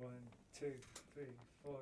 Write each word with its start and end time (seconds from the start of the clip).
One, 0.00 0.12
two, 0.58 0.72
three, 1.12 1.24
four. 1.62 1.80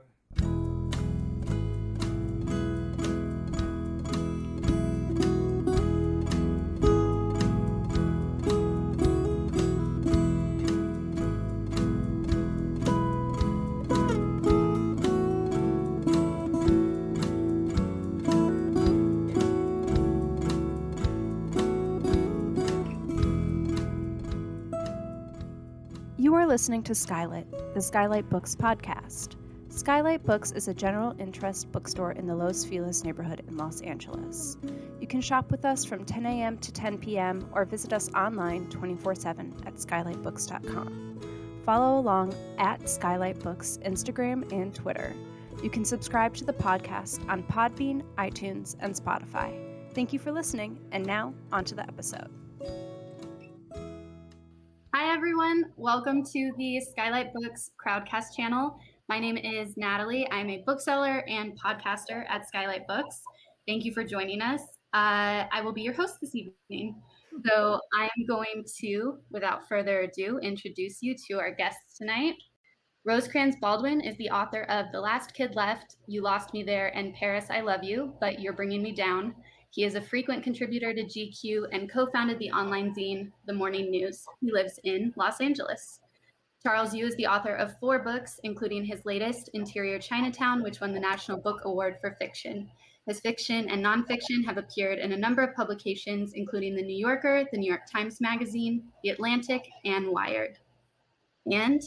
You 26.21 26.35
are 26.35 26.47
listening 26.47 26.83
to 26.83 26.95
Skylight, 26.97 27.47
the 27.75 27.83
Skylight 27.83 28.29
Books 28.31 28.57
podcast. 28.57 29.37
Skylight 29.69 30.25
Books 30.25 30.53
is 30.53 30.69
a 30.69 30.75
general 30.75 31.15
interest 31.19 31.71
bookstore 31.71 32.13
in 32.13 32.27
the 32.27 32.35
Los 32.35 32.65
Feliz 32.65 33.05
neighborhood 33.05 33.43
in 33.47 33.57
Los 33.57 33.83
Angeles. 33.83 34.57
You 35.01 35.07
can 35.07 35.21
shop 35.21 35.51
with 35.51 35.65
us 35.65 35.85
from 35.85 36.05
10 36.05 36.25
a.m. 36.27 36.59
to 36.59 36.73
10 36.73 36.99
p.m. 36.99 37.49
or 37.53 37.65
visit 37.65 37.93
us 37.93 38.13
online 38.15 38.69
24 38.71 39.15
7 39.15 39.55
at 39.67 39.75
skylightbooks.com. 39.75 41.21
Follow 41.65 41.99
along 42.01 42.35
at 42.57 42.89
Skylight 42.89 43.39
Books 43.41 43.79
Instagram 43.85 44.51
and 44.51 44.75
Twitter. 44.75 45.15
You 45.63 45.69
can 45.69 45.85
subscribe 45.85 46.35
to 46.37 46.45
the 46.45 46.53
podcast 46.53 47.29
on 47.29 47.43
Podbean, 47.43 48.03
iTunes, 48.17 48.77
and 48.81 48.95
Spotify. 48.95 49.53
Thank 49.95 50.13
you 50.13 50.19
for 50.19 50.33
listening, 50.33 50.79
and 50.93 51.05
now 51.05 51.35
on 51.53 51.65
to 51.67 51.75
the 51.75 51.83
episode. 51.83 52.31
Hi, 54.95 55.13
everyone. 55.13 55.67
Welcome 55.77 56.25
to 56.33 56.53
the 56.57 56.81
Skylight 56.81 57.35
Books 57.35 57.73
Crowdcast 57.77 58.35
channel. 58.35 58.81
My 59.11 59.19
name 59.19 59.37
is 59.37 59.77
Natalie. 59.77 60.27
I'm 60.31 60.49
a 60.49 60.63
bookseller 60.65 61.29
and 61.29 61.53
podcaster 61.61 62.25
at 62.31 62.49
Skylight 62.49 62.87
Books. 62.87 63.21
Thank 63.67 63.85
you 63.85 63.93
for 63.93 64.03
joining 64.03 64.41
us. 64.41 64.63
Uh, 64.95 65.45
I 65.53 65.61
will 65.63 65.75
be 65.75 65.83
your 65.83 65.93
host 65.93 66.15
this 66.23 66.35
evening. 66.35 66.97
So, 67.47 67.79
I 67.95 68.05
am 68.05 68.27
going 68.27 68.65
to, 68.81 69.19
without 69.31 69.69
further 69.69 70.01
ado, 70.01 70.39
introduce 70.39 71.03
you 71.03 71.15
to 71.29 71.35
our 71.35 71.53
guests 71.53 71.99
tonight. 71.99 72.37
Rosecrans 73.05 73.57
Baldwin 73.61 74.01
is 74.01 74.17
the 74.17 74.31
author 74.31 74.63
of 74.65 74.87
The 74.91 75.01
Last 75.01 75.35
Kid 75.35 75.55
Left, 75.55 75.97
You 76.07 76.23
Lost 76.23 76.55
Me 76.55 76.63
There, 76.63 76.97
and 76.97 77.15
Paris, 77.15 77.45
I 77.51 77.61
Love 77.61 77.85
You, 77.85 78.15
but 78.21 78.41
You're 78.41 78.55
Bringing 78.55 78.83
Me 78.83 78.93
Down. 78.93 79.35
He 79.71 79.85
is 79.85 79.95
a 79.95 80.01
frequent 80.01 80.43
contributor 80.43 80.95
to 80.95 81.05
GQ 81.05 81.69
and 81.73 81.91
co 81.91 82.07
founded 82.07 82.39
the 82.39 82.51
online 82.51 82.95
zine, 82.95 83.31
The 83.47 83.53
Morning 83.53 83.91
News. 83.91 84.25
He 84.41 84.51
lives 84.51 84.81
in 84.85 85.13
Los 85.17 85.41
Angeles. 85.41 86.01
Charles 86.63 86.95
Yu 86.95 87.07
is 87.07 87.15
the 87.17 87.27
author 87.27 87.55
of 87.55 87.79
four 87.79 88.01
books, 88.01 88.41
including 88.43 88.85
his 88.85 89.05
latest, 89.05 89.51
Interior 89.55 89.99
Chinatown, 89.99 90.63
which 90.63 90.81
won 90.81 90.93
the 90.93 91.01
National 91.01 91.39
Book 91.39 91.61
Award 91.65 91.99
for 92.01 92.17
Fiction. 92.19 92.69
His 93.07 93.21
fiction 93.21 93.71
and 93.71 93.85
nonfiction 93.85 94.45
have 94.45 94.59
appeared 94.59 94.99
in 94.99 95.13
a 95.13 95.17
number 95.17 95.43
of 95.43 95.55
publications, 95.55 96.33
including 96.35 96.75
The 96.75 96.83
New 96.83 96.97
Yorker, 96.97 97.45
The 97.51 97.59
New 97.59 97.69
York 97.69 97.87
Times 97.91 98.21
Magazine, 98.21 98.89
The 99.03 99.11
Atlantic, 99.11 99.69
and 99.85 100.09
Wired. 100.09 100.59
And 101.51 101.81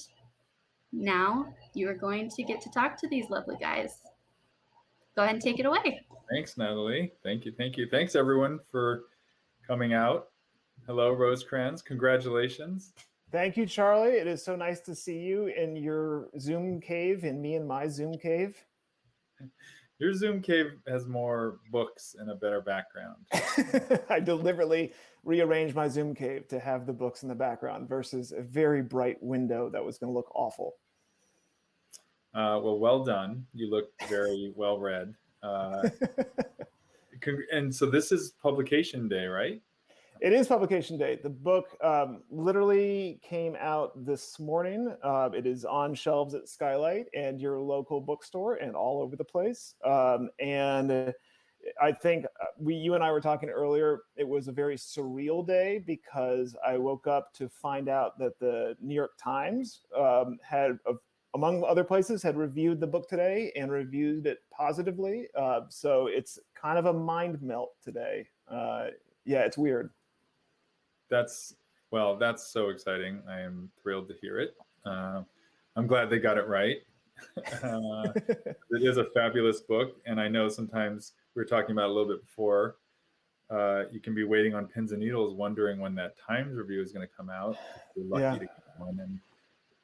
now 0.91 1.53
you 1.73 1.89
are 1.89 1.93
going 1.93 2.29
to 2.29 2.43
get 2.43 2.61
to 2.61 2.71
talk 2.71 2.97
to 2.97 3.07
these 3.07 3.29
lovely 3.29 3.55
guys. 3.59 4.01
Go 5.15 5.23
ahead 5.23 5.35
and 5.35 5.43
take 5.43 5.59
it 5.59 5.65
away. 5.65 5.99
Thanks, 6.31 6.57
Natalie. 6.57 7.11
Thank 7.23 7.45
you. 7.45 7.51
Thank 7.57 7.77
you. 7.77 7.87
Thanks, 7.89 8.15
everyone, 8.15 8.59
for 8.71 9.03
coming 9.67 9.93
out. 9.93 10.27
Hello, 10.87 11.11
Rosecrans. 11.11 11.81
Congratulations. 11.81 12.93
Thank 13.31 13.57
you, 13.57 13.65
Charlie. 13.65 14.11
It 14.11 14.27
is 14.27 14.43
so 14.43 14.55
nice 14.55 14.79
to 14.81 14.95
see 14.95 15.19
you 15.19 15.47
in 15.47 15.75
your 15.75 16.29
Zoom 16.39 16.81
cave 16.81 17.23
and 17.23 17.41
me 17.41 17.55
in 17.55 17.67
my 17.67 17.87
Zoom 17.87 18.17
cave. 18.17 18.55
Your 19.99 20.15
Zoom 20.15 20.41
cave 20.41 20.71
has 20.87 21.05
more 21.05 21.59
books 21.71 22.15
and 22.17 22.31
a 22.31 22.33
better 22.33 22.59
background. 22.59 23.17
I 24.09 24.19
deliberately 24.19 24.93
rearranged 25.23 25.75
my 25.75 25.87
Zoom 25.87 26.15
cave 26.15 26.47
to 26.47 26.59
have 26.59 26.87
the 26.87 26.93
books 26.93 27.21
in 27.21 27.29
the 27.29 27.35
background 27.35 27.87
versus 27.87 28.31
a 28.31 28.41
very 28.41 28.81
bright 28.81 29.21
window 29.21 29.69
that 29.69 29.85
was 29.85 29.99
going 29.99 30.11
to 30.11 30.17
look 30.17 30.31
awful. 30.33 30.73
Uh, 32.33 32.59
well, 32.63 32.79
well 32.79 33.03
done. 33.03 33.45
You 33.53 33.69
look 33.69 33.91
very 34.07 34.53
well 34.55 34.79
read. 34.79 35.13
Uh, 35.43 35.89
and 37.51 37.73
so 37.73 37.85
this 37.85 38.11
is 38.11 38.31
publication 38.41 39.07
day, 39.07 39.25
right? 39.25 39.61
It 40.21 40.33
is 40.33 40.47
publication 40.47 40.99
day. 40.99 41.19
The 41.21 41.31
book 41.31 41.75
um, 41.83 42.21
literally 42.29 43.19
came 43.23 43.57
out 43.59 44.05
this 44.05 44.39
morning. 44.39 44.95
Uh, 45.03 45.31
it 45.35 45.47
is 45.47 45.65
on 45.65 45.95
shelves 45.95 46.35
at 46.35 46.47
Skylight 46.47 47.07
and 47.15 47.41
your 47.41 47.59
local 47.59 47.99
bookstore 47.99 48.55
and 48.55 48.75
all 48.75 49.01
over 49.01 49.15
the 49.15 49.23
place. 49.23 49.73
Um, 49.83 50.29
and 50.39 51.11
I 51.81 51.91
think 51.91 52.25
uh, 52.25 52.45
we, 52.59 52.75
you 52.75 52.93
and 52.93 53.03
I 53.03 53.11
were 53.11 53.19
talking 53.19 53.49
earlier. 53.49 54.01
It 54.15 54.27
was 54.27 54.47
a 54.47 54.51
very 54.51 54.75
surreal 54.75 55.45
day 55.45 55.83
because 55.85 56.55
I 56.65 56.77
woke 56.77 57.07
up 57.07 57.33
to 57.33 57.49
find 57.49 57.89
out 57.89 58.19
that 58.19 58.39
the 58.39 58.75
New 58.79 58.95
York 58.95 59.17
Times 59.17 59.81
um, 59.97 60.37
had, 60.47 60.77
among 61.33 61.63
other 61.63 61.83
places, 61.83 62.21
had 62.21 62.37
reviewed 62.37 62.79
the 62.79 62.87
book 62.87 63.07
today 63.07 63.51
and 63.55 63.71
reviewed 63.71 64.27
it 64.27 64.39
positively. 64.51 65.27
Uh, 65.37 65.61
so 65.69 66.07
it's 66.07 66.39
kind 66.55 66.77
of 66.77 66.85
a 66.85 66.93
mind 66.93 67.41
melt 67.41 67.73
today. 67.83 68.27
Uh, 68.49 68.87
yeah, 69.25 69.41
it's 69.41 69.57
weird 69.57 69.91
that's 71.11 71.55
well 71.91 72.17
that's 72.17 72.47
so 72.47 72.69
exciting 72.69 73.21
i 73.29 73.39
am 73.39 73.69
thrilled 73.83 74.07
to 74.07 74.15
hear 74.19 74.39
it 74.39 74.55
uh, 74.85 75.21
i'm 75.75 75.85
glad 75.85 76.09
they 76.09 76.17
got 76.17 76.37
it 76.37 76.47
right 76.47 76.77
uh, 77.63 78.07
it 78.15 78.81
is 78.81 78.97
a 78.97 79.05
fabulous 79.13 79.59
book 79.59 79.97
and 80.07 80.19
i 80.19 80.27
know 80.27 80.49
sometimes 80.49 81.11
we 81.35 81.41
were 81.41 81.45
talking 81.45 81.71
about 81.71 81.89
a 81.89 81.93
little 81.93 82.07
bit 82.07 82.25
before 82.25 82.77
uh, 83.51 83.83
you 83.91 83.99
can 83.99 84.15
be 84.15 84.23
waiting 84.23 84.55
on 84.55 84.65
pins 84.65 84.93
and 84.93 85.01
needles 85.01 85.35
wondering 85.35 85.79
when 85.79 85.93
that 85.93 86.15
times 86.17 86.57
review 86.57 86.81
is 86.81 86.93
going 86.93 87.05
to 87.05 87.13
come 87.15 87.29
out 87.29 87.57
you're 87.95 88.05
lucky 88.05 88.21
yeah. 88.21 88.33
to 88.33 88.39
get 88.39 88.63
one 88.77 88.97
and 89.01 89.19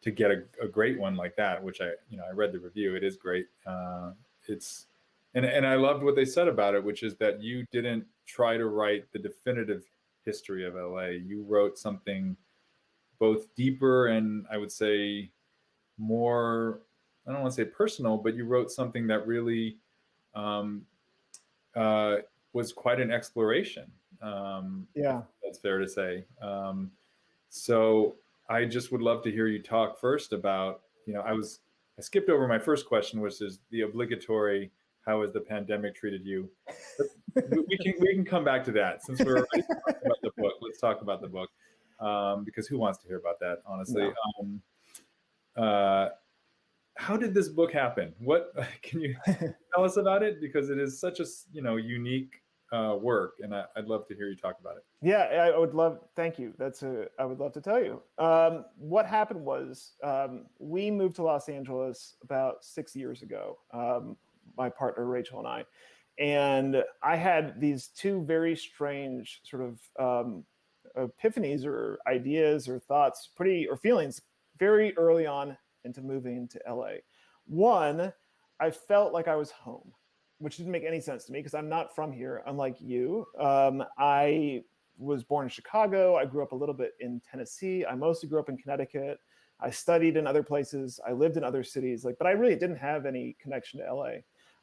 to 0.01 0.11
get 0.11 0.31
a, 0.31 0.43
a, 0.61 0.67
great 0.67 0.99
one 0.99 1.15
like 1.15 1.35
that 1.35 1.61
which 1.61 1.81
i 1.81 1.91
you 2.09 2.17
know 2.17 2.23
i 2.29 2.31
read 2.31 2.51
the 2.51 2.59
review 2.59 2.95
it 2.95 3.03
is 3.03 3.17
great 3.17 3.47
uh, 3.65 4.11
it's 4.47 4.85
and, 5.33 5.45
and 5.45 5.65
i 5.65 5.75
loved 5.75 6.03
what 6.03 6.15
they 6.15 6.25
said 6.25 6.47
about 6.47 6.75
it 6.75 6.83
which 6.83 7.03
is 7.03 7.15
that 7.15 7.41
you 7.41 7.65
didn't 7.71 8.05
try 8.27 8.57
to 8.57 8.67
write 8.67 9.11
the 9.13 9.19
definitive 9.19 9.83
history 10.27 10.65
of 10.65 10.75
LA. 10.75 11.05
You 11.25 11.43
wrote 11.47 11.79
something 11.79 12.35
both 13.17 13.47
deeper 13.55 14.07
and 14.07 14.45
I 14.51 14.57
would 14.57 14.71
say 14.71 15.31
more, 15.97 16.81
I 17.25 17.31
don't 17.31 17.41
want 17.41 17.55
to 17.55 17.61
say 17.63 17.65
personal, 17.65 18.17
but 18.17 18.35
you 18.35 18.45
wrote 18.45 18.69
something 18.69 19.07
that 19.07 19.25
really 19.25 19.77
um, 20.35 20.85
uh, 21.75 22.17
was 22.53 22.73
quite 22.73 22.99
an 22.99 23.09
exploration. 23.09 23.89
Um, 24.21 24.85
yeah. 24.93 25.21
That's 25.43 25.57
fair 25.57 25.79
to 25.79 25.87
say. 25.87 26.25
Um, 26.41 26.91
so 27.49 28.15
I 28.49 28.65
just 28.65 28.91
would 28.91 29.01
love 29.01 29.23
to 29.23 29.31
hear 29.31 29.47
you 29.47 29.61
talk 29.61 29.99
first 29.99 30.33
about, 30.33 30.81
you 31.05 31.13
know, 31.13 31.21
I 31.21 31.33
was, 31.33 31.59
I 31.97 32.01
skipped 32.01 32.29
over 32.29 32.47
my 32.47 32.59
first 32.59 32.85
question, 32.85 33.21
which 33.21 33.41
is 33.41 33.59
the 33.71 33.81
obligatory 33.81 34.71
how 35.07 35.21
has 35.21 35.31
the 35.31 35.39
pandemic 35.39 35.95
treated 35.95 36.25
you? 36.25 36.49
we 37.35 37.77
can 37.77 37.93
we 37.99 38.13
can 38.13 38.25
come 38.25 38.43
back 38.43 38.63
to 38.65 38.71
that 38.73 39.03
since 39.03 39.23
we're 39.23 39.37
already 39.37 39.61
talking 39.61 40.01
about 40.05 40.21
the 40.21 40.31
book. 40.37 40.53
Let's 40.61 40.79
talk 40.79 41.01
about 41.01 41.21
the 41.21 41.27
book 41.27 41.49
um, 41.99 42.43
because 42.43 42.67
who 42.67 42.77
wants 42.77 42.99
to 42.99 43.07
hear 43.07 43.17
about 43.17 43.39
that? 43.39 43.59
Honestly, 43.65 44.03
no. 44.03 44.13
um, 44.39 44.61
uh, 45.55 46.09
how 46.97 47.15
did 47.15 47.33
this 47.33 47.47
book 47.47 47.71
happen? 47.71 48.13
What 48.19 48.53
can 48.81 48.99
you 48.99 49.15
tell 49.25 49.85
us 49.85 49.95
about 49.95 50.23
it? 50.23 50.41
Because 50.41 50.69
it 50.69 50.77
is 50.77 50.99
such 50.99 51.21
a 51.21 51.25
you 51.53 51.61
know 51.61 51.77
unique 51.77 52.41
uh, 52.71 52.97
work, 52.99 53.35
and 53.39 53.55
I, 53.55 53.65
would 53.75 53.87
love 53.87 54.07
to 54.07 54.15
hear 54.15 54.27
you 54.27 54.35
talk 54.35 54.55
about 54.59 54.77
it. 54.77 54.83
Yeah, 55.01 55.23
I 55.53 55.57
would 55.57 55.73
love. 55.73 55.99
Thank 56.15 56.37
you. 56.37 56.53
That's 56.57 56.83
a. 56.83 57.07
I 57.19 57.25
would 57.25 57.39
love 57.39 57.53
to 57.53 57.61
tell 57.61 57.81
you. 57.81 58.01
Um, 58.17 58.65
what 58.77 59.05
happened 59.05 59.43
was 59.43 59.93
um, 60.03 60.45
we 60.59 60.91
moved 60.91 61.15
to 61.17 61.23
Los 61.23 61.49
Angeles 61.49 62.15
about 62.23 62.63
six 62.63 62.95
years 62.95 63.21
ago. 63.21 63.57
Um, 63.73 64.17
my 64.57 64.69
partner 64.69 65.05
Rachel 65.05 65.39
and 65.39 65.47
I, 65.47 65.65
and 66.19 66.83
I 67.03 67.15
had 67.15 67.59
these 67.61 67.87
two 67.87 68.23
very 68.23 68.55
strange 68.55 69.41
sort 69.43 69.63
of 69.63 69.79
um, 69.99 70.43
epiphanies 70.97 71.65
or 71.65 71.99
ideas 72.07 72.67
or 72.67 72.79
thoughts, 72.79 73.29
pretty 73.35 73.67
or 73.67 73.77
feelings, 73.77 74.21
very 74.57 74.97
early 74.97 75.25
on 75.25 75.57
into 75.83 76.01
moving 76.01 76.47
to 76.49 76.59
LA. 76.67 76.95
One, 77.45 78.11
I 78.59 78.71
felt 78.71 79.13
like 79.13 79.27
I 79.27 79.35
was 79.35 79.51
home, 79.51 79.93
which 80.39 80.57
didn't 80.57 80.71
make 80.71 80.83
any 80.83 80.99
sense 80.99 81.25
to 81.25 81.31
me 81.31 81.39
because 81.39 81.53
I'm 81.53 81.69
not 81.69 81.95
from 81.95 82.11
here, 82.11 82.43
unlike 82.45 82.77
you. 82.79 83.25
Um, 83.39 83.83
I 83.97 84.63
was 84.97 85.23
born 85.23 85.45
in 85.45 85.49
Chicago. 85.49 86.15
I 86.15 86.25
grew 86.25 86.43
up 86.43 86.51
a 86.51 86.55
little 86.55 86.75
bit 86.75 86.93
in 86.99 87.21
Tennessee. 87.29 87.85
I 87.85 87.95
mostly 87.95 88.29
grew 88.29 88.39
up 88.39 88.49
in 88.49 88.57
Connecticut. 88.57 89.19
I 89.59 89.71
studied 89.71 90.17
in 90.17 90.27
other 90.27 90.43
places. 90.43 90.99
I 91.07 91.11
lived 91.13 91.37
in 91.37 91.43
other 91.43 91.63
cities, 91.63 92.05
like, 92.05 92.17
but 92.19 92.27
I 92.27 92.31
really 92.31 92.55
didn't 92.55 92.77
have 92.77 93.05
any 93.05 93.35
connection 93.41 93.79
to 93.79 93.93
LA. 93.93 94.09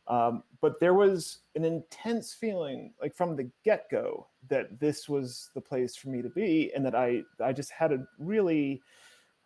Um, 0.07 0.43
but 0.61 0.79
there 0.81 0.95
was 0.95 1.39
an 1.55 1.65
intense 1.65 2.35
feeling, 2.35 2.93
like 3.01 3.15
from 3.15 3.37
the 3.37 3.51
get 3.65 3.87
go, 3.91 4.29
that 4.49 4.79
this 4.79 5.09
was 5.09 5.51
the 5.55 5.61
place 5.61 5.97
for 5.97 6.11
me 6.11 6.21
to 6.23 6.29
be, 6.29 6.71
and 6.75 6.85
that 6.85 6.95
I 6.95 7.23
I 7.43 7.53
just 7.53 7.71
had 7.71 7.91
a 7.93 8.07
really 8.19 8.83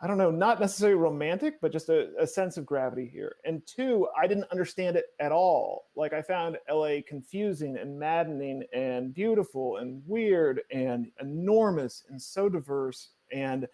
I 0.00 0.06
don't 0.06 0.18
know, 0.18 0.30
not 0.30 0.60
necessarily 0.60 0.96
romantic, 0.96 1.60
but 1.60 1.72
just 1.72 1.88
a, 1.88 2.10
a, 2.20 2.26
sense 2.26 2.56
of 2.56 2.64
gravity 2.64 3.10
here. 3.12 3.34
And 3.44 3.66
two, 3.66 4.06
I 4.16 4.28
didn't 4.28 4.50
understand 4.52 4.96
it 4.96 5.06
at 5.18 5.32
all. 5.32 5.86
Like 5.96 6.12
I 6.12 6.22
found 6.22 6.56
LA 6.70 6.98
confusing 7.06 7.76
and 7.76 7.98
maddening 7.98 8.62
and 8.72 9.12
beautiful 9.12 9.78
and 9.78 10.00
weird 10.06 10.60
and 10.70 11.10
enormous 11.20 12.04
and 12.08 12.22
so 12.22 12.48
diverse. 12.48 13.10
And 13.32 13.66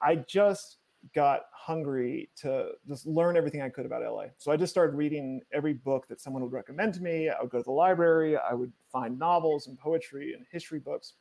I 0.00 0.16
just 0.28 0.78
got 1.12 1.46
hungry 1.52 2.30
to 2.36 2.68
just 2.86 3.04
learn 3.04 3.36
everything 3.36 3.60
I 3.60 3.68
could 3.68 3.84
about 3.84 4.02
LA. 4.02 4.26
So 4.38 4.52
I 4.52 4.56
just 4.56 4.72
started 4.72 4.94
reading 4.94 5.40
every 5.52 5.74
book 5.74 6.06
that 6.06 6.20
someone 6.20 6.42
would 6.44 6.52
recommend 6.52 6.94
to 6.94 7.02
me. 7.02 7.28
I 7.28 7.40
would 7.42 7.50
go 7.50 7.58
to 7.58 7.64
the 7.64 7.72
library, 7.72 8.36
I 8.36 8.54
would 8.54 8.72
find 8.92 9.18
novels 9.18 9.66
and 9.66 9.76
poetry 9.76 10.34
and 10.34 10.46
history 10.52 10.78
books. 10.78 11.14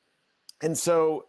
And 0.61 0.77
so 0.77 1.25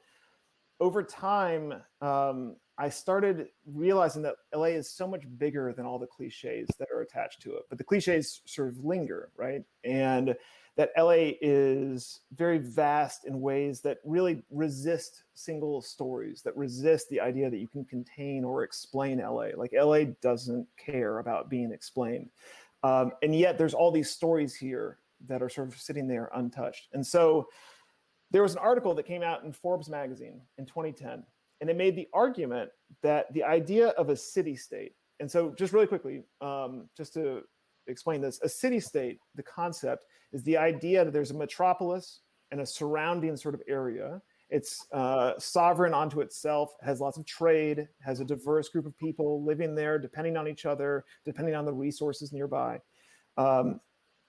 over 0.79 1.03
time, 1.03 1.73
um, 2.03 2.57
I 2.77 2.89
started 2.89 3.49
realizing 3.67 4.23
that 4.23 4.37
LA 4.55 4.65
is 4.65 4.91
so 4.91 5.07
much 5.07 5.23
bigger 5.39 5.73
than 5.73 5.87
all 5.87 5.99
the 5.99 6.07
cliches 6.07 6.69
that 6.79 6.89
are 6.93 7.03
attached 7.03 7.41
to 7.43 7.55
it. 7.55 7.63
But 7.69 7.79
the 7.79 7.85
cliches 7.85 8.41
sort 8.47 8.69
of 8.69 8.85
linger, 8.85 9.31
right? 9.37 9.63
And 9.85 10.35
that 10.77 10.91
LA 10.99 11.35
is 11.41 12.21
very 12.35 12.59
vast 12.59 13.27
in 13.27 13.41
ways 13.41 13.81
that 13.83 13.99
really 14.05 14.43
resist 14.51 15.23
single 15.35 15.81
stories, 15.83 16.43
that 16.43 16.57
resist 16.57 17.09
the 17.09 17.21
idea 17.21 17.49
that 17.49 17.59
you 17.59 17.69
can 17.69 17.85
contain 17.85 18.43
or 18.43 18.65
explain 18.65 19.19
LA. 19.19 19.49
Like 19.57 19.73
LA 19.73 20.05
doesn't 20.21 20.67
care 20.77 21.21
about 21.21 21.49
being 21.49 21.71
explained. 21.71 22.29
Um, 22.83 23.13
and 23.23 23.37
yet 23.37 23.57
there's 23.57 23.75
all 23.75 23.93
these 23.93 24.11
stories 24.11 24.55
here 24.55 24.99
that 25.27 25.43
are 25.43 25.49
sort 25.49 25.69
of 25.69 25.79
sitting 25.79 26.09
there 26.09 26.29
untouched. 26.35 26.89
And 26.93 27.07
so 27.07 27.49
there 28.33 28.43
was 28.43 28.53
an 28.53 28.59
article 28.59 28.95
that 28.95 29.07
came 29.07 29.23
out 29.23 29.45
in 29.45 29.53
Forbes 29.53 29.89
magazine 29.89 30.41
in 30.59 30.67
2010 30.67 31.25
and 31.61 31.71
it 31.71 31.77
made 31.77 31.97
the 31.97 32.09
argument 32.13 32.71
that 33.03 33.33
the 33.33 33.43
idea 33.43 33.89
of 33.91 34.09
a 34.09 34.17
city 34.17 34.57
state, 34.57 34.95
and 35.21 35.31
so 35.31 35.55
just 35.57 35.73
really 35.73 35.87
quickly, 35.87 36.23
um, 36.41 36.89
just 36.97 37.15
to 37.15 37.43
explain 37.87 38.21
this, 38.21 38.41
a 38.43 38.49
city 38.49 38.81
state, 38.81 39.19
the 39.35 39.43
concept 39.43 40.05
is 40.33 40.43
the 40.45 40.57
idea 40.57 41.05
that 41.05 41.13
there's 41.13 41.31
a 41.31 41.35
metropolis 41.35 42.21
and 42.51 42.61
a 42.61 42.67
surrounding 42.67 43.37
sort 43.37 43.55
of 43.55 43.63
area. 43.69 44.21
It's 44.51 44.87
uh, 44.93 45.33
sovereign 45.39 45.95
onto 45.95 46.21
itself, 46.21 46.75
has 46.83 47.01
lots 47.01 47.17
of 47.17 47.25
trade, 47.25 47.89
has 48.01 48.21
a 48.21 48.25
diverse 48.25 48.69
group 48.69 48.87
of 48.87 48.97
people 48.99 49.43
living 49.43 49.75
there, 49.75 49.99
depending 49.99 50.37
on 50.37 50.47
each 50.47 50.67
other, 50.67 51.05
depending 51.25 51.55
on 51.55 51.65
the 51.65 51.73
resources 51.73 52.33
nearby. 52.33 52.81
Um, 53.37 53.81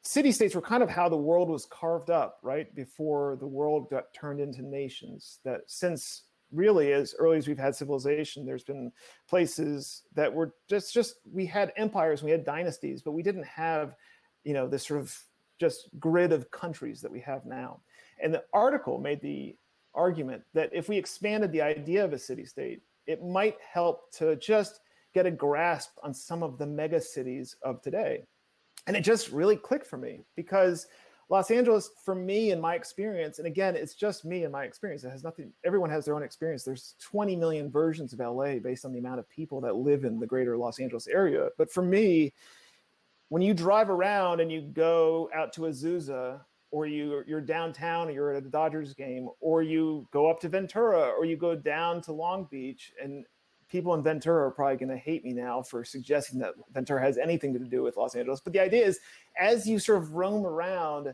city 0.01 0.31
states 0.31 0.55
were 0.55 0.61
kind 0.61 0.83
of 0.83 0.89
how 0.89 1.09
the 1.09 1.17
world 1.17 1.49
was 1.49 1.65
carved 1.65 2.09
up, 2.09 2.39
right? 2.43 2.73
Before 2.73 3.35
the 3.39 3.47
world 3.47 3.89
got 3.89 4.13
turned 4.13 4.39
into 4.39 4.61
nations. 4.61 5.39
That 5.43 5.61
since 5.67 6.23
really 6.55 6.93
as 6.93 7.13
early 7.19 7.37
as 7.37 7.47
we've 7.47 7.57
had 7.57 7.75
civilization 7.75 8.45
there's 8.45 8.63
been 8.63 8.91
places 9.27 10.03
that 10.15 10.33
were 10.33 10.53
just 10.69 10.93
just 10.93 11.15
we 11.31 11.45
had 11.45 11.73
empires 11.75 12.23
we 12.23 12.31
had 12.31 12.45
dynasties 12.45 13.01
but 13.01 13.11
we 13.11 13.21
didn't 13.21 13.45
have 13.45 13.95
you 14.43 14.53
know 14.53 14.67
this 14.67 14.87
sort 14.87 14.99
of 14.99 15.15
just 15.59 15.89
grid 15.99 16.31
of 16.31 16.51
countries 16.51 17.01
that 17.01 17.11
we 17.11 17.19
have 17.21 17.45
now. 17.45 17.79
And 18.21 18.33
the 18.33 18.43
article 18.53 18.99
made 18.99 19.21
the 19.21 19.55
argument 19.93 20.43
that 20.53 20.69
if 20.73 20.89
we 20.89 20.97
expanded 20.97 21.51
the 21.51 21.61
idea 21.61 22.03
of 22.03 22.13
a 22.13 22.19
city 22.19 22.45
state 22.45 22.81
it 23.07 23.23
might 23.23 23.55
help 23.71 24.11
to 24.11 24.35
just 24.37 24.79
get 25.13 25.27
a 25.27 25.31
grasp 25.31 25.91
on 26.03 26.11
some 26.11 26.41
of 26.41 26.57
the 26.57 26.65
mega 26.65 26.99
cities 26.99 27.55
of 27.61 27.79
today. 27.81 28.23
And 28.87 28.97
it 28.97 29.01
just 29.01 29.31
really 29.31 29.55
clicked 29.55 29.85
for 29.85 29.97
me 29.97 30.21
because 30.35 30.87
Los 31.29 31.49
Angeles, 31.49 31.89
for 32.03 32.13
me 32.13 32.51
and 32.51 32.61
my 32.61 32.75
experience, 32.75 33.39
and 33.39 33.47
again, 33.47 33.75
it's 33.75 33.95
just 33.95 34.25
me 34.25 34.43
and 34.43 34.51
my 34.51 34.63
experience. 34.63 35.03
It 35.03 35.09
has 35.09 35.23
nothing, 35.23 35.51
everyone 35.65 35.89
has 35.89 36.05
their 36.05 36.15
own 36.15 36.21
experience. 36.21 36.63
There's 36.63 36.93
20 37.01 37.35
million 37.35 37.71
versions 37.71 38.13
of 38.13 38.19
LA 38.19 38.59
based 38.59 38.85
on 38.85 38.93
the 38.93 38.99
amount 38.99 39.19
of 39.19 39.29
people 39.29 39.59
that 39.61 39.75
live 39.75 40.03
in 40.03 40.19
the 40.19 40.27
greater 40.27 40.55
Los 40.55 40.79
Angeles 40.79 41.07
area. 41.07 41.49
But 41.57 41.71
for 41.71 41.81
me, 41.81 42.33
when 43.29 43.41
you 43.41 43.55
drive 43.55 43.89
around 43.89 44.39
and 44.39 44.51
you 44.51 44.61
go 44.61 45.29
out 45.33 45.51
to 45.53 45.61
Azusa, 45.61 46.41
or 46.69 46.85
you, 46.85 47.23
you're 47.25 47.41
downtown, 47.41 48.09
or 48.09 48.11
you're 48.11 48.33
at 48.33 48.43
a 48.43 48.49
Dodgers 48.49 48.93
game, 48.93 49.29
or 49.39 49.63
you 49.63 50.07
go 50.11 50.29
up 50.29 50.39
to 50.41 50.49
Ventura, 50.49 51.09
or 51.09 51.25
you 51.25 51.37
go 51.37 51.55
down 51.55 52.01
to 52.01 52.11
Long 52.11 52.47
Beach, 52.51 52.91
and 53.01 53.25
people 53.75 53.93
in 53.93 54.01
Ventura 54.01 54.47
are 54.47 54.51
probably 54.51 54.77
going 54.77 54.87
to 54.87 54.95
hate 54.95 55.25
me 55.25 55.33
now 55.33 55.61
for 55.61 55.83
suggesting 55.83 56.39
that 56.39 56.53
Ventura 56.71 57.01
has 57.01 57.17
anything 57.17 57.51
to 57.51 57.59
do 57.59 57.83
with 57.83 57.97
Los 57.97 58.15
Angeles. 58.15 58.39
But 58.39 58.53
the 58.53 58.61
idea 58.61 58.85
is, 58.85 59.01
as 59.37 59.67
you 59.67 59.79
sort 59.79 59.97
of 59.97 60.13
roam 60.13 60.45
around, 60.45 61.13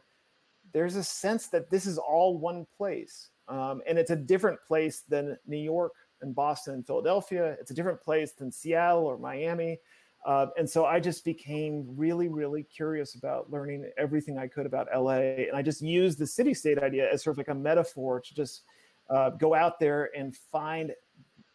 there's 0.72 0.96
a 0.96 1.04
sense 1.04 1.48
that 1.48 1.72
this 1.72 1.88
is 1.88 1.98
all 1.98 2.38
one 2.38 2.68
place. 2.78 3.30
Um, 3.48 3.82
and 3.88 3.98
it's 3.98 4.12
a 4.12 4.16
different 4.16 4.62
place 4.62 5.02
than 5.10 5.40
New 5.48 5.58
York 5.58 5.94
and 6.22 6.36
Boston 6.36 6.76
and 6.76 6.86
Philadelphia. 6.86 7.58
It's 7.60 7.72
a 7.72 7.74
different 7.74 8.00
place 8.00 8.34
than 8.34 8.52
Seattle 8.52 9.06
or 9.06 9.18
Miami. 9.18 9.80
Uh, 10.24 10.46
and 10.56 10.70
so 10.70 10.86
I 10.86 11.00
just 11.00 11.26
became 11.26 11.84
really, 11.88 12.28
really 12.28 12.62
curious 12.62 13.16
about 13.16 13.50
learning 13.50 13.90
everything 13.98 14.38
I 14.38 14.46
could 14.46 14.68
about 14.68 14.88
LA. 14.96 15.48
And 15.50 15.56
I 15.56 15.64
just 15.64 15.82
used 15.82 16.20
the 16.20 16.28
city 16.28 16.54
state 16.54 16.78
idea 16.78 17.12
as 17.12 17.24
sort 17.24 17.34
of 17.34 17.38
like 17.40 17.48
a 17.48 17.56
metaphor 17.56 18.22
to 18.22 18.36
just 18.36 18.62
uh, 19.10 19.32
go 19.32 19.56
out 19.56 19.80
there 19.80 20.12
and 20.16 20.36
find 20.36 20.92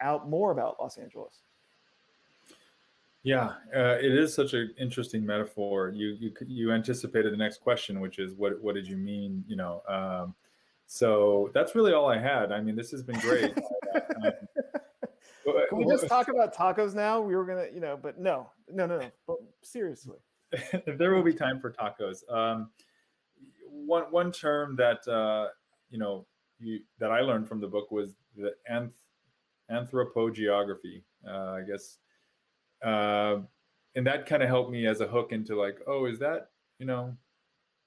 out 0.00 0.28
more 0.28 0.52
about 0.52 0.76
Los 0.80 0.98
Angeles. 0.98 1.42
Yeah, 3.22 3.54
uh, 3.74 3.96
it 4.00 4.14
is 4.14 4.32
such 4.32 4.54
an 4.54 4.72
interesting 4.78 5.26
metaphor. 5.26 5.90
You 5.90 6.16
you 6.20 6.32
you 6.46 6.72
anticipated 6.72 7.32
the 7.32 7.36
next 7.36 7.60
question, 7.60 7.98
which 7.98 8.20
is 8.20 8.34
what 8.34 8.62
what 8.62 8.76
did 8.76 8.86
you 8.86 8.96
mean? 8.96 9.44
You 9.48 9.56
know, 9.56 9.82
um, 9.88 10.34
so 10.86 11.50
that's 11.52 11.74
really 11.74 11.92
all 11.92 12.08
I 12.08 12.18
had. 12.18 12.52
I 12.52 12.60
mean, 12.60 12.76
this 12.76 12.92
has 12.92 13.02
been 13.02 13.18
great. 13.18 13.52
um, 14.24 14.32
Can 15.68 15.78
we 15.78 15.86
just 15.86 16.06
talk 16.06 16.28
about 16.28 16.54
tacos 16.54 16.94
now? 16.94 17.20
We 17.20 17.34
were 17.34 17.44
gonna, 17.44 17.66
you 17.74 17.80
know, 17.80 17.98
but 18.00 18.16
no, 18.16 18.50
no, 18.70 18.86
no, 18.86 19.00
no. 19.00 19.10
But 19.26 19.38
seriously, 19.60 20.18
there 20.86 21.12
will 21.12 21.24
be 21.24 21.34
time 21.34 21.58
for 21.58 21.72
tacos. 21.72 22.22
Um, 22.32 22.70
one 23.68 24.04
one 24.10 24.30
term 24.30 24.76
that 24.76 25.06
uh, 25.08 25.48
you 25.90 25.98
know 25.98 26.26
you, 26.60 26.80
that 27.00 27.10
I 27.10 27.22
learned 27.22 27.48
from 27.48 27.60
the 27.60 27.66
book 27.66 27.90
was 27.90 28.14
the 28.36 28.54
anth- 28.70 28.92
anthropogeography. 29.70 31.02
Uh, 31.28 31.52
I 31.52 31.62
guess 31.62 31.98
uh, 32.84 33.38
and 33.94 34.06
that 34.06 34.26
kind 34.26 34.42
of 34.42 34.48
helped 34.48 34.70
me 34.70 34.86
as 34.86 35.00
a 35.00 35.06
hook 35.06 35.32
into 35.32 35.58
like, 35.58 35.78
oh, 35.86 36.06
is 36.06 36.18
that 36.18 36.50
you 36.78 36.86
know, 36.86 37.16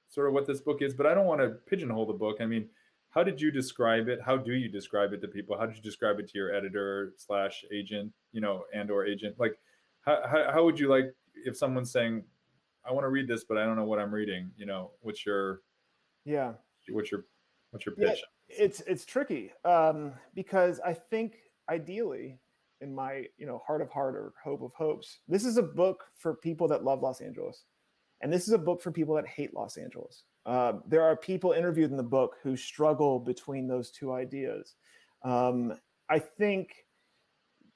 sort 0.09 0.27
of 0.27 0.33
what 0.33 0.47
this 0.47 0.61
book 0.61 0.81
is? 0.81 0.93
But 0.93 1.05
I 1.05 1.13
don't 1.13 1.25
want 1.25 1.41
to 1.41 1.49
pigeonhole 1.69 2.05
the 2.05 2.13
book. 2.13 2.37
I 2.41 2.45
mean, 2.45 2.67
how 3.11 3.23
did 3.23 3.39
you 3.41 3.51
describe 3.51 4.07
it? 4.07 4.19
How 4.23 4.37
do 4.37 4.53
you 4.53 4.69
describe 4.69 5.13
it 5.13 5.21
to 5.21 5.27
people? 5.27 5.57
How 5.57 5.65
did 5.65 5.75
you 5.75 5.81
describe 5.81 6.19
it 6.19 6.27
to 6.29 6.37
your 6.37 6.53
editor 6.53 7.13
slash 7.17 7.63
agent, 7.71 8.11
you 8.31 8.41
know, 8.41 8.63
and 8.73 8.91
or 8.91 9.05
agent? 9.05 9.35
Like, 9.39 9.57
how, 10.01 10.21
how, 10.25 10.51
how 10.51 10.65
would 10.65 10.79
you 10.79 10.89
like 10.89 11.13
if 11.45 11.57
someone's 11.57 11.91
saying, 11.91 12.23
I 12.85 12.91
want 12.91 13.03
to 13.03 13.09
read 13.09 13.27
this, 13.27 13.43
but 13.43 13.57
I 13.57 13.65
don't 13.65 13.75
know 13.75 13.85
what 13.85 13.99
I'm 13.99 14.13
reading. 14.13 14.51
You 14.57 14.65
know, 14.65 14.91
what's 15.01 15.25
your 15.25 15.61
yeah, 16.25 16.53
what's 16.89 17.11
your 17.11 17.25
what's 17.71 17.85
your 17.85 17.95
pitch? 17.95 18.23
Yeah, 18.49 18.55
it's 18.65 18.81
it's 18.81 19.05
tricky 19.05 19.51
um, 19.65 20.13
because 20.33 20.79
I 20.79 20.93
think 20.93 21.37
ideally 21.69 22.39
in 22.81 22.93
my 22.93 23.25
you 23.37 23.45
know 23.45 23.61
heart 23.65 23.81
of 23.81 23.89
heart 23.89 24.15
or 24.15 24.33
hope 24.41 24.61
of 24.61 24.73
hopes 24.73 25.19
this 25.27 25.45
is 25.45 25.57
a 25.57 25.63
book 25.63 26.05
for 26.17 26.35
people 26.35 26.67
that 26.67 26.83
love 26.83 27.01
los 27.01 27.21
angeles. 27.21 27.63
And 28.21 28.33
this 28.33 28.49
is 28.49 28.53
a 28.53 28.57
book 28.57 28.81
for 28.81 28.91
people 28.91 29.15
that 29.15 29.25
hate 29.27 29.53
los 29.53 29.77
angeles. 29.77 30.23
Uh, 30.45 30.73
there 30.85 31.03
are 31.03 31.15
people 31.15 31.53
interviewed 31.53 31.91
in 31.91 31.95
the 31.95 32.03
book 32.03 32.35
who 32.43 32.57
struggle 32.57 33.17
between 33.17 33.65
those 33.67 33.91
two 33.91 34.13
ideas. 34.13 34.75
Um, 35.23 35.73
i 36.09 36.17
think 36.17 36.85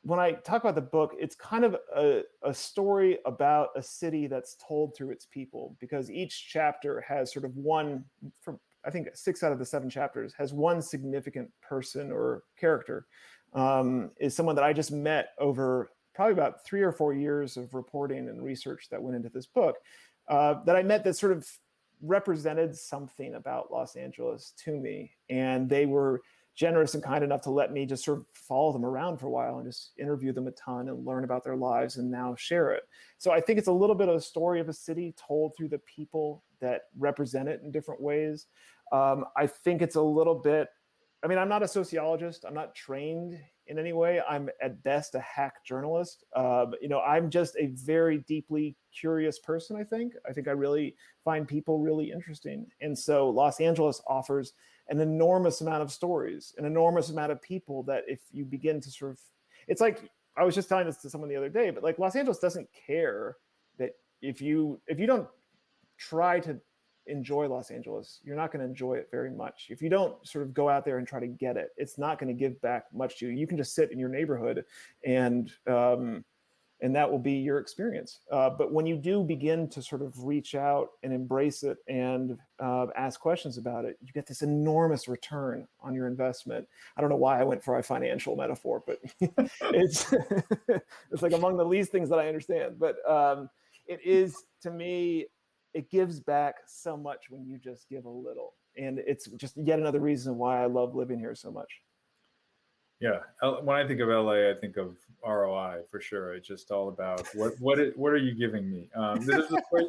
when 0.02 0.20
i 0.20 0.32
talk 0.32 0.64
about 0.64 0.76
the 0.76 0.82
book 0.82 1.16
it's 1.18 1.36
kind 1.36 1.64
of 1.64 1.78
a, 1.96 2.22
a 2.44 2.54
story 2.54 3.18
about 3.26 3.70
a 3.76 3.82
city 3.82 4.28
that's 4.28 4.58
told 4.66 4.96
through 4.96 5.12
its 5.12 5.26
people 5.26 5.76
because 5.80 6.12
each 6.12 6.48
chapter 6.50 7.02
has 7.02 7.32
sort 7.32 7.46
of 7.46 7.56
one 7.56 8.04
from 8.42 8.60
i 8.86 8.90
think 8.90 9.08
six 9.14 9.44
out 9.44 9.52
of 9.52 9.60
the 9.60 9.66
seven 9.66 9.90
chapters 9.90 10.34
has 10.38 10.54
one 10.54 10.82
significant 10.82 11.50
person 11.62 12.12
or 12.12 12.44
character 12.60 13.08
um, 13.54 14.12
is 14.20 14.36
someone 14.36 14.56
that 14.56 14.64
I 14.64 14.74
just 14.74 14.92
met 14.92 15.30
over 15.40 15.92
probably 16.16 16.34
about 16.34 16.66
three 16.66 16.82
or 16.82 16.92
four 16.92 17.14
years 17.14 17.58
of 17.58 17.74
reporting 17.74 18.30
and 18.30 18.44
research 18.44 18.88
that 18.92 19.02
went 19.02 19.16
into 19.16 19.30
this 19.30 19.48
book. 19.48 19.78
Uh, 20.28 20.56
that 20.66 20.76
I 20.76 20.84
met 20.84 21.04
that 21.04 21.16
sort 21.16 21.32
of 21.32 21.48
represented 22.02 22.76
something 22.78 23.36
about 23.36 23.72
Los 23.72 23.96
Angeles 23.96 24.54
to 24.64 24.80
me, 24.80 25.12
and 25.30 25.70
they 25.70 25.86
were 25.86 26.22
generous 26.56 26.94
and 26.94 27.04
kind 27.04 27.24
enough 27.24 27.42
to 27.42 27.50
let 27.50 27.72
me 27.74 27.86
just 27.86 28.06
sort 28.06 28.20
of 28.20 28.26
follow 28.32 28.72
them 28.72 28.86
around 28.86 29.18
for 29.18 29.26
a 29.26 29.30
while 29.30 29.58
and 29.58 29.68
just 29.68 29.92
interview 29.98 30.32
them 30.32 30.48
a 30.48 30.52
ton 30.52 30.88
and 30.88 31.06
learn 31.06 31.24
about 31.24 31.44
their 31.44 31.56
lives 31.56 31.98
and 31.98 32.10
now 32.12 32.36
share 32.36 32.72
it. 32.72 32.84
So 33.18 33.32
I 33.32 33.42
think 33.42 33.58
it's 33.58 33.68
a 33.68 33.74
little 33.74 33.96
bit 33.96 34.08
of 34.08 34.16
a 34.16 34.22
story 34.22 34.60
of 34.60 34.70
a 34.70 34.74
city 34.74 35.16
told 35.18 35.54
through 35.58 35.70
the 35.70 35.80
people 35.80 36.44
that 36.62 36.84
represent 36.98 37.50
it 37.50 37.62
in 37.64 37.72
different 37.72 38.02
ways. 38.02 38.46
Um, 38.92 39.26
I 39.36 39.48
think 39.48 39.82
it's 39.82 39.96
a 39.96 40.02
little 40.02 40.36
bit 40.36 40.68
I 41.24 41.28
mean, 41.28 41.38
I'm 41.38 41.50
not 41.50 41.64
a 41.64 41.68
sociologist. 41.68 42.44
I'm 42.46 42.54
not 42.54 42.76
trained 42.76 43.40
in 43.68 43.80
any 43.80 43.94
way. 43.94 44.22
I'm 44.28 44.50
at 44.62 44.84
best 44.84 45.16
a 45.16 45.22
hack 45.22 45.64
journalist. 45.64 46.26
Uh, 46.36 46.66
you 46.82 46.90
know, 46.90 47.00
I'm 47.00 47.30
just 47.30 47.56
a 47.58 47.68
very 47.68 48.20
deeply 48.20 48.76
curious 48.94 49.40
person. 49.40 49.78
I 49.78 49.84
think. 49.84 50.14
I 50.28 50.34
think 50.34 50.48
I 50.48 50.52
really 50.52 50.96
find 51.24 51.48
people 51.48 51.80
really 51.80 52.12
interesting, 52.12 52.68
and 52.82 52.98
so 52.98 53.30
Los 53.30 53.60
Angeles 53.62 54.02
offers 54.08 54.54
an 54.90 55.00
enormous 55.00 55.62
amount 55.62 55.82
of 55.82 55.92
stories, 55.92 56.54
an 56.58 56.66
enormous 56.66 57.10
amount 57.10 57.32
of 57.32 57.42
people 57.42 57.84
that 57.84 58.04
if 58.08 58.20
you 58.34 58.44
begin 58.44 58.82
to 58.82 58.92
sort 58.92 59.12
of, 59.12 59.20
it's 59.68 59.80
like 59.80 60.10
I 60.36 60.44
was 60.44 60.56
just 60.56 60.68
telling 60.68 60.86
this 60.86 60.98
to 60.98 61.10
someone 61.10 61.30
the 61.30 61.38
other 61.38 61.50
day, 61.50 61.70
but 61.70 61.84
like 61.84 62.00
Los 62.00 62.16
Angeles 62.16 62.40
doesn't 62.40 62.68
care 62.86 63.38
that 63.78 63.92
if 64.22 64.42
you 64.42 64.80
if 64.88 65.00
you 65.00 65.08
don't 65.08 65.28
try 65.98 66.40
to 66.42 66.60
enjoy 67.08 67.48
Los 67.48 67.72
Angeles, 67.72 68.20
you're 68.24 68.36
not 68.36 68.52
going 68.52 68.62
to 68.62 68.66
enjoy 68.66 68.96
it 68.96 69.10
very 69.12 69.32
much. 69.32 69.68
If 69.70 69.82
you 69.82 69.90
don't 69.90 70.26
sort 70.28 70.44
of 70.44 70.54
go 70.54 70.70
out 70.70 70.86
there 70.86 70.98
and 70.98 71.08
try 71.08 71.20
to 71.20 71.28
get 71.28 71.58
it, 71.58 71.70
it's 71.78 71.98
not 71.98 72.20
going 72.20 72.28
to 72.28 72.40
give 72.40 72.62
back 72.62 72.86
much 72.94 73.18
to 73.20 73.28
you. 73.28 73.34
You 73.34 73.48
can 73.48 73.58
just 73.58 73.76
sit 73.76 73.92
in 73.92 74.00
your 74.00 74.10
neighborhood 74.10 74.66
and 75.06 75.52
um, 75.68 76.24
and 76.84 76.94
that 76.94 77.10
will 77.10 77.20
be 77.20 77.32
your 77.32 77.60
experience. 77.60 78.20
Uh, 78.30 78.50
but 78.50 78.74
when 78.74 78.86
you 78.86 78.98
do 78.98 79.24
begin 79.24 79.70
to 79.70 79.82
sort 79.82 80.02
of 80.02 80.22
reach 80.22 80.54
out 80.54 80.90
and 81.02 81.14
embrace 81.14 81.64
it 81.64 81.78
and 81.88 82.38
uh, 82.60 82.88
ask 82.98 83.22
questions 83.22 83.58
about 83.58 83.86
it, 83.86 83.98
you 84.02 84.12
get 84.12 84.28
this 84.28 84.42
enormous 84.42 85.08
return 85.08 85.66
on 85.80 85.96
your 85.96 86.08
investment. 86.08 86.68
I 86.98 87.02
don't 87.02 87.10
know 87.10 87.16
why 87.16 87.40
I 87.40 87.44
went 87.44 87.64
for 87.64 87.80
a 87.80 87.84
financial 87.84 88.36
metaphor, 88.36 88.84
but 88.86 89.00
it's 89.62 90.14
it's 91.12 91.22
like 91.22 91.32
among 91.32 91.56
the 91.56 91.66
least 91.66 91.90
things 91.90 92.10
that 92.10 92.20
I 92.20 92.28
understand. 92.28 92.78
But 92.78 92.98
um, 93.10 93.50
it 93.88 94.02
is 94.04 94.44
to 94.62 94.70
me, 94.70 95.28
it 95.74 95.90
gives 95.90 96.20
back 96.20 96.56
so 96.66 96.96
much 96.96 97.26
when 97.30 97.46
you 97.46 97.58
just 97.58 97.90
give 97.90 98.06
a 98.06 98.10
little, 98.10 98.54
and 98.78 99.00
it's 99.00 99.28
just 99.38 99.58
yet 99.58 99.80
another 99.80 100.00
reason 100.00 100.38
why 100.38 100.62
I 100.62 100.66
love 100.66 100.96
living 100.96 101.20
here 101.20 101.36
so 101.36 101.52
much. 101.52 101.70
Yeah, 103.00 103.20
when 103.64 103.76
I 103.76 103.86
think 103.86 104.00
of 104.00 104.08
LA, 104.08 104.50
I 104.50 104.54
think 104.54 104.78
of 104.78 104.96
ROI 105.26 105.82
for 105.90 106.00
sure. 106.00 106.36
It's 106.36 106.48
just 106.48 106.72
all 106.72 106.90
about 106.90 107.28
what 107.34 107.54
what 107.60 107.80
it, 107.80 107.98
what 107.98 108.14
are 108.14 108.18
you 108.18 108.34
giving 108.34 108.70
me? 108.70 108.90
Um, 108.96 109.26
this 109.26 109.46
is 109.52 109.58
great, 109.72 109.88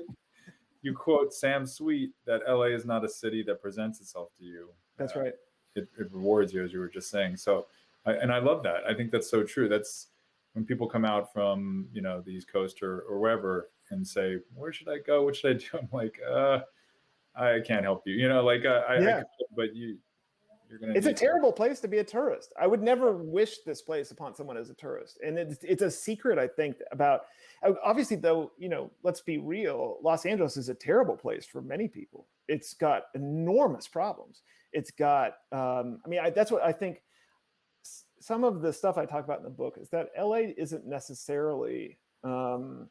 you 0.82 0.94
quote 0.94 1.32
Sam 1.32 1.66
Sweet 1.66 2.10
that 2.26 2.42
LA 2.48 2.64
is 2.64 2.84
not 2.84 3.04
a 3.04 3.08
city 3.08 3.42
that 3.44 3.60
presents 3.60 4.00
itself 4.00 4.30
to 4.38 4.44
you. 4.44 4.68
That's 4.96 5.16
uh, 5.16 5.20
right. 5.20 5.32
It, 5.76 5.88
it 5.98 6.12
rewards 6.12 6.52
you, 6.52 6.64
as 6.64 6.72
you 6.72 6.78
were 6.78 6.88
just 6.88 7.10
saying. 7.10 7.36
So, 7.36 7.66
I, 8.06 8.12
and 8.12 8.32
I 8.32 8.38
love 8.38 8.62
that. 8.62 8.84
I 8.88 8.94
think 8.94 9.10
that's 9.10 9.30
so 9.30 9.42
true. 9.42 9.68
That's 9.68 10.08
when 10.52 10.64
people 10.64 10.88
come 10.88 11.04
out 11.04 11.32
from 11.32 11.88
you 11.92 12.02
know 12.02 12.20
the 12.20 12.30
East 12.30 12.50
Coast 12.50 12.82
or 12.82 13.00
or 13.02 13.18
wherever 13.18 13.70
and 13.90 14.06
say, 14.06 14.38
"Where 14.54 14.72
should 14.72 14.88
I 14.88 14.98
go? 14.98 15.24
What 15.24 15.36
should 15.36 15.56
I 15.56 15.58
do?" 15.58 15.66
I'm 15.78 15.88
like, 15.92 16.18
uh, 16.28 16.60
I 17.36 17.60
can't 17.66 17.82
help 17.82 18.02
you. 18.06 18.14
You 18.14 18.28
know, 18.28 18.44
like 18.44 18.64
uh, 18.64 18.82
I, 18.88 18.98
Yeah. 18.98 19.18
I 19.18 19.44
but 19.56 19.74
you 19.74 19.98
you're 20.68 20.78
gonna. 20.78 20.94
It's 20.94 21.06
a 21.06 21.12
terrible 21.12 21.52
place 21.52 21.80
to 21.80 21.88
be 21.88 21.98
a 21.98 22.04
tourist. 22.04 22.52
I 22.60 22.66
would 22.66 22.82
never 22.82 23.12
wish 23.12 23.58
this 23.58 23.82
place 23.82 24.10
upon 24.10 24.34
someone 24.34 24.56
as 24.56 24.70
a 24.70 24.74
tourist. 24.74 25.18
And 25.24 25.38
it's 25.38 25.62
it's 25.62 25.82
a 25.82 25.90
secret, 25.90 26.38
I 26.38 26.48
think, 26.48 26.76
about 26.92 27.22
obviously 27.82 28.16
though, 28.16 28.52
you 28.58 28.68
know, 28.68 28.90
let's 29.02 29.20
be 29.20 29.38
real, 29.38 29.98
Los 30.02 30.26
Angeles 30.26 30.56
is 30.56 30.68
a 30.68 30.74
terrible 30.74 31.16
place 31.16 31.46
for 31.46 31.62
many 31.62 31.88
people. 31.88 32.26
It's 32.48 32.74
got 32.74 33.04
enormous 33.14 33.88
problems. 33.88 34.42
It's 34.72 34.90
got 34.90 35.36
um, 35.52 36.00
I 36.04 36.08
mean, 36.08 36.20
I, 36.20 36.30
that's 36.30 36.50
what 36.50 36.62
I 36.62 36.72
think 36.72 37.02
some 38.20 38.44
of 38.44 38.60
the 38.60 38.72
stuff 38.72 38.96
I 38.96 39.04
talk 39.04 39.24
about 39.24 39.38
in 39.38 39.44
the 39.44 39.50
book 39.50 39.78
is 39.80 39.90
that 39.90 40.08
LA 40.18 40.52
isn't 40.56 40.86
necessarily 40.86 41.98
um, 42.22 42.88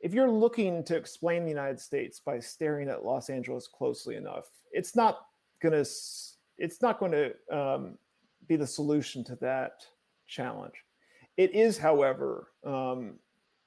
if 0.00 0.12
you're 0.12 0.30
looking 0.30 0.84
to 0.84 0.96
explain 0.96 1.44
the 1.44 1.50
United 1.50 1.80
States 1.80 2.20
by 2.20 2.38
staring 2.38 2.88
at 2.88 3.04
Los 3.04 3.30
Angeles 3.30 3.66
closely 3.66 4.16
enough, 4.16 4.46
it's 4.72 4.94
not 4.94 5.26
to 5.62 5.84
it's 6.58 6.82
not 6.82 6.98
going 6.98 7.12
to 7.12 7.56
um, 7.56 7.98
be 8.46 8.56
the 8.56 8.66
solution 8.66 9.24
to 9.24 9.36
that 9.36 9.84
challenge. 10.26 10.74
It 11.36 11.54
is, 11.54 11.76
however, 11.76 12.48
um, 12.64 13.14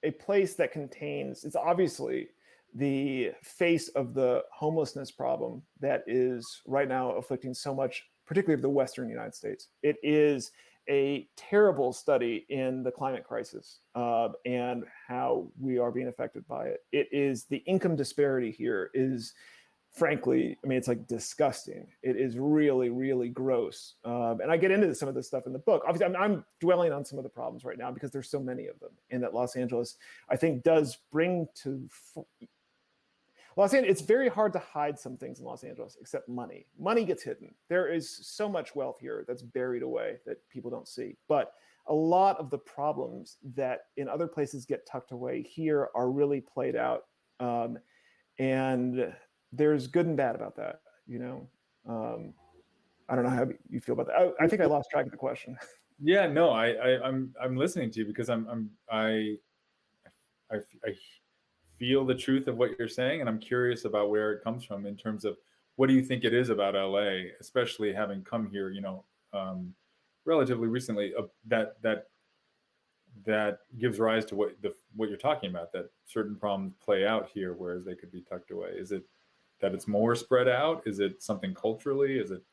a 0.04 0.12
place 0.12 0.56
that 0.56 0.72
contains. 0.72 1.44
It's 1.44 1.56
obviously 1.56 2.30
the 2.74 3.32
face 3.44 3.90
of 3.90 4.14
the 4.14 4.44
homelessness 4.52 5.12
problem 5.12 5.62
that 5.80 6.04
is 6.08 6.62
right 6.66 6.88
now 6.88 7.12
afflicting 7.12 7.54
so 7.54 7.74
much, 7.74 8.04
particularly 8.26 8.56
of 8.56 8.62
the 8.62 8.70
Western 8.70 9.10
United 9.10 9.36
States. 9.36 9.68
It 9.84 9.98
is 10.04 10.52
a 10.90 11.28
terrible 11.36 11.94
study 11.94 12.46
in 12.50 12.84
the 12.84 12.92
climate 12.92 13.24
crisis 13.24 13.80
uh, 13.96 14.30
and 14.46 14.84
how 15.08 15.48
we 15.60 15.78
are 15.78 15.92
being 15.92 16.08
affected 16.08 16.48
by 16.48 16.66
it. 16.66 16.84
It 16.92 17.08
is 17.12 17.46
the 17.46 17.58
income 17.68 17.96
disparity 17.96 18.52
here 18.52 18.90
is, 18.94 19.34
frankly, 19.92 20.58
I 20.64 20.68
mean, 20.68 20.78
it's 20.78 20.88
like 20.88 21.08
disgusting. 21.08 21.88
It 22.02 22.16
is 22.16 22.38
really, 22.38 22.90
really 22.90 23.30
gross. 23.30 23.96
Um, 24.04 24.40
and 24.42 24.52
I 24.52 24.58
get 24.58 24.72
into 24.72 24.94
some 24.96 25.08
of 25.10 25.16
this 25.16 25.28
stuff 25.28 25.46
in 25.46 25.54
the 25.54 25.60
book. 25.60 25.84
Obviously, 25.88 26.08
I'm, 26.08 26.22
I'm 26.22 26.46
dwelling 26.60 26.92
on 26.92 27.06
some 27.06 27.20
of 27.20 27.24
the 27.24 27.30
problems 27.30 27.64
right 27.64 27.78
now 27.78 27.92
because 27.92 28.12
there's 28.12 28.30
so 28.30 28.40
many 28.40 28.68
of 28.68 28.80
them, 28.80 28.92
and 29.12 29.22
that 29.24 29.34
Los 29.34 29.56
Angeles, 29.56 29.96
I 30.30 30.36
think, 30.36 30.64
does 30.64 30.98
bring 31.12 31.48
to 31.64 31.88
Los 33.60 33.74
Angeles, 33.74 34.00
it's 34.00 34.08
very 34.08 34.30
hard 34.30 34.54
to 34.54 34.60
hide 34.60 34.98
some 34.98 35.18
things 35.18 35.42
in 35.42 35.46
Los 35.46 35.66
Angeles 35.66 35.98
except 36.00 36.30
money. 36.30 36.66
Money 36.80 37.04
gets 37.04 37.22
hidden. 37.22 37.54
There 37.68 37.92
is 37.92 38.10
so 38.26 38.48
much 38.48 38.74
wealth 38.74 39.00
here 39.02 39.26
that's 39.28 39.42
buried 39.42 39.84
away 39.84 40.16
that 40.26 40.38
people 40.48 40.72
don't 40.72 40.88
see. 40.88 41.18
But 41.28 41.52
a 41.88 41.94
lot 41.94 42.40
of 42.40 42.50
the 42.52 42.58
problems 42.58 43.36
that 43.56 43.82
in 43.98 44.08
other 44.08 44.28
places 44.28 44.66
get 44.66 44.88
tucked 44.88 45.12
away 45.12 45.42
here 45.42 45.90
are 45.94 46.10
really 46.10 46.40
played 46.40 46.78
out. 46.78 47.08
Um, 47.42 47.78
and 48.40 49.14
there's 49.52 49.88
good 49.88 50.06
and 50.06 50.16
bad 50.16 50.36
about 50.36 50.56
that, 50.56 50.80
you 51.06 51.20
know. 51.20 51.50
Um, 51.86 52.34
I 53.10 53.16
don't 53.16 53.26
know 53.26 53.30
how 53.30 53.48
you 53.70 53.82
feel 53.82 53.92
about 53.92 54.08
that. 54.08 54.16
I, 54.16 54.46
I 54.46 54.48
think 54.48 54.62
I 54.62 54.68
lost 54.68 54.90
track 54.90 55.06
of 55.06 55.12
the 55.12 55.18
question. 55.18 55.58
Yeah, 56.02 56.28
no, 56.28 56.52
I, 56.52 56.70
I 56.70 57.06
I'm 57.06 57.36
I'm 57.44 57.58
listening 57.58 57.92
to 57.92 58.00
you 58.00 58.06
because 58.06 58.30
I'm 58.30 58.48
I'm 58.48 58.70
I 58.90 59.36
I, 60.50 60.60
I 60.86 60.94
feel 61.80 62.06
the 62.06 62.16
truth 62.16 62.48
of 62.48 62.58
what 62.58 62.78
you're 62.78 62.88
saying, 62.88 63.22
and 63.22 63.30
I'm 63.30 63.40
curious 63.40 63.86
about 63.86 64.10
where 64.10 64.34
it 64.34 64.44
comes 64.44 64.64
from 64.64 64.86
in 64.86 64.96
terms 64.96 65.26
of 65.26 65.38
what 65.78 65.88
do 65.88 65.94
you 65.94 66.04
think 66.04 66.26
it 66.26 66.34
is 66.34 66.50
about 66.50 66.76
LA, 66.76 67.32
especially 67.40 67.94
having 67.94 68.22
come 68.24 68.50
here, 68.52 68.70
you 68.70 68.82
know, 68.82 69.06
um, 69.34 69.74
relatively 70.26 70.68
recently, 70.68 71.14
uh, 71.18 71.24
that 71.48 71.82
that 71.82 72.08
that 73.26 73.60
gives 73.80 73.98
rise 73.98 74.26
to 74.26 74.36
what 74.36 74.62
the 74.62 74.74
what 74.96 75.10
you're 75.10 75.18
talking 75.18 75.50
about. 75.50 75.72
That 75.72 75.90
certain 76.06 76.36
problems 76.36 76.74
play 76.84 77.08
out 77.08 77.30
here, 77.34 77.54
whereas 77.54 77.86
they 77.86 77.96
could 77.96 78.12
be 78.12 78.22
tucked 78.22 78.52
away. 78.52 78.72
Is 78.76 78.92
it 78.92 79.04
that 79.62 79.74
it's 79.74 79.88
more 79.88 80.16
spread 80.16 80.48
out? 80.48 80.84
Is 80.86 81.00
it 81.00 81.24
something 81.24 81.54
culturally? 81.54 82.18
Is 82.18 82.32
it 82.32 82.44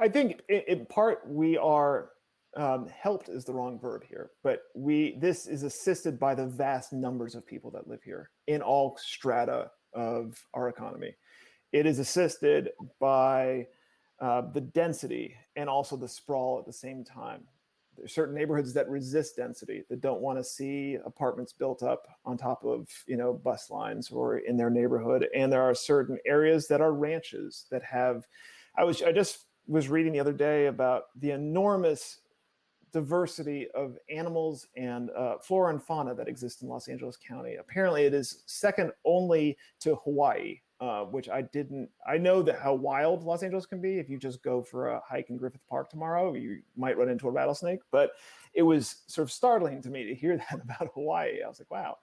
I 0.00 0.08
think 0.08 0.42
in, 0.48 0.62
in 0.66 0.86
part 0.86 1.28
we 1.28 1.56
are 1.56 2.10
um, 2.56 2.88
helped 2.88 3.28
is 3.28 3.44
the 3.44 3.52
wrong 3.52 3.78
verb 3.78 4.02
here, 4.08 4.30
but 4.42 4.62
we 4.74 5.16
this 5.20 5.46
is 5.46 5.62
assisted 5.62 6.18
by 6.18 6.34
the 6.34 6.46
vast 6.46 6.92
numbers 6.92 7.34
of 7.34 7.46
people 7.46 7.70
that 7.72 7.88
live 7.88 8.02
here 8.02 8.30
in 8.46 8.62
all 8.62 8.96
strata 9.00 9.70
of 9.92 10.42
our 10.54 10.68
economy. 10.68 11.14
It 11.72 11.86
is 11.86 11.98
assisted 11.98 12.70
by 12.98 13.66
uh, 14.20 14.42
the 14.52 14.60
density 14.60 15.34
and 15.56 15.68
also 15.68 15.96
the 15.96 16.08
sprawl 16.08 16.58
at 16.58 16.66
the 16.66 16.72
same 16.72 17.04
time. 17.04 17.42
There's 17.96 18.14
certain 18.14 18.34
neighborhoods 18.34 18.72
that 18.74 18.88
resist 18.88 19.36
density 19.36 19.82
that 19.90 20.00
don't 20.00 20.20
want 20.20 20.38
to 20.38 20.44
see 20.44 20.96
apartments 21.04 21.52
built 21.52 21.82
up 21.82 22.06
on 22.24 22.38
top 22.38 22.64
of 22.64 22.88
you 23.06 23.16
know 23.16 23.34
bus 23.34 23.70
lines 23.70 24.10
or 24.10 24.38
in 24.38 24.56
their 24.56 24.70
neighborhood, 24.70 25.28
and 25.34 25.52
there 25.52 25.62
are 25.62 25.74
certain 25.74 26.18
areas 26.24 26.66
that 26.68 26.80
are 26.80 26.92
ranches 26.92 27.66
that 27.70 27.82
have. 27.82 28.26
I 28.76 28.84
was 28.84 29.02
I 29.02 29.12
just 29.12 29.44
was 29.66 29.88
reading 29.88 30.12
the 30.12 30.20
other 30.20 30.32
day 30.32 30.66
about 30.66 31.04
the 31.20 31.32
enormous 31.32 32.20
diversity 32.92 33.68
of 33.74 33.96
animals 34.10 34.66
and 34.76 35.10
uh, 35.10 35.38
flora 35.38 35.70
and 35.72 35.82
fauna 35.82 36.14
that 36.14 36.28
exist 36.28 36.62
in 36.62 36.68
Los 36.68 36.88
Angeles 36.88 37.16
County. 37.16 37.56
Apparently, 37.56 38.04
it 38.04 38.14
is 38.14 38.42
second 38.46 38.92
only 39.04 39.56
to 39.80 39.96
Hawaii, 39.96 40.60
uh, 40.80 41.02
which 41.04 41.28
I 41.28 41.42
didn't. 41.42 41.90
I 42.06 42.18
know 42.18 42.42
that 42.42 42.60
how 42.60 42.74
wild 42.74 43.24
Los 43.24 43.42
Angeles 43.42 43.66
can 43.66 43.80
be. 43.80 43.98
If 43.98 44.08
you 44.08 44.18
just 44.18 44.42
go 44.42 44.62
for 44.62 44.88
a 44.88 45.00
hike 45.06 45.30
in 45.30 45.36
Griffith 45.36 45.66
Park 45.68 45.90
tomorrow, 45.90 46.34
you 46.34 46.60
might 46.76 46.96
run 46.96 47.08
into 47.08 47.28
a 47.28 47.30
rattlesnake. 47.30 47.80
But 47.90 48.12
it 48.54 48.62
was 48.62 49.02
sort 49.06 49.28
of 49.28 49.32
startling 49.32 49.82
to 49.82 49.90
me 49.90 50.04
to 50.04 50.14
hear 50.14 50.36
that 50.50 50.60
about 50.62 50.90
Hawaii. 50.94 51.42
I 51.44 51.48
was 51.48 51.60
like, 51.60 51.70
wow. 51.70 51.98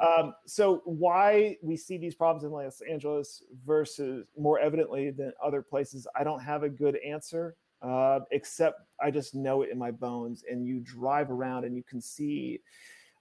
Um, 0.00 0.34
so 0.46 0.82
why 0.84 1.56
we 1.62 1.76
see 1.76 1.98
these 1.98 2.14
problems 2.14 2.44
in 2.44 2.50
Los 2.50 2.80
Angeles 2.80 3.42
versus 3.66 4.26
more 4.38 4.58
evidently 4.58 5.10
than 5.10 5.32
other 5.42 5.62
places, 5.62 6.06
I 6.16 6.24
don't 6.24 6.40
have 6.40 6.62
a 6.62 6.68
good 6.68 6.96
answer. 6.96 7.56
Uh, 7.82 8.20
except 8.30 8.82
I 9.02 9.10
just 9.10 9.34
know 9.34 9.62
it 9.62 9.70
in 9.70 9.78
my 9.78 9.90
bones. 9.90 10.44
And 10.50 10.66
you 10.66 10.80
drive 10.80 11.30
around 11.30 11.64
and 11.64 11.74
you 11.74 11.82
can 11.82 12.00
see 12.00 12.60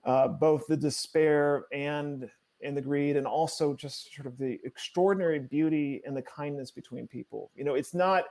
uh, 0.04 0.28
both 0.28 0.68
the 0.68 0.78
despair 0.78 1.66
and 1.72 2.30
and 2.62 2.76
the 2.76 2.82
greed, 2.82 3.16
and 3.16 3.26
also 3.26 3.74
just 3.74 4.14
sort 4.14 4.28
of 4.28 4.38
the 4.38 4.60
extraordinary 4.66 5.40
beauty 5.40 6.02
and 6.06 6.16
the 6.16 6.22
kindness 6.22 6.72
between 6.72 7.08
people. 7.08 7.52
You 7.56 7.64
know, 7.64 7.76
it's 7.76 7.94
not 7.94 8.26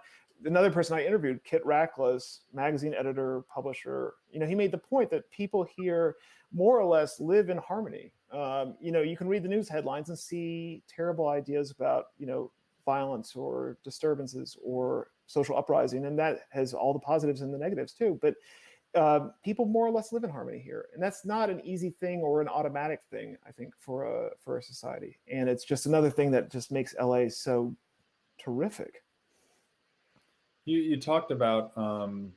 another 0.44 0.70
person 0.70 0.96
I 0.96 1.06
interviewed, 1.06 1.42
Kit 1.44 1.64
Rachlis, 1.64 2.40
magazine 2.52 2.94
editor, 2.94 3.42
publisher. 3.52 4.14
You 4.30 4.40
know, 4.40 4.46
he 4.46 4.54
made 4.54 4.70
the 4.70 4.78
point 4.78 5.10
that 5.10 5.30
people 5.30 5.66
here 5.76 6.16
more 6.52 6.78
or 6.78 6.84
less 6.84 7.20
live 7.20 7.50
in 7.50 7.58
harmony. 7.58 8.12
Um, 8.32 8.76
you 8.80 8.92
know, 8.92 9.00
you 9.00 9.16
can 9.16 9.28
read 9.28 9.42
the 9.42 9.48
news 9.48 9.68
headlines 9.68 10.10
and 10.10 10.18
see 10.18 10.82
terrible 10.88 11.28
ideas 11.28 11.70
about 11.70 12.06
you 12.18 12.26
know 12.26 12.50
violence 12.84 13.34
or 13.34 13.78
disturbances 13.84 14.56
or 14.62 15.08
social 15.28 15.56
uprising, 15.56 16.04
and 16.06 16.18
that 16.18 16.40
has 16.50 16.74
all 16.74 16.92
the 16.92 16.98
positives 16.98 17.40
and 17.40 17.54
the 17.54 17.58
negatives 17.58 17.92
too. 17.92 18.18
But 18.20 18.34
uh, 18.94 19.28
people 19.44 19.66
more 19.66 19.86
or 19.86 19.90
less 19.90 20.12
live 20.12 20.24
in 20.24 20.30
harmony 20.30 20.58
here, 20.58 20.86
and 20.92 21.02
that's 21.02 21.24
not 21.24 21.50
an 21.50 21.60
easy 21.64 21.90
thing 21.90 22.20
or 22.20 22.40
an 22.40 22.48
automatic 22.48 23.00
thing. 23.10 23.36
I 23.46 23.52
think 23.52 23.74
for 23.78 24.04
a 24.04 24.30
for 24.40 24.58
a 24.58 24.62
society, 24.62 25.18
and 25.30 25.48
it's 25.48 25.64
just 25.64 25.86
another 25.86 26.10
thing 26.10 26.32
that 26.32 26.50
just 26.50 26.72
makes 26.72 26.94
LA 27.00 27.28
so 27.28 27.76
terrific. 28.42 29.04
You, 30.64 30.80
you 30.80 31.00
talked 31.00 31.30
about 31.30 31.76
um, 31.76 32.32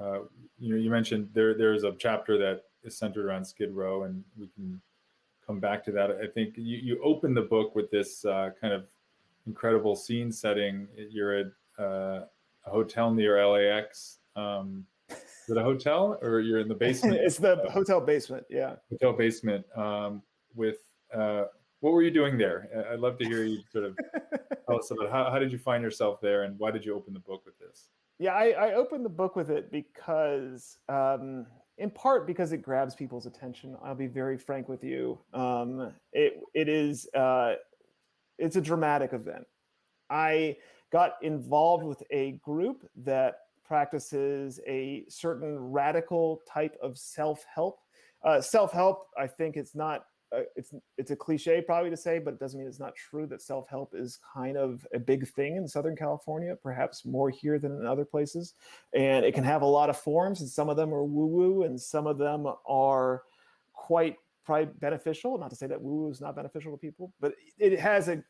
uh, 0.00 0.20
you 0.58 0.70
know, 0.70 0.76
you 0.76 0.90
mentioned 0.90 1.28
there 1.34 1.54
there's 1.54 1.84
a 1.84 1.92
chapter 1.98 2.38
that 2.38 2.62
is 2.82 2.96
centered 2.96 3.26
around 3.26 3.44
Skid 3.44 3.72
Row, 3.72 4.04
and 4.04 4.24
we 4.38 4.48
can 4.54 4.80
come 5.46 5.60
back 5.60 5.84
to 5.84 5.92
that. 5.92 6.10
I 6.10 6.26
think 6.26 6.54
you, 6.56 6.78
you 6.78 7.00
open 7.04 7.34
the 7.34 7.42
book 7.42 7.74
with 7.74 7.90
this 7.90 8.24
uh, 8.24 8.50
kind 8.60 8.72
of 8.72 8.86
incredible 9.46 9.94
scene 9.94 10.32
setting. 10.32 10.88
You're 11.10 11.36
at 11.36 11.46
uh, 11.80 12.24
a 12.66 12.70
hotel 12.70 13.12
near 13.12 13.44
LAX. 13.44 14.18
Um, 14.36 14.84
is 15.08 15.16
it 15.48 15.56
a 15.56 15.62
hotel 15.62 16.18
or 16.22 16.40
you're 16.40 16.60
in 16.60 16.68
the 16.68 16.74
basement? 16.74 17.16
it's 17.22 17.38
the 17.38 17.56
hotel 17.70 18.00
basement. 18.00 18.44
Yeah. 18.48 18.76
Hotel 18.90 19.12
basement 19.12 19.64
um, 19.76 20.22
with, 20.54 20.78
uh, 21.14 21.44
what 21.80 21.92
were 21.92 22.02
you 22.02 22.10
doing 22.10 22.36
there? 22.36 22.86
I'd 22.92 23.00
love 23.00 23.18
to 23.18 23.24
hear 23.24 23.44
you 23.44 23.60
sort 23.72 23.84
of 23.84 23.98
tell 24.66 24.78
us 24.78 24.90
about 24.90 25.10
how, 25.10 25.30
how 25.30 25.38
did 25.38 25.50
you 25.50 25.58
find 25.58 25.82
yourself 25.82 26.20
there 26.20 26.44
and 26.44 26.58
why 26.58 26.70
did 26.70 26.84
you 26.84 26.94
open 26.94 27.14
the 27.14 27.20
book 27.20 27.44
with 27.46 27.58
this? 27.58 27.88
Yeah, 28.18 28.34
I, 28.34 28.50
I 28.50 28.74
opened 28.74 29.04
the 29.04 29.10
book 29.10 29.34
with 29.34 29.48
it 29.50 29.72
because, 29.72 30.76
um, 30.90 31.46
in 31.78 31.90
part, 31.90 32.26
because 32.26 32.52
it 32.52 32.58
grabs 32.58 32.94
people's 32.94 33.24
attention. 33.24 33.78
I'll 33.82 33.94
be 33.94 34.08
very 34.08 34.36
frank 34.36 34.68
with 34.68 34.84
you. 34.84 35.18
Um, 35.32 35.94
it 36.12 36.34
it 36.52 36.68
is 36.68 37.08
uh, 37.14 37.54
it's 38.38 38.56
a 38.56 38.60
dramatic 38.60 39.14
event. 39.14 39.46
I 40.10 40.58
got 40.90 41.14
involved 41.22 41.84
with 41.84 42.02
a 42.10 42.32
group 42.32 42.88
that 42.96 43.34
practices 43.64 44.60
a 44.66 45.04
certain 45.08 45.58
radical 45.58 46.40
type 46.48 46.76
of 46.82 46.98
self-help. 46.98 47.78
Uh, 48.24 48.40
self-help, 48.40 49.06
I 49.16 49.26
think 49.26 49.56
it's 49.56 49.74
not 49.74 50.06
uh, 50.32 50.42
it's 50.54 50.72
it's 50.96 51.10
a 51.10 51.16
cliche 51.16 51.60
probably 51.60 51.90
to 51.90 51.96
say, 51.96 52.20
but 52.20 52.34
it 52.34 52.40
doesn't 52.40 52.58
mean 52.58 52.68
it's 52.68 52.78
not 52.78 52.94
true 52.94 53.26
that 53.26 53.42
self-help 53.42 53.94
is 53.96 54.18
kind 54.32 54.56
of 54.56 54.86
a 54.94 54.98
big 54.98 55.26
thing 55.26 55.56
in 55.56 55.66
Southern 55.66 55.96
California, 55.96 56.56
perhaps 56.62 57.04
more 57.04 57.30
here 57.30 57.58
than 57.58 57.72
in 57.72 57.86
other 57.86 58.04
places. 58.04 58.54
And 58.94 59.24
it 59.24 59.34
can 59.34 59.42
have 59.44 59.62
a 59.62 59.66
lot 59.66 59.90
of 59.90 59.96
forms, 59.96 60.40
and 60.40 60.48
some 60.48 60.68
of 60.68 60.76
them 60.76 60.94
are 60.94 61.04
woo-woo, 61.04 61.64
and 61.64 61.80
some 61.80 62.06
of 62.06 62.18
them 62.18 62.46
are 62.68 63.22
quite 63.72 64.16
beneficial. 64.80 65.38
Not 65.38 65.50
to 65.50 65.56
say 65.56 65.66
that 65.66 65.80
woo-woo 65.80 66.10
is 66.10 66.20
not 66.20 66.36
beneficial 66.36 66.72
to 66.72 66.78
people, 66.78 67.12
but 67.20 67.34
it 67.58 67.78
has 67.80 68.08
a, 68.08 68.22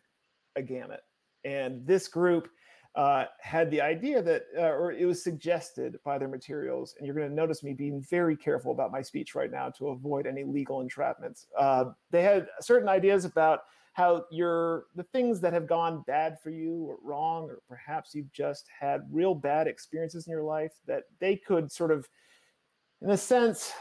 a 0.57 0.63
gamut. 0.63 1.03
And 1.45 1.87
this 1.87 2.09
group 2.09 2.49
uh, 2.97 3.25
had 3.41 3.71
the 3.71 3.81
idea 3.81 4.21
that, 4.21 4.43
uh, 4.59 4.63
or 4.63 4.93
it 4.93 5.07
was 5.07 5.23
suggested 5.23 5.97
by 6.05 6.19
their 6.19 6.29
materials, 6.29 6.95
and 6.99 7.07
you're 7.07 7.15
going 7.15 7.29
to 7.29 7.35
notice 7.35 7.63
me 7.63 7.73
being 7.73 8.03
very 8.11 8.37
careful 8.37 8.73
about 8.73 8.91
my 8.91 9.01
speech 9.01 9.35
right 9.35 9.51
now 9.51 9.71
to 9.71 9.89
avoid 9.89 10.27
any 10.27 10.43
legal 10.43 10.85
entrapments. 10.85 11.47
Uh, 11.57 11.85
they 12.11 12.23
had 12.23 12.49
certain 12.61 12.89
ideas 12.89 13.25
about 13.25 13.61
how 13.93 14.25
your 14.31 14.85
the 14.95 15.03
things 15.03 15.41
that 15.41 15.53
have 15.53 15.67
gone 15.67 16.03
bad 16.07 16.39
for 16.43 16.51
you 16.51 16.85
or 16.89 16.99
wrong, 17.03 17.45
or 17.45 17.59
perhaps 17.69 18.15
you've 18.15 18.33
just 18.33 18.67
had 18.79 19.03
real 19.11 19.35
bad 19.35 19.67
experiences 19.67 20.27
in 20.27 20.31
your 20.31 20.45
life 20.45 20.73
that 20.87 21.05
they 21.21 21.37
could 21.37 21.71
sort 21.71 21.91
of, 21.91 22.09
in 23.03 23.11
a 23.11 23.17
sense, 23.17 23.73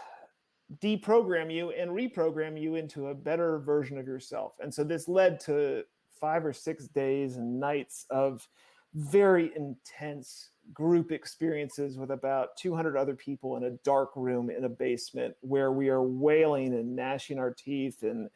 deprogram 0.83 1.53
you 1.53 1.71
and 1.71 1.91
reprogram 1.91 2.59
you 2.59 2.75
into 2.75 3.07
a 3.07 3.15
better 3.15 3.59
version 3.59 3.97
of 3.97 4.05
yourself. 4.05 4.53
And 4.59 4.73
so 4.73 4.83
this 4.83 5.07
led 5.07 5.39
to 5.41 5.83
five 6.19 6.45
or 6.45 6.53
six 6.53 6.87
days 6.87 7.37
and 7.37 7.59
nights 7.59 8.05
of 8.09 8.47
very 8.93 9.51
intense 9.55 10.49
group 10.73 11.11
experiences 11.11 11.97
with 11.97 12.11
about 12.11 12.55
200 12.57 12.95
other 12.97 13.15
people 13.15 13.57
in 13.57 13.63
a 13.63 13.71
dark 13.83 14.11
room 14.15 14.49
in 14.49 14.65
a 14.65 14.69
basement 14.69 15.35
where 15.41 15.71
we 15.71 15.89
are 15.89 16.03
wailing 16.03 16.73
and 16.73 16.95
gnashing 16.95 17.39
our 17.39 17.51
teeth. 17.51 18.03
And 18.03 18.29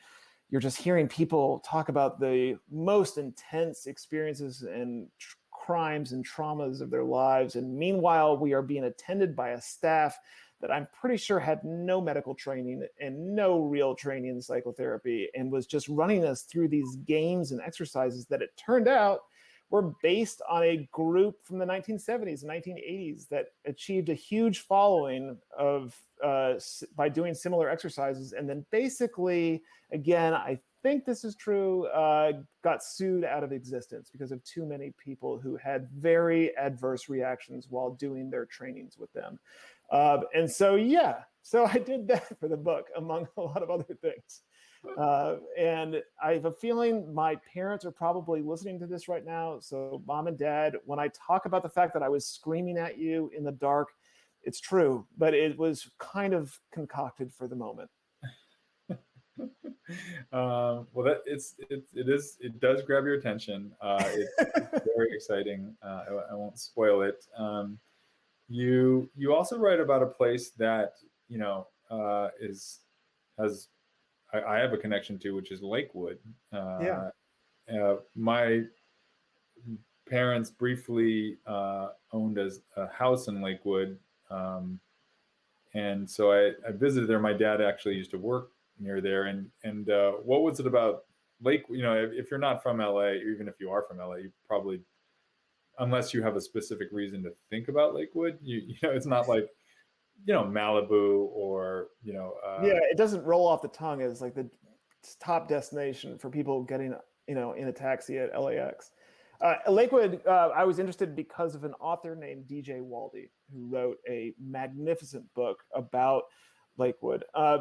you're 0.49 0.61
just 0.61 0.77
hearing 0.77 1.07
people 1.07 1.63
talk 1.65 1.89
about 1.89 2.19
the 2.19 2.57
most 2.71 3.17
intense 3.17 3.87
experiences 3.87 4.61
and 4.63 5.07
tr- 5.19 5.35
crimes 5.51 6.11
and 6.11 6.27
traumas 6.27 6.81
of 6.81 6.89
their 6.89 7.03
lives. 7.03 7.55
And 7.55 7.77
meanwhile 7.77 8.37
we 8.37 8.53
are 8.53 8.61
being 8.61 8.83
attended 8.85 9.35
by 9.35 9.49
a 9.49 9.61
staff 9.61 10.17
that 10.63 10.71
I'm 10.71 10.87
pretty 10.97 11.17
sure 11.17 11.41
had 11.41 11.59
no 11.65 11.99
medical 11.99 12.33
training 12.33 12.87
and 13.01 13.35
no 13.35 13.59
real 13.59 13.93
training 13.93 14.29
in 14.29 14.41
psychotherapy 14.41 15.27
and 15.35 15.51
was 15.51 15.67
just 15.67 15.89
running 15.89 16.23
us 16.23 16.43
through 16.43 16.69
these 16.69 16.95
games 17.05 17.51
and 17.51 17.59
exercises 17.59 18.25
that 18.27 18.41
it 18.41 18.51
turned 18.55 18.87
out 18.87 19.19
were 19.71 19.93
based 20.01 20.41
on 20.49 20.63
a 20.63 20.87
group 20.93 21.43
from 21.43 21.57
the 21.57 21.65
1970s 21.65 22.43
and 22.43 22.49
1980s 22.49 23.27
that 23.27 23.47
achieved 23.65 24.07
a 24.07 24.13
huge 24.13 24.59
following 24.59 25.37
of 25.59 25.93
uh, 26.23 26.53
by 26.95 27.09
doing 27.09 27.33
similar 27.33 27.69
exercises. 27.69 28.31
And 28.31 28.49
then 28.49 28.65
basically 28.71 29.63
again 29.91 30.33
i 30.33 30.59
think 30.83 31.05
this 31.05 31.23
is 31.23 31.35
true 31.35 31.85
uh, 31.87 32.33
got 32.63 32.83
sued 32.83 33.23
out 33.23 33.43
of 33.43 33.51
existence 33.51 34.09
because 34.11 34.31
of 34.31 34.43
too 34.43 34.65
many 34.65 34.93
people 35.03 35.39
who 35.39 35.57
had 35.57 35.89
very 35.97 36.55
adverse 36.57 37.09
reactions 37.09 37.67
while 37.69 37.91
doing 37.91 38.29
their 38.29 38.45
trainings 38.45 38.97
with 38.97 39.11
them 39.13 39.39
uh, 39.91 40.19
and 40.35 40.49
so 40.49 40.75
yeah 40.75 41.19
so 41.41 41.65
i 41.65 41.77
did 41.77 42.07
that 42.07 42.37
for 42.39 42.47
the 42.47 42.57
book 42.57 42.87
among 42.97 43.27
a 43.37 43.41
lot 43.41 43.63
of 43.63 43.69
other 43.71 43.95
things 44.01 44.41
uh, 44.97 45.37
and 45.57 46.01
I 46.21 46.33
have 46.33 46.45
a 46.45 46.51
feeling 46.51 47.13
my 47.13 47.37
parents 47.53 47.85
are 47.85 47.91
probably 47.91 48.41
listening 48.41 48.79
to 48.79 48.87
this 48.87 49.07
right 49.07 49.25
now. 49.25 49.59
So, 49.59 50.01
mom 50.05 50.27
and 50.27 50.37
dad, 50.37 50.75
when 50.85 50.99
I 50.99 51.09
talk 51.09 51.45
about 51.45 51.63
the 51.63 51.69
fact 51.69 51.93
that 51.93 52.03
I 52.03 52.09
was 52.09 52.27
screaming 52.27 52.77
at 52.77 52.97
you 52.97 53.31
in 53.35 53.43
the 53.43 53.51
dark, 53.51 53.89
it's 54.43 54.59
true, 54.59 55.07
but 55.17 55.33
it 55.33 55.57
was 55.57 55.89
kind 55.99 56.33
of 56.33 56.59
concocted 56.73 57.33
for 57.33 57.47
the 57.47 57.55
moment. 57.55 57.89
Um, 59.39 60.87
well, 60.93 61.05
that 61.05 61.21
it's 61.25 61.55
it, 61.69 61.83
it 61.93 62.09
is 62.09 62.37
it 62.39 62.59
does 62.59 62.81
grab 62.81 63.05
your 63.05 63.15
attention. 63.15 63.71
Uh, 63.81 64.03
it's, 64.07 64.31
it's 64.73 64.87
very 64.95 65.13
exciting. 65.13 65.75
Uh, 65.83 66.03
I, 66.09 66.31
I, 66.31 66.35
won't 66.35 66.59
spoil 66.59 67.01
it. 67.01 67.25
Um, 67.37 67.79
you 68.49 69.09
you 69.15 69.33
also 69.33 69.57
write 69.57 69.79
about 69.79 70.03
a 70.03 70.07
place 70.07 70.51
that 70.51 70.93
you 71.27 71.37
know 71.37 71.67
uh, 71.89 72.29
is 72.39 72.79
has 73.39 73.69
I, 74.33 74.41
I 74.41 74.59
have 74.59 74.73
a 74.73 74.77
connection 74.77 75.17
to, 75.19 75.31
which 75.31 75.51
is 75.51 75.61
Lakewood. 75.61 76.19
Uh, 76.51 76.79
yeah. 76.81 77.09
Uh, 77.73 77.95
my 78.15 78.63
parents 80.09 80.49
briefly 80.49 81.37
uh, 81.47 81.89
owned 82.11 82.37
a, 82.37 82.51
a, 82.75 82.87
house 82.87 83.27
in 83.27 83.41
Lakewood. 83.41 83.97
Um, 84.29 84.79
and 85.73 86.09
so 86.09 86.31
I, 86.31 86.51
I, 86.67 86.71
visited 86.71 87.07
there. 87.09 87.19
My 87.19 87.33
dad 87.33 87.61
actually 87.61 87.95
used 87.95 88.11
to 88.11 88.17
work 88.17 88.51
near 88.83 89.01
there. 89.01 89.23
And, 89.23 89.49
and 89.63 89.89
uh, 89.89 90.11
what 90.23 90.43
was 90.43 90.59
it 90.59 90.67
about 90.67 91.03
Lake? 91.41 91.63
You 91.69 91.81
know, 91.81 91.95
if, 91.95 92.11
if, 92.13 92.31
you're 92.31 92.39
not 92.39 92.61
from 92.61 92.77
LA, 92.77 93.13
even 93.13 93.47
if 93.47 93.55
you 93.59 93.71
are 93.71 93.83
from 93.83 93.97
LA, 93.97 94.15
you 94.15 94.31
probably, 94.47 94.81
unless 95.79 96.13
you 96.13 96.21
have 96.21 96.35
a 96.35 96.41
specific 96.41 96.89
reason 96.91 97.23
to 97.23 97.31
think 97.49 97.67
about 97.67 97.95
Lakewood, 97.95 98.37
you, 98.41 98.61
you 98.67 98.75
know, 98.83 98.91
it's 98.91 99.05
not 99.05 99.27
like, 99.27 99.49
you 100.25 100.33
know 100.33 100.43
Malibu 100.43 101.27
or 101.33 101.87
you 102.03 102.13
know 102.13 102.35
uh, 102.45 102.61
yeah 102.63 102.79
it 102.89 102.97
doesn't 102.97 103.23
roll 103.23 103.47
off 103.47 103.61
the 103.61 103.67
tongue 103.69 104.01
as 104.01 104.21
like 104.21 104.35
the 104.35 104.49
top 105.19 105.47
destination 105.47 106.17
for 106.17 106.29
people 106.29 106.63
getting 106.63 106.95
you 107.27 107.35
know 107.35 107.53
in 107.53 107.67
a 107.67 107.73
taxi 107.73 108.17
at 108.17 108.39
LAX. 108.39 108.91
Uh, 109.41 109.55
Lakewood, 109.69 110.21
uh, 110.25 110.49
I 110.55 110.63
was 110.63 110.79
interested 110.79 111.17
because 111.17 111.53
of 111.53 111.65
an 111.65 111.73
author 111.81 112.15
named 112.15 112.45
DJ 112.49 112.81
Waldie 112.81 113.29
who 113.51 113.67
wrote 113.67 113.97
a 114.07 114.33
magnificent 114.39 115.25
book 115.33 115.63
about 115.75 116.23
Lakewood. 116.77 117.25
Uh, 117.35 117.57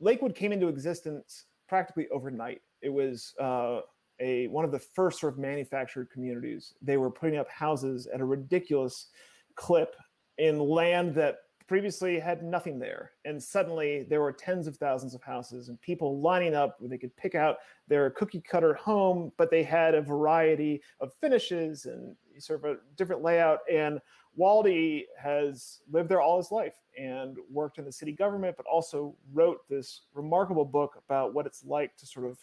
Lakewood 0.00 0.34
came 0.34 0.52
into 0.52 0.68
existence 0.68 1.46
practically 1.68 2.08
overnight. 2.10 2.60
It 2.82 2.90
was 2.90 3.34
uh, 3.40 3.80
a 4.20 4.46
one 4.48 4.64
of 4.64 4.72
the 4.72 4.78
first 4.78 5.20
sort 5.20 5.34
of 5.34 5.38
manufactured 5.38 6.10
communities. 6.10 6.74
They 6.82 6.96
were 6.96 7.10
putting 7.10 7.38
up 7.38 7.48
houses 7.50 8.06
at 8.12 8.20
a 8.20 8.24
ridiculous 8.24 9.08
clip 9.56 9.94
in 10.38 10.58
land 10.58 11.14
that 11.14 11.36
previously 11.66 12.18
had 12.18 12.42
nothing 12.42 12.78
there. 12.78 13.12
And 13.24 13.42
suddenly 13.42 14.04
there 14.08 14.20
were 14.20 14.32
tens 14.32 14.66
of 14.66 14.76
thousands 14.76 15.14
of 15.14 15.22
houses 15.22 15.68
and 15.68 15.80
people 15.80 16.20
lining 16.20 16.54
up 16.54 16.76
where 16.78 16.90
they 16.90 16.98
could 16.98 17.16
pick 17.16 17.34
out 17.34 17.56
their 17.88 18.10
cookie 18.10 18.42
cutter 18.42 18.74
home, 18.74 19.32
but 19.38 19.50
they 19.50 19.62
had 19.62 19.94
a 19.94 20.02
variety 20.02 20.82
of 21.00 21.14
finishes 21.14 21.86
and 21.86 22.14
sort 22.38 22.64
of 22.64 22.70
a 22.70 22.76
different 22.96 23.22
layout. 23.22 23.60
And 23.70 24.00
Waldie 24.38 25.04
has 25.20 25.80
lived 25.90 26.08
there 26.08 26.20
all 26.20 26.36
his 26.36 26.50
life 26.50 26.74
and 26.98 27.36
worked 27.50 27.78
in 27.78 27.84
the 27.84 27.92
city 27.92 28.12
government, 28.12 28.56
but 28.56 28.66
also 28.66 29.14
wrote 29.32 29.58
this 29.68 30.02
remarkable 30.14 30.64
book 30.64 31.02
about 31.06 31.34
what 31.34 31.46
it's 31.46 31.64
like 31.64 31.96
to 31.96 32.06
sort 32.06 32.26
of 32.26 32.38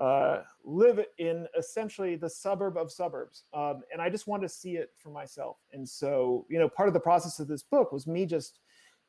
uh, 0.00 0.42
live 0.64 1.04
in 1.18 1.46
essentially 1.58 2.14
the 2.14 2.30
suburb 2.30 2.76
of 2.76 2.92
suburbs. 2.92 3.44
Um, 3.52 3.82
and 3.92 4.00
I 4.00 4.08
just 4.08 4.26
wanted 4.26 4.42
to 4.42 4.54
see 4.54 4.76
it 4.76 4.90
for 4.96 5.10
myself. 5.10 5.56
And 5.72 5.88
so, 5.88 6.46
you 6.48 6.58
know, 6.58 6.68
part 6.68 6.88
of 6.88 6.94
the 6.94 7.00
process 7.00 7.40
of 7.40 7.48
this 7.48 7.62
book 7.62 7.92
was 7.92 8.06
me 8.06 8.24
just 8.24 8.60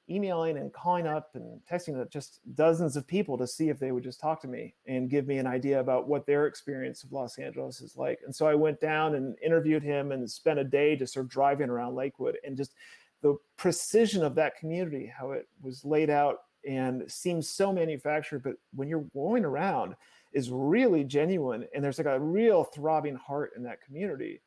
emailing 0.09 0.57
and 0.57 0.73
calling 0.73 1.07
up 1.07 1.29
and 1.35 1.59
texting 1.69 2.09
just 2.09 2.39
dozens 2.55 2.95
of 2.95 3.07
people 3.07 3.37
to 3.37 3.47
see 3.47 3.69
if 3.69 3.79
they 3.79 3.91
would 3.91 4.03
just 4.03 4.19
talk 4.19 4.41
to 4.41 4.47
me 4.47 4.73
and 4.87 5.09
give 5.09 5.27
me 5.27 5.37
an 5.37 5.47
idea 5.47 5.79
about 5.79 6.07
what 6.07 6.25
their 6.25 6.47
experience 6.47 7.03
of 7.03 7.11
Los 7.11 7.37
Angeles 7.37 7.81
is 7.81 7.95
like. 7.95 8.19
And 8.25 8.35
so 8.35 8.47
I 8.47 8.55
went 8.55 8.79
down 8.79 9.15
and 9.15 9.37
interviewed 9.43 9.83
him 9.83 10.11
and 10.11 10.29
spent 10.29 10.59
a 10.59 10.63
day 10.63 10.95
just 10.95 11.13
sort 11.13 11.25
of 11.25 11.31
driving 11.31 11.69
around 11.69 11.95
Lakewood 11.95 12.37
and 12.43 12.57
just 12.57 12.73
the 13.21 13.37
precision 13.57 14.23
of 14.23 14.35
that 14.35 14.57
community, 14.57 15.05
how 15.05 15.31
it 15.31 15.47
was 15.61 15.85
laid 15.85 16.09
out 16.09 16.43
and 16.67 17.09
seems 17.09 17.49
so 17.49 17.71
manufactured. 17.71 18.43
But 18.43 18.55
when 18.73 18.87
you're 18.87 19.05
going 19.13 19.45
around, 19.45 19.95
is 20.33 20.51
really 20.51 21.03
genuine 21.03 21.67
and 21.73 21.83
there's 21.83 21.97
like 21.97 22.07
a 22.07 22.19
real 22.19 22.63
throbbing 22.63 23.15
heart 23.15 23.51
in 23.55 23.63
that 23.63 23.81
community 23.81 24.41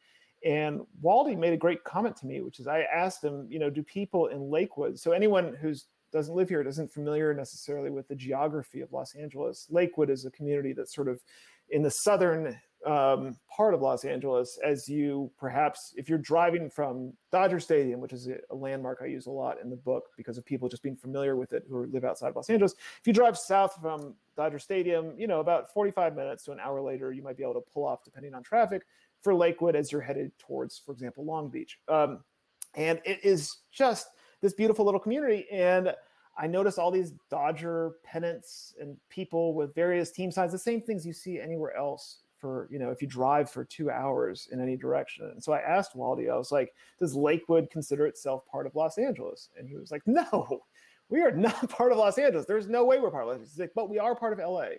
And 0.45 0.81
Waldie 1.03 1.39
made 1.39 1.53
a 1.53 1.57
great 1.57 1.85
comment 1.85 2.17
to 2.17 2.27
me, 2.27 2.41
which 2.41 2.59
is 2.59 2.67
I 2.67 2.83
asked 2.83 3.23
him, 3.23 3.47
you 3.49 3.59
know, 3.59 3.71
do 3.71 3.83
people 3.83 4.27
in 4.27 4.51
Lakewood, 4.51 4.99
so 4.99 5.13
anyone 5.13 5.57
who's 5.61 5.87
doesn't 6.13 6.35
live 6.35 6.49
here 6.49 6.61
isn't 6.61 6.93
familiar 6.93 7.33
necessarily 7.33 7.91
with 7.91 8.07
the 8.07 8.15
geography 8.15 8.83
of 8.83 8.93
Los 8.93 9.15
Angeles. 9.15 9.67
Lakewood 9.71 10.11
is 10.11 10.25
a 10.27 10.31
community 10.31 10.73
that's 10.73 10.95
sort 10.95 11.09
of 11.09 11.21
in 11.71 11.83
the 11.83 11.91
southern 11.91 12.61
um, 12.87 13.37
part 13.49 13.75
of 13.75 13.81
Los 13.81 14.05
Angeles. 14.05 14.59
As 14.65 14.89
you 14.89 15.31
perhaps, 15.39 15.95
if 15.97 16.09
you're 16.09 16.19
driving 16.19 16.69
from 16.69 17.15
Dodger 17.31 17.61
Stadium, 17.61 18.01
which 18.01 18.13
is 18.13 18.29
a 18.29 18.55
landmark 18.55 18.99
I 19.03 19.07
use 19.07 19.27
a 19.27 19.31
lot 19.31 19.57
in 19.63 19.71
the 19.71 19.77
book 19.77 20.05
because 20.17 20.37
of 20.37 20.45
people 20.45 20.69
just 20.69 20.83
being 20.83 20.97
familiar 20.97 21.37
with 21.37 21.53
it 21.53 21.65
who 21.69 21.87
live 21.87 22.05
outside 22.05 22.29
of 22.29 22.37
Los 22.37 22.51
Angeles. 22.51 22.75
If 23.01 23.07
you 23.07 23.13
drive 23.13 23.39
south 23.39 23.79
from 23.81 24.15
Dodger 24.37 24.59
Stadium, 24.59 25.15
you 25.17 25.27
know, 25.27 25.41
about 25.41 25.73
45 25.73 26.15
minutes 26.15 26.45
to 26.45 26.53
an 26.53 26.61
hour 26.61 26.83
later, 26.83 27.13
you 27.13 27.23
might 27.23 27.37
be 27.37 27.43
able 27.43 27.55
to 27.55 27.63
pull 27.73 27.87
off 27.87 28.05
depending 28.05 28.35
on 28.35 28.43
traffic 28.43 28.83
for 29.23 29.35
Lakewood 29.35 29.77
as 29.77 29.91
you're 29.91 30.01
headed 30.01 30.33
towards, 30.39 30.79
for 30.79 30.93
example, 30.93 31.25
Long 31.25 31.49
Beach. 31.49 31.79
Um, 31.89 32.21
and 32.75 33.01
it 33.05 33.21
is 33.25 33.59
just 33.73 34.09
this 34.41 34.53
beautiful 34.53 34.85
little 34.85 35.01
community. 35.01 35.47
And 35.51 35.95
I 36.37 36.47
notice 36.47 36.79
all 36.79 36.91
these 36.91 37.13
Dodger 37.31 37.93
pennants 38.03 38.75
and 38.81 38.97
people 39.09 39.55
with 39.55 39.75
various 39.75 40.11
team 40.11 40.31
signs, 40.31 40.53
the 40.53 40.59
same 40.59 40.81
things 40.81 41.07
you 41.07 41.13
see 41.13 41.39
anywhere 41.39 41.77
else 41.77 42.21
for, 42.39 42.69
you 42.71 42.79
know, 42.79 42.91
if 42.91 43.01
you 43.01 43.07
drive 43.07 43.51
for 43.51 43.65
two 43.65 43.91
hours 43.91 44.49
in 44.51 44.61
any 44.61 44.77
direction. 44.77 45.27
And 45.27 45.43
so 45.43 45.53
I 45.53 45.61
asked 45.61 45.97
Waldie, 45.97 46.31
I 46.33 46.37
was 46.37 46.51
like, 46.51 46.73
does 46.99 47.15
Lakewood 47.15 47.71
consider 47.71 48.07
itself 48.07 48.45
part 48.51 48.67
of 48.67 48.75
Los 48.75 48.99
Angeles? 48.99 49.51
And 49.57 49.69
he 49.69 49.77
was 49.77 49.93
like, 49.93 50.03
no, 50.07 50.63
we 51.09 51.21
are 51.21 51.31
not 51.31 51.69
part 51.71 51.93
of 51.93 51.99
Los 51.99 52.19
Angeles. 52.19 52.47
There's 52.47 52.69
no 52.69 52.85
way 52.85 52.99
we're 52.99 53.11
part 53.11 53.25
of 53.25 53.29
Los 53.29 53.35
Angeles. 53.35 53.53
He's 53.53 53.61
like, 53.61 53.75
but 53.77 53.91
we 53.91 53.99
are 53.99 54.17
part 54.17 54.33
of 54.33 54.39
LA. 54.41 54.71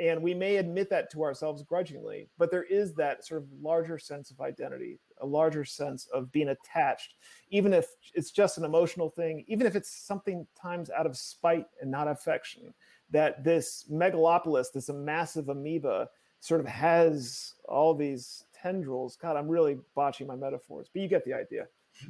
And 0.00 0.22
we 0.22 0.32
may 0.32 0.56
admit 0.56 0.88
that 0.90 1.12
to 1.12 1.22
ourselves 1.22 1.62
grudgingly, 1.62 2.30
but 2.38 2.50
there 2.50 2.64
is 2.64 2.94
that 2.94 3.26
sort 3.26 3.42
of 3.42 3.48
larger 3.60 3.98
sense 3.98 4.30
of 4.30 4.40
identity, 4.40 4.98
a 5.20 5.26
larger 5.26 5.62
sense 5.62 6.08
of 6.14 6.32
being 6.32 6.48
attached, 6.48 7.16
even 7.50 7.74
if 7.74 7.84
it's 8.14 8.30
just 8.30 8.56
an 8.56 8.64
emotional 8.64 9.10
thing, 9.10 9.44
even 9.46 9.66
if 9.66 9.76
it's 9.76 9.90
something 9.90 10.46
times 10.60 10.88
out 10.90 11.04
of 11.04 11.18
spite 11.18 11.66
and 11.82 11.90
not 11.90 12.08
affection, 12.08 12.72
that 13.10 13.44
this 13.44 13.84
megalopolis, 13.92 14.72
this 14.72 14.88
massive 14.88 15.50
amoeba, 15.50 16.08
sort 16.40 16.62
of 16.62 16.66
has 16.66 17.52
all 17.68 17.94
these 17.94 18.44
tendrils. 18.54 19.16
God, 19.16 19.36
I'm 19.36 19.48
really 19.48 19.78
botching 19.94 20.26
my 20.26 20.36
metaphors, 20.36 20.88
but 20.90 21.02
you 21.02 21.08
get 21.08 21.24
the 21.24 21.34
idea. 21.34 21.66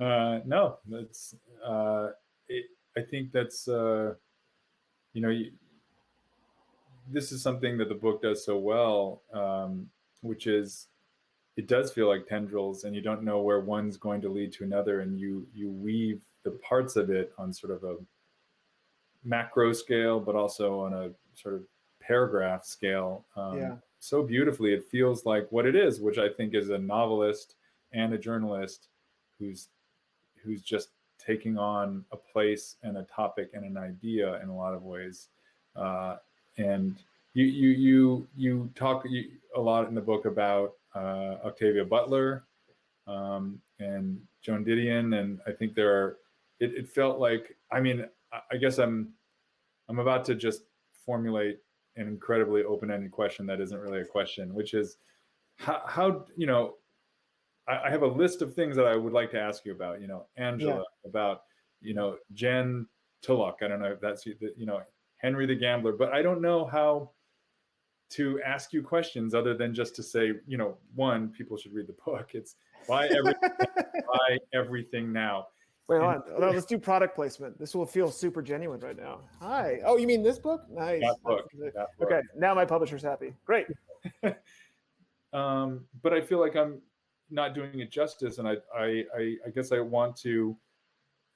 Uh, 0.00 0.38
no, 0.46 0.78
that's, 0.86 1.34
uh, 1.66 2.10
it, 2.46 2.66
I 2.96 3.00
think 3.00 3.32
that's, 3.32 3.66
uh, 3.66 4.14
you 5.12 5.20
know, 5.20 5.30
you, 5.30 5.50
this 7.10 7.32
is 7.32 7.42
something 7.42 7.78
that 7.78 7.88
the 7.88 7.94
book 7.94 8.22
does 8.22 8.44
so 8.44 8.58
well, 8.58 9.22
um, 9.32 9.88
which 10.20 10.46
is 10.46 10.88
it 11.56 11.66
does 11.66 11.90
feel 11.90 12.08
like 12.08 12.26
tendrils, 12.26 12.84
and 12.84 12.94
you 12.94 13.00
don't 13.02 13.24
know 13.24 13.40
where 13.42 13.60
one's 13.60 13.96
going 13.96 14.20
to 14.20 14.28
lead 14.28 14.52
to 14.52 14.64
another, 14.64 15.00
and 15.00 15.18
you 15.18 15.46
you 15.52 15.70
weave 15.70 16.22
the 16.44 16.52
parts 16.52 16.96
of 16.96 17.10
it 17.10 17.32
on 17.38 17.52
sort 17.52 17.72
of 17.72 17.84
a 17.84 17.96
macro 19.24 19.72
scale, 19.72 20.20
but 20.20 20.34
also 20.36 20.80
on 20.80 20.92
a 20.94 21.10
sort 21.34 21.54
of 21.54 21.62
paragraph 22.00 22.64
scale. 22.64 23.26
Um, 23.36 23.58
Yeah. 23.58 23.76
So 24.00 24.22
beautifully, 24.22 24.72
it 24.72 24.84
feels 24.84 25.26
like 25.26 25.50
what 25.50 25.66
it 25.66 25.74
is, 25.74 26.00
which 26.00 26.18
I 26.18 26.28
think 26.28 26.54
is 26.54 26.70
a 26.70 26.78
novelist 26.78 27.56
and 27.92 28.12
a 28.12 28.18
journalist 28.18 28.88
who's 29.38 29.68
who's 30.42 30.62
just 30.62 30.90
taking 31.18 31.58
on 31.58 32.04
a 32.12 32.16
place 32.16 32.76
and 32.84 32.96
a 32.96 33.02
topic 33.02 33.50
and 33.54 33.64
an 33.64 33.76
idea 33.76 34.40
in 34.40 34.48
a 34.48 34.56
lot 34.56 34.72
of 34.72 34.84
ways. 34.84 35.28
Uh, 35.74 36.16
and 36.58 36.96
you 37.34 37.44
you 37.44 37.68
you 37.70 38.28
you 38.36 38.70
talk 38.74 39.04
a 39.56 39.60
lot 39.60 39.88
in 39.88 39.94
the 39.94 40.00
book 40.00 40.24
about 40.24 40.72
uh, 40.94 41.36
Octavia 41.44 41.84
Butler 41.84 42.44
um, 43.06 43.60
and 43.78 44.20
Joan 44.42 44.64
Didion, 44.64 45.18
and 45.18 45.40
I 45.46 45.52
think 45.52 45.74
there 45.74 45.94
are. 45.94 46.16
It, 46.60 46.74
it 46.74 46.88
felt 46.88 47.20
like 47.20 47.56
I 47.70 47.80
mean 47.80 48.04
I, 48.50 48.56
guess 48.56 48.78
I'm 48.78 49.12
I'm 49.88 50.00
about 50.00 50.24
to 50.26 50.34
just 50.34 50.62
formulate 51.06 51.58
an 51.96 52.08
incredibly 52.08 52.64
open-ended 52.64 53.12
question 53.12 53.46
that 53.46 53.60
isn't 53.60 53.80
really 53.80 54.00
a 54.00 54.04
question, 54.04 54.52
which 54.52 54.74
is 54.74 54.96
how, 55.58 55.82
how 55.86 56.26
you 56.36 56.46
know 56.46 56.74
I, 57.68 57.86
I 57.86 57.90
have 57.90 58.02
a 58.02 58.06
list 58.06 58.42
of 58.42 58.54
things 58.54 58.76
that 58.76 58.86
I 58.86 58.96
would 58.96 59.12
like 59.12 59.30
to 59.30 59.40
ask 59.40 59.64
you 59.64 59.72
about. 59.72 60.00
You 60.00 60.08
know, 60.08 60.26
Angela, 60.36 60.84
about 61.04 61.42
you 61.80 61.94
know 61.94 62.16
Jen 62.32 62.86
Tulloch. 63.22 63.58
I 63.62 63.68
don't 63.68 63.80
know 63.80 63.92
if 63.92 64.00
that's 64.00 64.26
you 64.26 64.34
you 64.56 64.66
know 64.66 64.82
Henry 65.18 65.46
the 65.46 65.54
Gambler, 65.54 65.92
but 65.92 66.12
I 66.12 66.22
don't 66.22 66.40
know 66.40 66.64
how 66.64 67.10
to 68.10 68.40
ask 68.44 68.72
you 68.72 68.82
questions 68.82 69.34
other 69.34 69.54
than 69.54 69.74
just 69.74 69.94
to 69.96 70.02
say, 70.02 70.32
you 70.46 70.56
know, 70.56 70.78
one, 70.94 71.28
people 71.28 71.56
should 71.56 71.74
read 71.74 71.86
the 71.86 71.96
book. 72.04 72.30
It's 72.32 72.56
buy 72.88 73.08
everything, 73.08 73.50
buy 73.68 74.38
everything 74.54 75.12
now. 75.12 75.48
Wait, 75.88 76.00
hold 76.00 76.14
on. 76.14 76.22
No, 76.38 76.50
let's 76.50 76.66
do 76.66 76.78
product 76.78 77.14
placement. 77.14 77.58
This 77.58 77.74
will 77.74 77.86
feel 77.86 78.10
super 78.10 78.42
genuine 78.42 78.80
right 78.80 78.96
now. 78.96 79.20
Hi. 79.40 79.80
Oh, 79.84 79.96
you 79.96 80.06
mean 80.06 80.22
this 80.22 80.38
book? 80.38 80.62
Nice. 80.70 81.00
That 81.00 81.16
book. 81.24 81.48
that 81.74 81.74
book. 81.98 82.12
Okay, 82.12 82.20
now 82.36 82.54
my 82.54 82.66
publisher's 82.66 83.02
happy. 83.02 83.34
Great. 83.46 83.66
um, 85.32 85.86
but 86.02 86.12
I 86.12 86.20
feel 86.20 86.40
like 86.40 86.56
I'm 86.56 86.82
not 87.30 87.54
doing 87.54 87.80
it 87.80 87.90
justice, 87.90 88.38
and 88.38 88.46
I, 88.46 88.56
I, 88.76 89.04
I, 89.16 89.36
I 89.46 89.50
guess 89.54 89.72
I 89.72 89.80
want 89.80 90.14
to, 90.18 90.56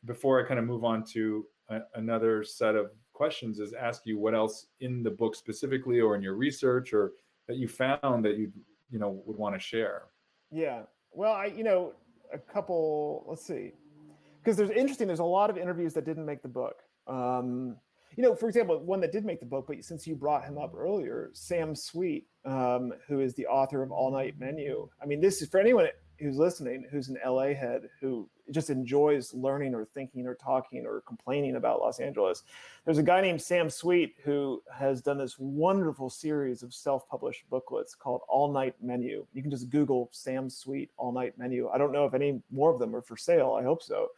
before 0.04 0.42
I 0.42 0.46
kind 0.46 0.60
of 0.60 0.66
move 0.66 0.84
on 0.84 1.02
to 1.12 1.46
a, 1.70 1.80
another 1.94 2.44
set 2.44 2.74
of 2.74 2.90
questions, 3.22 3.60
is 3.60 3.72
ask 3.88 3.98
you 4.04 4.18
what 4.18 4.34
else 4.34 4.56
in 4.80 4.92
the 5.06 5.14
book 5.20 5.34
specifically, 5.36 6.00
or 6.00 6.10
in 6.16 6.22
your 6.22 6.34
research, 6.34 6.92
or 6.92 7.04
that 7.46 7.56
you 7.56 7.68
found 7.68 8.24
that 8.26 8.34
you, 8.36 8.50
you 8.90 8.98
know, 8.98 9.22
would 9.26 9.38
want 9.44 9.54
to 9.54 9.60
share. 9.60 9.98
Yeah. 10.50 10.80
Well, 11.12 11.32
I, 11.32 11.46
you 11.46 11.62
know, 11.68 11.92
a 12.32 12.38
couple. 12.54 13.24
Let's 13.28 13.46
see, 13.46 13.66
because 14.38 14.56
there's 14.56 14.70
interesting. 14.70 15.06
There's 15.06 15.26
a 15.30 15.34
lot 15.40 15.50
of 15.50 15.56
interviews 15.56 15.92
that 15.94 16.04
didn't 16.04 16.26
make 16.26 16.42
the 16.42 16.54
book. 16.62 16.76
Um, 17.06 17.76
you 18.16 18.22
know, 18.24 18.34
for 18.34 18.48
example, 18.48 18.78
one 18.80 19.00
that 19.02 19.12
did 19.12 19.24
make 19.24 19.40
the 19.40 19.46
book, 19.46 19.66
but 19.68 19.84
since 19.84 20.04
you 20.06 20.14
brought 20.16 20.44
him 20.44 20.58
up 20.58 20.74
earlier, 20.76 21.30
Sam 21.32 21.76
Sweet, 21.76 22.26
um, 22.44 22.92
who 23.06 23.20
is 23.20 23.34
the 23.34 23.46
author 23.46 23.82
of 23.82 23.92
All 23.92 24.10
Night 24.10 24.34
Menu. 24.38 24.88
I 25.00 25.06
mean, 25.06 25.20
this 25.20 25.42
is 25.42 25.48
for 25.48 25.60
anyone 25.60 25.86
who's 26.22 26.38
listening, 26.38 26.86
who's 26.90 27.08
an 27.08 27.18
LA 27.26 27.48
head, 27.48 27.82
who 28.00 28.28
just 28.50 28.70
enjoys 28.70 29.34
learning 29.34 29.74
or 29.74 29.84
thinking 29.84 30.26
or 30.26 30.34
talking 30.34 30.86
or 30.86 31.02
complaining 31.02 31.56
about 31.56 31.80
Los 31.80 32.00
Angeles. 32.00 32.44
There's 32.84 32.98
a 32.98 33.02
guy 33.02 33.20
named 33.20 33.42
Sam 33.42 33.68
Sweet 33.68 34.16
who 34.24 34.62
has 34.72 35.02
done 35.02 35.18
this 35.18 35.38
wonderful 35.38 36.10
series 36.10 36.62
of 36.62 36.72
self-published 36.72 37.48
booklets 37.50 37.94
called 37.94 38.22
All 38.28 38.52
Night 38.52 38.74
Menu. 38.80 39.26
You 39.32 39.42
can 39.42 39.50
just 39.50 39.70
Google 39.70 40.08
Sam 40.12 40.48
Sweet 40.48 40.90
All 40.96 41.12
Night 41.12 41.36
Menu. 41.38 41.68
I 41.68 41.78
don't 41.78 41.92
know 41.92 42.04
if 42.04 42.14
any 42.14 42.40
more 42.50 42.72
of 42.72 42.78
them 42.78 42.94
are 42.94 43.02
for 43.02 43.16
sale. 43.16 43.56
I 43.58 43.62
hope 43.62 43.82
so. 43.82 44.08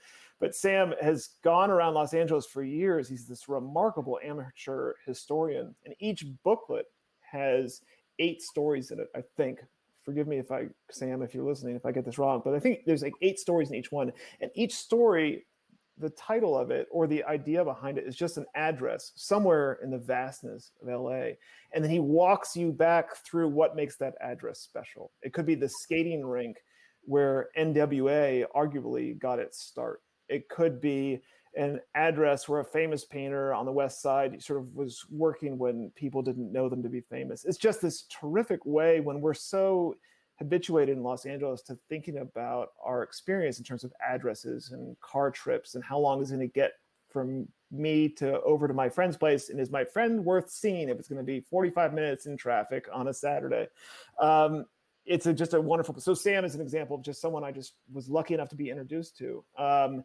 But 0.41 0.55
Sam 0.55 0.95
has 1.01 1.31
gone 1.43 1.71
around 1.71 1.95
Los 1.95 2.13
Angeles 2.13 2.47
for 2.47 2.63
years. 2.63 3.09
He's 3.09 3.27
this 3.27 3.49
remarkable 3.49 4.19
amateur 4.23 4.95
historian, 5.07 5.75
and 5.85 5.95
each 6.01 6.27
booklet 6.43 6.87
has 7.21 7.81
eight 8.19 8.43
stories 8.43 8.91
in 8.91 9.01
it, 9.01 9.09
I 9.17 9.23
think. 9.37 9.61
Forgive 10.05 10.29
me 10.29 10.39
if 10.39 10.53
I, 10.53 10.67
Sam, 10.91 11.23
if 11.23 11.35
you're 11.35 11.49
listening, 11.49 11.77
if 11.77 11.87
I 11.87 11.93
get 11.93 12.05
this 12.05 12.19
wrong, 12.19 12.43
but 12.45 12.55
I 12.55 12.61
think 12.61 12.81
there's 12.87 13.03
like 13.03 13.15
eight 13.23 13.39
stories 13.39 13.71
in 13.71 13.77
each 13.77 13.91
one. 13.91 14.13
And 14.41 14.51
each 14.55 14.75
story, 14.75 15.47
the 15.99 16.11
title 16.11 16.59
of 16.59 16.71
it 16.71 16.89
or 16.91 17.07
the 17.07 17.25
idea 17.25 17.65
behind 17.65 17.99
it 17.99 18.07
is 18.07 18.17
just 18.17 18.37
an 18.37 18.45
address 18.55 19.13
somewhere 19.15 19.79
in 19.83 19.91
the 19.91 19.99
vastness 19.99 20.73
of 20.83 20.89
LA. 20.89 21.31
And 21.73 21.83
then 21.83 21.91
he 21.91 22.01
walks 22.01 22.57
you 22.57 22.73
back 22.73 23.17
through 23.25 23.49
what 23.49 23.77
makes 23.77 23.97
that 23.97 24.15
address 24.21 24.61
special. 24.61 25.13
It 25.23 25.33
could 25.33 25.47
be 25.47 25.55
the 25.55 25.69
skating 25.69 26.27
rink 26.27 26.57
where 27.05 27.49
NWA 27.57 28.45
arguably 28.55 29.19
got 29.19 29.39
its 29.39 29.63
start. 29.63 30.01
It 30.29 30.49
could 30.49 30.81
be 30.81 31.21
an 31.57 31.81
address 31.95 32.49
where 32.49 32.61
a 32.61 32.65
famous 32.65 33.05
painter 33.05 33.55
on 33.55 33.67
the 33.67 33.73
west 33.73 34.03
side 34.03 34.43
sort 34.43 34.61
of 34.61 34.75
was 34.75 35.05
working 35.11 35.59
when 35.59 35.91
people 35.95 36.23
didn't 36.23 36.53
know 36.53 36.69
them 36.69 36.83
to 36.83 36.89
be 36.89 37.01
famous. 37.01 37.45
It's 37.45 37.59
just 37.59 37.81
this 37.81 38.03
terrific 38.03 38.65
way 38.65 39.01
when 39.01 39.21
we're 39.21 39.35
so 39.35 39.97
habituated 40.39 40.97
in 40.97 41.03
Los 41.03 41.27
Angeles 41.27 41.63
to 41.63 41.79
thinking 41.89 42.19
about 42.19 42.71
our 42.85 43.03
experience 43.03 43.59
in 43.59 43.65
terms 43.65 43.85
of 43.85 43.93
addresses 44.05 44.73
and 44.73 44.99
car 45.01 45.31
trips 45.31 45.75
and 45.75 45.85
how 45.85 45.99
long 45.99 46.21
is 46.21 46.31
it 46.31 46.37
going 46.37 46.49
to 46.49 46.53
get 46.53 46.73
from 47.09 47.47
me 47.71 48.09
to 48.09 48.41
over 48.43 48.67
to 48.67 48.75
my 48.75 48.89
friend's 48.89 49.17
place 49.17 49.49
and 49.49 49.61
is 49.61 49.71
my 49.71 49.85
friend 49.85 50.25
worth 50.25 50.51
seeing 50.51 50.89
if 50.89 50.99
it's 50.99 51.09
going 51.09 51.19
to 51.19 51.25
be 51.25 51.41
45 51.41 51.95
minutes 51.95 52.27
in 52.27 52.37
traffic 52.37 52.87
on 52.93 53.09
a 53.09 53.15
Saturday. 53.15 53.69
Um, 54.19 54.67
it's 55.07 55.27
a, 55.27 55.33
just 55.33 55.55
a 55.55 55.61
wonderful. 55.61 55.99
So 56.01 56.15
Sam 56.15 56.45
is 56.45 56.55
an 56.55 56.61
example 56.61 56.97
of 56.97 57.03
just 57.03 57.21
someone 57.21 57.45
I 57.45 57.53
just 57.53 57.75
was 57.93 58.09
lucky 58.09 58.35
enough 58.35 58.49
to 58.49 58.57
be 58.57 58.71
introduced 58.71 59.17
to. 59.19 59.45
Um, 59.59 60.05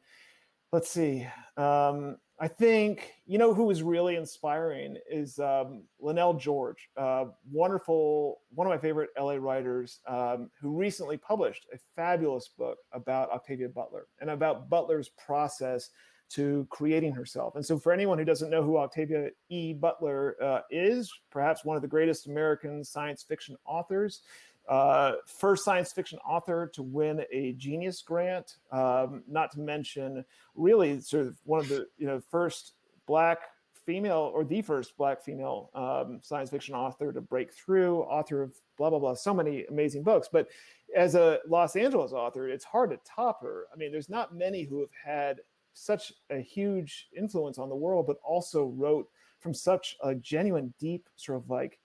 let's 0.71 0.89
see. 0.89 1.27
Um, 1.57 2.17
I 2.41 2.47
think 2.47 3.15
you 3.25 3.37
know 3.37 3.53
who 3.53 3.69
is 3.69 3.83
really 3.83 4.15
inspiring 4.15 4.97
is 5.09 5.39
um, 5.39 5.83
Lynell 6.01 6.39
George, 6.39 6.89
uh, 6.95 7.25
wonderful, 7.51 8.39
one 8.53 8.65
of 8.65 8.71
my 8.71 8.77
favorite 8.77 9.09
LA 9.19 9.33
writers, 9.33 9.99
um, 10.07 10.49
who 10.61 10.77
recently 10.77 11.17
published 11.17 11.67
a 11.73 11.77
fabulous 11.95 12.49
book 12.57 12.77
about 12.93 13.29
Octavia 13.31 13.67
Butler 13.67 14.07
and 14.21 14.29
about 14.29 14.69
Butler's 14.69 15.09
process 15.09 15.89
to 16.29 16.67
creating 16.69 17.11
herself. 17.11 17.55
And 17.55 17.65
so, 17.65 17.77
for 17.77 17.91
anyone 17.91 18.17
who 18.17 18.25
doesn't 18.25 18.49
know 18.49 18.63
who 18.63 18.77
Octavia 18.77 19.31
E. 19.49 19.73
Butler 19.73 20.35
uh, 20.41 20.61
is, 20.69 21.11
perhaps 21.31 21.65
one 21.65 21.75
of 21.75 21.81
the 21.81 21.87
greatest 21.87 22.27
American 22.27 22.83
science 22.83 23.23
fiction 23.23 23.57
authors. 23.65 24.21
Uh, 24.69 25.13
first 25.25 25.65
science 25.65 25.91
fiction 25.91 26.19
author 26.19 26.69
to 26.73 26.83
win 26.83 27.23
a 27.31 27.53
Genius 27.53 28.01
Grant. 28.01 28.57
Um, 28.71 29.23
not 29.27 29.51
to 29.53 29.59
mention, 29.59 30.23
really, 30.55 30.99
sort 31.01 31.25
of 31.25 31.37
one 31.43 31.59
of 31.59 31.67
the 31.67 31.87
you 31.97 32.05
know 32.05 32.21
first 32.29 32.73
black 33.07 33.39
female 33.85 34.31
or 34.33 34.45
the 34.45 34.61
first 34.61 34.95
black 34.95 35.23
female 35.23 35.71
um, 35.73 36.19
science 36.21 36.51
fiction 36.51 36.75
author 36.75 37.11
to 37.11 37.19
break 37.19 37.51
through, 37.51 38.01
author 38.03 38.43
of 38.43 38.53
blah 38.77 38.91
blah 38.91 38.99
blah, 38.99 39.15
so 39.15 39.33
many 39.33 39.65
amazing 39.65 40.03
books. 40.03 40.29
But 40.31 40.47
as 40.95 41.15
a 41.15 41.39
Los 41.47 41.75
Angeles 41.75 42.13
author, 42.13 42.47
it's 42.47 42.65
hard 42.65 42.91
to 42.91 42.99
top 43.03 43.41
her. 43.41 43.65
I 43.73 43.75
mean, 43.75 43.91
there's 43.91 44.09
not 44.09 44.35
many 44.35 44.63
who 44.63 44.81
have 44.81 44.91
had 45.03 45.39
such 45.73 46.13
a 46.29 46.37
huge 46.37 47.07
influence 47.17 47.57
on 47.57 47.69
the 47.69 47.75
world, 47.75 48.05
but 48.05 48.17
also 48.23 48.65
wrote 48.65 49.07
from 49.39 49.53
such 49.53 49.95
a 50.03 50.13
genuine, 50.13 50.73
deep 50.79 51.07
sort 51.15 51.39
of 51.39 51.49
like 51.49 51.79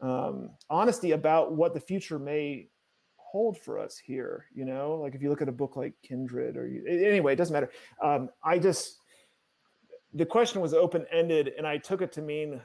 um, 0.00 0.50
honesty 0.68 1.12
about 1.12 1.52
what 1.52 1.74
the 1.74 1.80
future 1.80 2.18
may 2.18 2.68
hold 3.16 3.58
for 3.58 3.78
us 3.78 3.96
here. 3.96 4.46
You 4.54 4.64
know, 4.64 4.98
like 5.02 5.14
if 5.14 5.22
you 5.22 5.30
look 5.30 5.42
at 5.42 5.48
a 5.48 5.52
book 5.52 5.76
like 5.76 5.94
Kindred, 6.02 6.56
or 6.56 6.66
you, 6.66 6.84
anyway, 6.86 7.32
it 7.32 7.36
doesn't 7.36 7.52
matter. 7.52 7.70
Um, 8.02 8.30
I 8.42 8.58
just 8.58 8.98
the 10.14 10.26
question 10.26 10.60
was 10.60 10.74
open 10.74 11.06
ended, 11.12 11.52
and 11.56 11.66
I 11.66 11.78
took 11.78 12.02
it 12.02 12.12
to 12.12 12.22
mean 12.22 12.60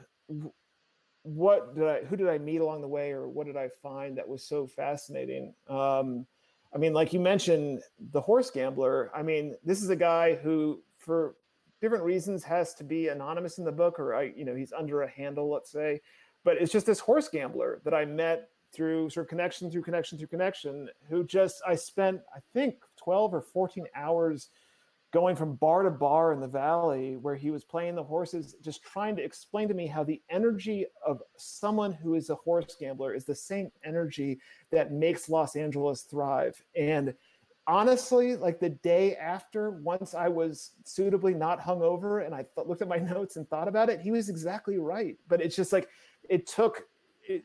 what 1.22 1.74
did 1.74 1.88
I 1.88 2.04
who 2.04 2.16
did 2.16 2.28
I 2.28 2.38
meet 2.38 2.60
along 2.60 2.80
the 2.80 2.88
way, 2.88 3.10
or 3.12 3.28
what 3.28 3.46
did 3.46 3.56
I 3.56 3.68
find 3.82 4.16
that 4.18 4.28
was 4.28 4.42
so 4.42 4.66
fascinating. 4.66 5.54
Um, 5.68 6.26
I 6.74 6.78
mean, 6.78 6.92
like 6.92 7.12
you 7.12 7.20
mentioned, 7.20 7.80
the 8.12 8.20
horse 8.20 8.50
gambler. 8.50 9.10
I 9.14 9.22
mean, 9.22 9.54
this 9.64 9.82
is 9.82 9.90
a 9.90 9.96
guy 9.96 10.34
who, 10.34 10.82
for 10.98 11.36
different 11.80 12.04
reasons, 12.04 12.44
has 12.44 12.74
to 12.74 12.84
be 12.84 13.08
anonymous 13.08 13.58
in 13.58 13.64
the 13.64 13.72
book, 13.72 13.98
or 13.98 14.14
I, 14.14 14.32
you 14.36 14.44
know, 14.44 14.54
he's 14.54 14.72
under 14.72 15.02
a 15.02 15.10
handle, 15.10 15.50
let's 15.50 15.70
say. 15.70 16.00
But 16.46 16.58
it's 16.58 16.70
just 16.70 16.86
this 16.86 17.00
horse 17.00 17.28
gambler 17.28 17.80
that 17.84 17.92
I 17.92 18.04
met 18.04 18.50
through 18.72 19.10
sort 19.10 19.26
of 19.26 19.28
connection 19.28 19.68
through 19.68 19.82
connection 19.82 20.16
through 20.16 20.28
connection, 20.28 20.88
who 21.10 21.24
just 21.24 21.60
I 21.66 21.74
spent, 21.74 22.20
I 22.34 22.38
think, 22.54 22.76
twelve 22.96 23.34
or 23.34 23.42
fourteen 23.42 23.86
hours 23.96 24.50
going 25.12 25.34
from 25.34 25.56
bar 25.56 25.82
to 25.82 25.90
bar 25.90 26.32
in 26.32 26.40
the 26.40 26.46
valley 26.46 27.16
where 27.16 27.34
he 27.34 27.50
was 27.50 27.64
playing 27.64 27.96
the 27.96 28.02
horses, 28.02 28.54
just 28.62 28.82
trying 28.84 29.16
to 29.16 29.24
explain 29.24 29.66
to 29.66 29.74
me 29.74 29.88
how 29.88 30.04
the 30.04 30.22
energy 30.30 30.86
of 31.04 31.20
someone 31.36 31.92
who 31.92 32.14
is 32.14 32.30
a 32.30 32.34
horse 32.36 32.76
gambler 32.78 33.12
is 33.12 33.24
the 33.24 33.34
same 33.34 33.70
energy 33.84 34.38
that 34.70 34.92
makes 34.92 35.28
Los 35.28 35.56
Angeles 35.56 36.02
thrive. 36.02 36.60
And 36.76 37.12
honestly, 37.66 38.36
like 38.36 38.60
the 38.60 38.70
day 38.70 39.16
after, 39.16 39.70
once 39.70 40.14
I 40.14 40.28
was 40.28 40.72
suitably 40.84 41.34
not 41.34 41.60
hungover 41.60 42.24
and 42.24 42.34
I 42.34 42.44
th- 42.54 42.66
looked 42.66 42.82
at 42.82 42.88
my 42.88 42.98
notes 43.14 43.36
and 43.36 43.48
thought 43.48 43.68
about 43.68 43.88
it, 43.88 44.00
he 44.00 44.10
was 44.10 44.28
exactly 44.28 44.78
right. 44.78 45.16
But 45.28 45.40
it's 45.40 45.56
just 45.56 45.72
like 45.72 45.88
it 46.28 46.46
took. 46.46 46.82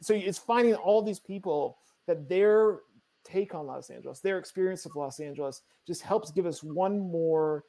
So 0.01 0.13
it's 0.13 0.37
finding 0.37 0.75
all 0.75 1.01
these 1.01 1.19
people 1.19 1.77
that 2.07 2.29
they're 2.29 2.79
take 3.23 3.53
on 3.53 3.67
Los 3.67 3.89
Angeles, 3.89 4.19
their 4.19 4.37
experience 4.37 4.85
of 4.85 4.95
Los 4.95 5.19
Angeles 5.19 5.61
just 5.85 6.01
helps 6.01 6.31
give 6.31 6.45
us 6.45 6.63
one 6.63 6.99
more 6.99 7.63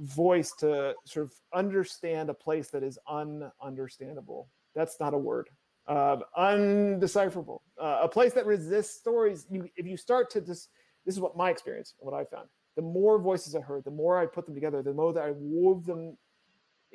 voice 0.00 0.52
to 0.58 0.94
sort 1.04 1.26
of 1.26 1.32
understand 1.54 2.28
a 2.28 2.34
place 2.34 2.68
that 2.70 2.82
is 2.82 2.98
ununderstandable. 3.08 4.46
That's 4.74 5.00
not 5.00 5.14
a 5.14 5.18
word. 5.18 5.48
Uh, 5.86 6.18
undecipherable. 6.36 7.62
Uh, 7.80 8.00
a 8.02 8.08
place 8.08 8.32
that 8.32 8.46
resists 8.46 8.98
stories. 8.98 9.46
You, 9.50 9.68
if 9.76 9.86
you 9.86 9.96
start 9.96 10.30
to 10.30 10.40
just, 10.40 10.68
this 11.04 11.14
is 11.14 11.20
what 11.20 11.36
my 11.36 11.50
experience, 11.50 11.94
what 11.98 12.14
I 12.14 12.24
found. 12.24 12.48
The 12.74 12.82
more 12.82 13.18
voices 13.18 13.54
I 13.54 13.60
heard, 13.60 13.84
the 13.84 13.90
more 13.90 14.18
I 14.18 14.26
put 14.26 14.44
them 14.44 14.54
together, 14.54 14.82
the 14.82 14.92
more 14.92 15.12
that 15.12 15.22
I 15.22 15.32
wove 15.34 15.86
them 15.86 16.18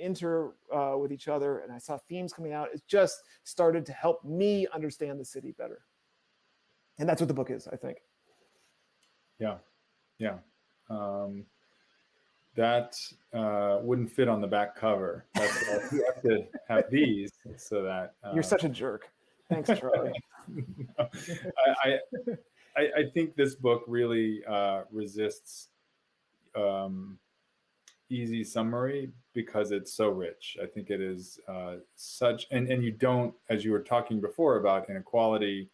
inter 0.02 0.54
uh, 0.74 0.96
with 0.98 1.12
each 1.12 1.28
other, 1.28 1.60
and 1.60 1.72
I 1.72 1.78
saw 1.78 1.98
themes 1.98 2.34
coming 2.34 2.54
out. 2.54 2.70
It 2.74 2.82
just 2.88 3.22
started 3.44 3.86
to 3.86 3.94
help 3.94 4.24
me 4.24 4.68
understand 4.74 5.20
the 5.20 5.26
city 5.26 5.54
better. 5.58 5.82
And 7.00 7.08
that's 7.08 7.22
what 7.22 7.30
the 7.30 7.34
book 7.34 7.50
is 7.50 7.68
i 7.72 7.76
think. 7.76 7.98
Yeah 9.40 9.58
yeah. 10.22 10.36
Um, 10.90 11.46
that 12.56 12.96
uh, 13.34 13.80
wouldn't 13.82 14.12
fit 14.12 14.28
on 14.28 14.40
the 14.40 14.48
back 14.48 14.76
cover. 14.76 15.26
That's 15.34 15.92
you 15.92 16.06
have 16.06 16.22
to 16.24 16.46
have 16.68 16.84
these 16.92 17.32
so 17.58 17.82
that 17.82 18.14
uh, 18.24 18.32
you're 18.34 18.44
such 18.44 18.64
a 18.64 18.70
jerk. 18.70 19.10
Thanks 19.50 19.70
charlie. 19.80 20.12
No, 20.48 21.10
I, 21.84 21.98
I, 22.78 22.82
I 22.82 23.04
think 23.14 23.36
this 23.36 23.56
book 23.56 23.84
really 23.88 24.42
uh, 24.48 24.82
resists 24.92 25.70
um, 26.56 27.18
easy 28.12 28.44
summary 28.44 29.10
because 29.34 29.72
it's 29.72 29.94
so 29.94 30.10
rich 30.10 30.58
i 30.62 30.66
think 30.66 30.90
it 30.90 31.02
is 31.02 31.40
uh, 31.48 31.76
such 31.96 32.48
and, 32.52 32.70
and 32.70 32.84
you 32.84 32.92
don't 32.92 33.34
as 33.50 33.64
you 33.64 33.72
were 33.72 33.82
talking 33.82 34.20
before 34.20 34.58
about 34.58 34.90
inequality 34.90 35.70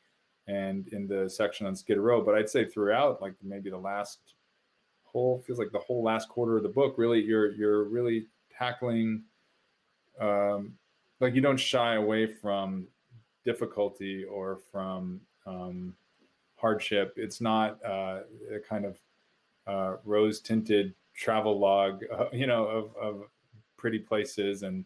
and 0.47 0.87
in 0.89 1.07
the 1.07 1.29
section 1.29 1.67
on 1.67 1.75
Skid 1.75 1.97
Row. 1.97 2.21
But 2.21 2.35
I'd 2.35 2.49
say 2.49 2.65
throughout, 2.65 3.21
like 3.21 3.33
maybe 3.43 3.69
the 3.69 3.77
last 3.77 4.19
whole 5.03 5.43
feels 5.45 5.59
like 5.59 5.71
the 5.71 5.79
whole 5.79 6.03
last 6.03 6.29
quarter 6.29 6.57
of 6.57 6.63
the 6.63 6.69
book, 6.69 6.95
really 6.97 7.21
you're 7.21 7.53
you're 7.53 7.83
really 7.83 8.27
tackling 8.57 9.23
um, 10.19 10.73
like 11.19 11.35
you 11.35 11.41
don't 11.41 11.59
shy 11.59 11.95
away 11.95 12.25
from 12.25 12.87
difficulty 13.45 14.23
or 14.23 14.59
from 14.71 15.21
um, 15.45 15.93
hardship. 16.55 17.13
It's 17.17 17.41
not 17.41 17.83
uh, 17.85 18.21
a 18.53 18.59
kind 18.67 18.85
of 18.85 18.97
uh, 19.67 19.97
rose 20.05 20.39
tinted 20.39 20.93
travel 21.17 21.59
log, 21.59 22.03
uh, 22.17 22.27
you 22.31 22.47
know, 22.47 22.65
of, 22.65 22.95
of 22.95 23.23
pretty 23.77 23.99
places. 23.99 24.63
And 24.63 24.85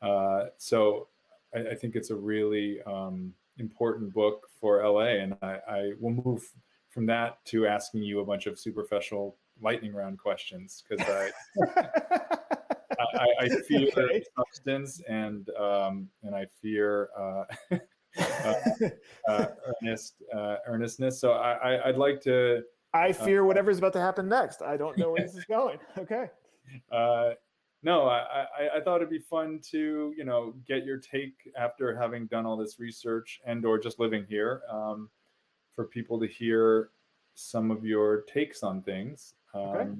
uh, 0.00 0.46
so 0.56 1.08
I, 1.54 1.70
I, 1.70 1.74
think 1.74 1.96
it's 1.96 2.10
a 2.10 2.16
really 2.16 2.80
um, 2.82 3.32
important 3.58 4.12
book 4.12 4.48
for 4.60 4.82
LA, 4.86 5.20
and 5.22 5.36
I, 5.42 5.58
I 5.68 5.92
will 6.00 6.10
move 6.10 6.50
from 6.90 7.06
that 7.06 7.44
to 7.46 7.66
asking 7.66 8.02
you 8.02 8.20
a 8.20 8.24
bunch 8.24 8.46
of 8.46 8.58
superficial 8.58 9.36
lightning 9.60 9.92
round 9.92 10.18
questions 10.18 10.84
because 10.88 11.06
I, 11.76 11.86
I, 13.14 13.26
I 13.40 13.48
fear 13.68 13.88
okay. 13.96 14.24
substance 14.36 15.00
and 15.08 15.48
um, 15.58 16.08
and 16.22 16.34
I 16.34 16.46
fear 16.60 17.08
uh, 17.18 17.44
uh, 18.18 18.54
uh, 19.28 19.46
earnest 19.82 20.22
uh, 20.34 20.56
earnestness. 20.66 21.20
So 21.20 21.32
I, 21.32 21.74
I 21.74 21.86
would 21.88 21.98
like 21.98 22.20
to. 22.22 22.62
I 22.94 23.10
uh, 23.10 23.12
fear 23.12 23.44
whatever's 23.44 23.78
about 23.78 23.92
to 23.94 24.00
happen 24.00 24.28
next. 24.28 24.62
I 24.62 24.76
don't 24.76 24.96
know 24.96 25.10
where 25.10 25.22
this 25.22 25.34
is 25.34 25.44
going. 25.44 25.78
Okay. 25.98 26.30
Uh, 26.90 27.34
no, 27.82 28.08
I, 28.08 28.46
I, 28.58 28.76
I, 28.76 28.80
thought 28.80 28.96
it'd 28.96 29.10
be 29.10 29.18
fun 29.18 29.60
to, 29.70 30.14
you 30.16 30.24
know, 30.24 30.54
get 30.66 30.86
your 30.86 30.96
take 30.96 31.34
after 31.58 31.94
having 31.94 32.24
done 32.26 32.46
all 32.46 32.56
this 32.56 32.80
research 32.80 33.38
and 33.44 33.66
or 33.66 33.78
just 33.78 34.00
living 34.00 34.24
here 34.26 34.62
um, 34.72 35.10
for 35.70 35.84
people 35.84 36.18
to 36.20 36.26
hear 36.26 36.88
some 37.34 37.70
of 37.70 37.84
your 37.84 38.22
takes 38.22 38.62
on 38.62 38.80
things. 38.80 39.34
Um, 39.52 39.62
okay. 39.62 39.90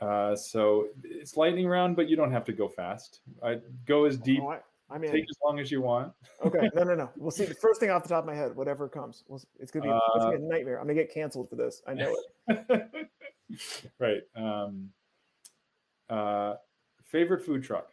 Uh, 0.00 0.34
so 0.34 0.88
it's 1.04 1.36
lightning 1.36 1.66
round, 1.68 1.96
but 1.96 2.08
you 2.08 2.16
don't 2.16 2.32
have 2.32 2.46
to 2.46 2.52
go 2.52 2.66
fast. 2.66 3.20
I 3.42 3.58
go 3.86 4.06
as 4.06 4.16
deep. 4.16 4.42
I, 4.88 4.98
mean, 4.98 5.10
take 5.10 5.24
as 5.28 5.36
long 5.44 5.58
as 5.58 5.70
you 5.70 5.80
want. 5.80 6.12
okay, 6.44 6.70
no, 6.74 6.84
no, 6.84 6.94
no. 6.94 7.10
We'll 7.16 7.32
see. 7.32 7.44
The 7.44 7.54
first 7.54 7.80
thing 7.80 7.90
off 7.90 8.02
the 8.04 8.08
top 8.08 8.20
of 8.20 8.26
my 8.26 8.34
head, 8.34 8.54
whatever 8.54 8.88
comes, 8.88 9.24
we'll, 9.26 9.42
it's 9.58 9.70
gonna 9.70 9.84
be, 9.84 9.90
uh, 9.90 9.98
it's 10.14 10.24
gonna 10.24 10.38
be 10.38 10.44
a 10.44 10.48
nightmare. 10.48 10.78
I'm 10.78 10.86
gonna 10.86 10.94
get 10.94 11.12
canceled 11.12 11.50
for 11.50 11.56
this. 11.56 11.82
I 11.86 11.94
know 11.94 12.16
it. 12.48 13.10
right. 13.98 14.22
Um, 14.36 14.90
uh, 16.08 16.54
favorite 17.04 17.44
food 17.44 17.64
truck. 17.64 17.88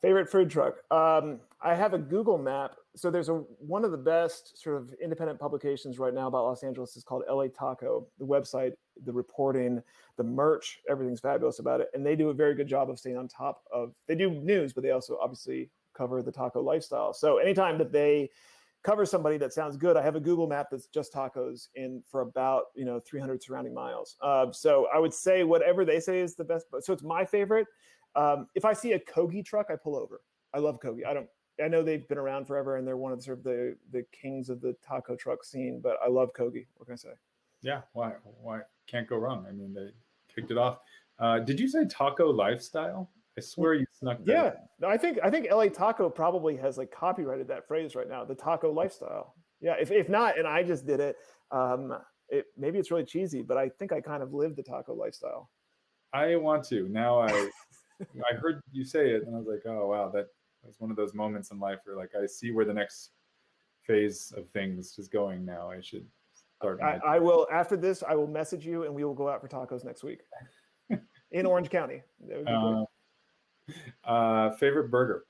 Favorite 0.00 0.28
food 0.28 0.50
truck. 0.50 0.76
Um, 0.90 1.40
I 1.60 1.74
have 1.74 1.94
a 1.94 1.98
Google 1.98 2.38
map. 2.38 2.74
So 2.94 3.10
there's 3.10 3.28
a 3.28 3.34
one 3.58 3.84
of 3.84 3.90
the 3.90 3.96
best 3.96 4.60
sort 4.60 4.76
of 4.76 4.92
independent 5.02 5.38
publications 5.38 5.98
right 5.98 6.12
now 6.12 6.26
about 6.26 6.44
Los 6.44 6.62
Angeles 6.62 6.96
is 6.96 7.04
called 7.04 7.22
LA 7.28 7.46
Taco. 7.46 8.06
The 8.18 8.26
website, 8.26 8.72
the 9.04 9.12
reporting, 9.12 9.82
the 10.16 10.24
merch, 10.24 10.80
everything's 10.88 11.20
fabulous 11.20 11.58
about 11.58 11.80
it, 11.80 11.88
and 11.94 12.04
they 12.04 12.16
do 12.16 12.28
a 12.28 12.34
very 12.34 12.54
good 12.54 12.66
job 12.66 12.90
of 12.90 12.98
staying 12.98 13.16
on 13.16 13.28
top 13.28 13.62
of. 13.72 13.94
They 14.08 14.14
do 14.14 14.30
news, 14.30 14.72
but 14.72 14.82
they 14.82 14.90
also 14.90 15.18
obviously 15.22 15.70
cover 15.94 16.22
the 16.22 16.32
taco 16.32 16.62
lifestyle. 16.62 17.12
So 17.12 17.38
anytime 17.38 17.78
that 17.78 17.92
they 17.92 18.30
cover 18.82 19.06
somebody 19.06 19.38
that 19.38 19.52
sounds 19.52 19.76
good. 19.76 19.96
I 19.96 20.02
have 20.02 20.16
a 20.16 20.20
Google 20.20 20.46
map 20.46 20.68
that's 20.70 20.86
just 20.86 21.12
tacos 21.12 21.68
in 21.74 22.02
for 22.08 22.20
about 22.22 22.64
you 22.74 22.84
know 22.84 22.98
300 22.98 23.42
surrounding 23.42 23.74
miles. 23.74 24.16
Uh, 24.20 24.50
so 24.50 24.88
I 24.94 24.98
would 24.98 25.14
say 25.14 25.44
whatever 25.44 25.84
they 25.84 26.00
say 26.00 26.20
is 26.20 26.34
the 26.34 26.44
best. 26.44 26.66
So 26.80 26.92
it's 26.92 27.02
my 27.02 27.24
favorite. 27.24 27.66
Um, 28.14 28.48
if 28.54 28.64
I 28.64 28.72
see 28.72 28.92
a 28.92 28.98
Kogi 28.98 29.44
truck, 29.44 29.66
I 29.70 29.76
pull 29.76 29.96
over. 29.96 30.20
I 30.52 30.58
love 30.58 30.80
Kogi. 30.80 31.06
I 31.06 31.14
don't. 31.14 31.28
I 31.62 31.68
know 31.68 31.82
they've 31.82 32.08
been 32.08 32.18
around 32.18 32.46
forever 32.46 32.76
and 32.76 32.86
they're 32.86 32.96
one 32.96 33.12
of 33.12 33.18
the, 33.18 33.24
sort 33.24 33.38
of 33.38 33.44
the 33.44 33.76
the 33.92 34.04
kings 34.10 34.48
of 34.48 34.60
the 34.60 34.74
taco 34.86 35.16
truck 35.16 35.44
scene. 35.44 35.80
But 35.82 35.96
I 36.04 36.08
love 36.08 36.30
Kogi. 36.36 36.66
What 36.76 36.86
can 36.86 36.94
I 36.94 36.96
say? 36.96 37.10
Yeah, 37.60 37.82
why 37.92 38.14
why 38.40 38.60
can't 38.86 39.08
go 39.08 39.16
wrong? 39.16 39.46
I 39.48 39.52
mean, 39.52 39.72
they 39.72 39.90
kicked 40.34 40.50
it 40.50 40.58
off. 40.58 40.78
Uh, 41.18 41.38
did 41.38 41.60
you 41.60 41.68
say 41.68 41.84
taco 41.86 42.30
lifestyle? 42.30 43.10
I 43.36 43.40
swear 43.40 43.74
you 43.74 43.86
snuck 43.98 44.24
that. 44.24 44.32
Yeah, 44.32 44.50
no, 44.78 44.88
I 44.88 44.96
think 44.98 45.18
I 45.22 45.30
think 45.30 45.50
LA 45.50 45.66
Taco 45.66 46.10
probably 46.10 46.56
has 46.56 46.76
like 46.76 46.90
copyrighted 46.90 47.48
that 47.48 47.66
phrase 47.66 47.94
right 47.94 48.08
now, 48.08 48.24
the 48.24 48.34
taco 48.34 48.70
lifestyle. 48.70 49.34
Yeah, 49.60 49.74
if 49.80 49.90
if 49.90 50.08
not, 50.08 50.38
and 50.38 50.46
I 50.46 50.62
just 50.62 50.86
did 50.86 51.00
it, 51.00 51.16
um, 51.50 51.98
it 52.28 52.46
maybe 52.56 52.78
it's 52.78 52.90
really 52.90 53.04
cheesy, 53.04 53.42
but 53.42 53.56
I 53.56 53.70
think 53.70 53.92
I 53.92 54.00
kind 54.00 54.22
of 54.22 54.34
live 54.34 54.54
the 54.54 54.62
taco 54.62 54.94
lifestyle. 54.94 55.50
I 56.12 56.36
want 56.36 56.64
to 56.68 56.88
now. 56.88 57.20
I 57.20 57.50
I 58.00 58.34
heard 58.34 58.60
you 58.70 58.84
say 58.84 59.10
it, 59.10 59.24
and 59.26 59.34
I 59.34 59.38
was 59.38 59.46
like, 59.46 59.62
oh 59.66 59.88
wow, 59.88 60.10
that 60.10 60.26
was 60.62 60.76
one 60.78 60.90
of 60.90 60.96
those 60.96 61.14
moments 61.14 61.50
in 61.52 61.58
life 61.58 61.78
where 61.84 61.96
like 61.96 62.10
I 62.20 62.26
see 62.26 62.50
where 62.50 62.66
the 62.66 62.74
next 62.74 63.10
phase 63.86 64.32
of 64.36 64.48
things 64.50 64.98
is 64.98 65.08
going 65.08 65.44
now. 65.44 65.70
I 65.70 65.80
should 65.80 66.06
start. 66.58 66.80
I, 66.82 67.00
I 67.06 67.18
will 67.18 67.46
after 67.50 67.76
this. 67.76 68.02
I 68.06 68.14
will 68.14 68.26
message 68.26 68.66
you, 68.66 68.84
and 68.84 68.94
we 68.94 69.04
will 69.04 69.14
go 69.14 69.28
out 69.28 69.40
for 69.40 69.48
tacos 69.48 69.84
next 69.84 70.04
week 70.04 70.20
in 71.30 71.46
Orange 71.46 71.70
County. 71.70 72.02
That 72.28 72.36
would 72.38 72.46
be 72.46 72.52
uh, 72.52 72.84
uh, 74.04 74.50
favorite 74.52 74.90
burger. 74.90 75.24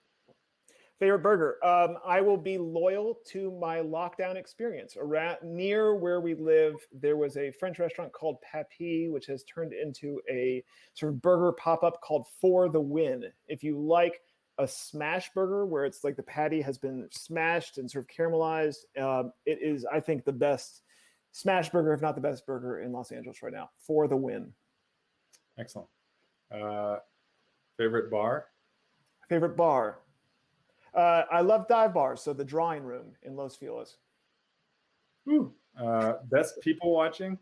Favorite 0.99 1.23
burger. 1.23 1.64
Um, 1.64 1.99
I 2.07 2.21
will 2.21 2.37
be 2.37 2.59
loyal 2.59 3.18
to 3.31 3.51
my 3.61 3.79
lockdown 3.79 4.37
experience. 4.37 4.97
Around 4.97 5.38
near 5.42 5.97
where 5.97 6.21
we 6.21 6.35
live, 6.35 6.77
there 6.92 7.16
was 7.16 7.37
a 7.37 7.51
French 7.51 7.81
restaurant 7.81 8.12
called 8.12 8.37
Papilles, 8.42 9.11
which 9.11 9.27
has 9.27 9.42
turned 9.42 9.73
into 9.73 10.21
a 10.31 10.62
sort 10.95 11.12
of 11.12 11.21
burger 11.21 11.51
pop 11.53 11.83
up 11.83 12.01
called 12.03 12.27
For 12.40 12.68
the 12.68 12.81
Win. 12.81 13.25
If 13.49 13.64
you 13.64 13.81
like 13.81 14.21
a 14.59 14.68
smash 14.68 15.29
burger 15.35 15.66
where 15.66 15.85
it's 15.85 16.05
like 16.05 16.14
the 16.14 16.23
patty 16.23 16.61
has 16.61 16.79
been 16.79 17.09
smashed 17.11 17.79
and 17.79 17.90
sort 17.90 18.05
of 18.05 18.16
caramelized, 18.16 18.85
um, 19.01 19.33
it 19.45 19.59
is, 19.61 19.85
I 19.85 19.99
think, 19.99 20.25
the 20.25 20.33
best 20.33 20.83
smash 21.33 21.68
burger, 21.71 21.92
if 21.95 22.01
not 22.01 22.14
the 22.14 22.21
best 22.21 22.47
burger 22.47 22.81
in 22.81 22.92
Los 22.92 23.11
Angeles 23.11 23.42
right 23.42 23.53
now. 23.53 23.71
For 23.77 24.07
the 24.07 24.16
Win. 24.16 24.53
Excellent. 25.59 25.88
Uh, 26.53 26.99
favorite 27.76 28.11
bar. 28.11 28.46
Favorite 29.28 29.56
bar. 29.56 29.98
Uh, 30.94 31.22
I 31.30 31.40
love 31.40 31.68
dive 31.68 31.94
bars, 31.94 32.20
so 32.20 32.32
the 32.32 32.44
drawing 32.44 32.82
room 32.82 33.06
in 33.22 33.35
Los 33.35 33.56
Feliz. 33.56 33.96
Uh, 35.80 36.14
best 36.30 36.61
people 36.61 36.92
watching. 36.92 37.38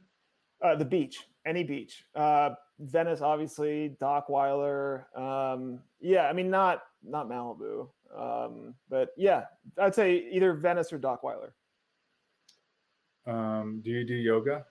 Uh, 0.63 0.77
the 0.77 0.85
beach, 0.85 1.27
any 1.47 1.65
beach. 1.65 2.05
Uh, 2.15 2.51
Venice, 2.79 3.21
obviously. 3.21 3.97
Dockweiler. 4.01 5.05
Um, 5.19 5.81
yeah, 6.01 6.29
I 6.29 6.33
mean 6.33 6.51
not 6.51 6.83
not 7.03 7.29
Malibu, 7.29 7.89
um, 8.17 8.75
but 8.89 9.11
yeah, 9.17 9.45
I'd 9.79 9.95
say 9.95 10.29
either 10.31 10.53
Venice 10.53 10.93
or 10.93 10.99
Dockweiler. 10.99 11.51
Um, 13.27 13.81
do 13.83 13.91
you 13.91 14.05
do 14.05 14.15
yoga? 14.15 14.67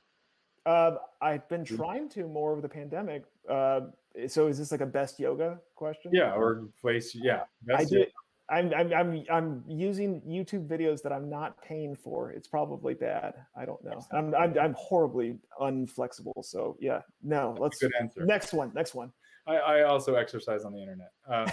Uh, 0.65 0.95
I've 1.21 1.47
been 1.49 1.65
trying 1.65 2.09
to 2.09 2.27
more 2.27 2.51
over 2.51 2.61
the 2.61 2.69
pandemic. 2.69 3.23
Uh, 3.49 3.81
so 4.27 4.47
is 4.47 4.57
this 4.57 4.71
like 4.71 4.81
a 4.81 4.85
best 4.85 5.19
yoga 5.19 5.59
question? 5.75 6.11
Yeah, 6.13 6.33
or 6.33 6.67
place. 6.81 7.15
Yeah, 7.15 7.43
I 7.75 7.85
did. 7.85 8.09
I'm, 8.49 8.73
I'm 8.73 8.93
I'm 8.93 9.25
I'm 9.31 9.63
using 9.67 10.21
YouTube 10.21 10.67
videos 10.67 11.01
that 11.03 11.13
I'm 11.13 11.29
not 11.29 11.61
paying 11.61 11.95
for. 11.95 12.31
It's 12.31 12.47
probably 12.47 12.95
bad. 12.95 13.35
I 13.55 13.65
don't 13.65 13.83
know. 13.83 14.03
I'm 14.11 14.33
I'm, 14.33 14.57
I'm 14.57 14.73
horribly 14.73 15.37
unflexible. 15.61 16.43
So 16.43 16.75
yeah, 16.79 17.01
no. 17.21 17.55
Let's 17.59 17.77
Good 17.79 17.91
answer. 17.99 18.25
next 18.25 18.53
one. 18.53 18.71
Next 18.73 18.95
one. 18.95 19.11
I, 19.47 19.55
I 19.55 19.81
also 19.83 20.15
exercise 20.15 20.63
on 20.65 20.73
the 20.73 20.79
internet. 20.79 21.11
Uh, 21.27 21.49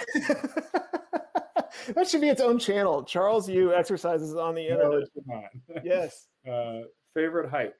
that 1.94 2.08
should 2.08 2.20
be 2.20 2.28
its 2.28 2.40
own 2.40 2.58
channel. 2.58 3.02
Charles 3.04 3.48
you 3.48 3.74
exercises 3.74 4.34
on 4.34 4.54
the 4.54 4.68
no, 4.68 4.74
internet. 4.74 5.08
not. 5.26 5.84
Yes. 5.84 6.28
Uh, 6.48 6.80
favorite 7.14 7.50
hike. 7.50 7.74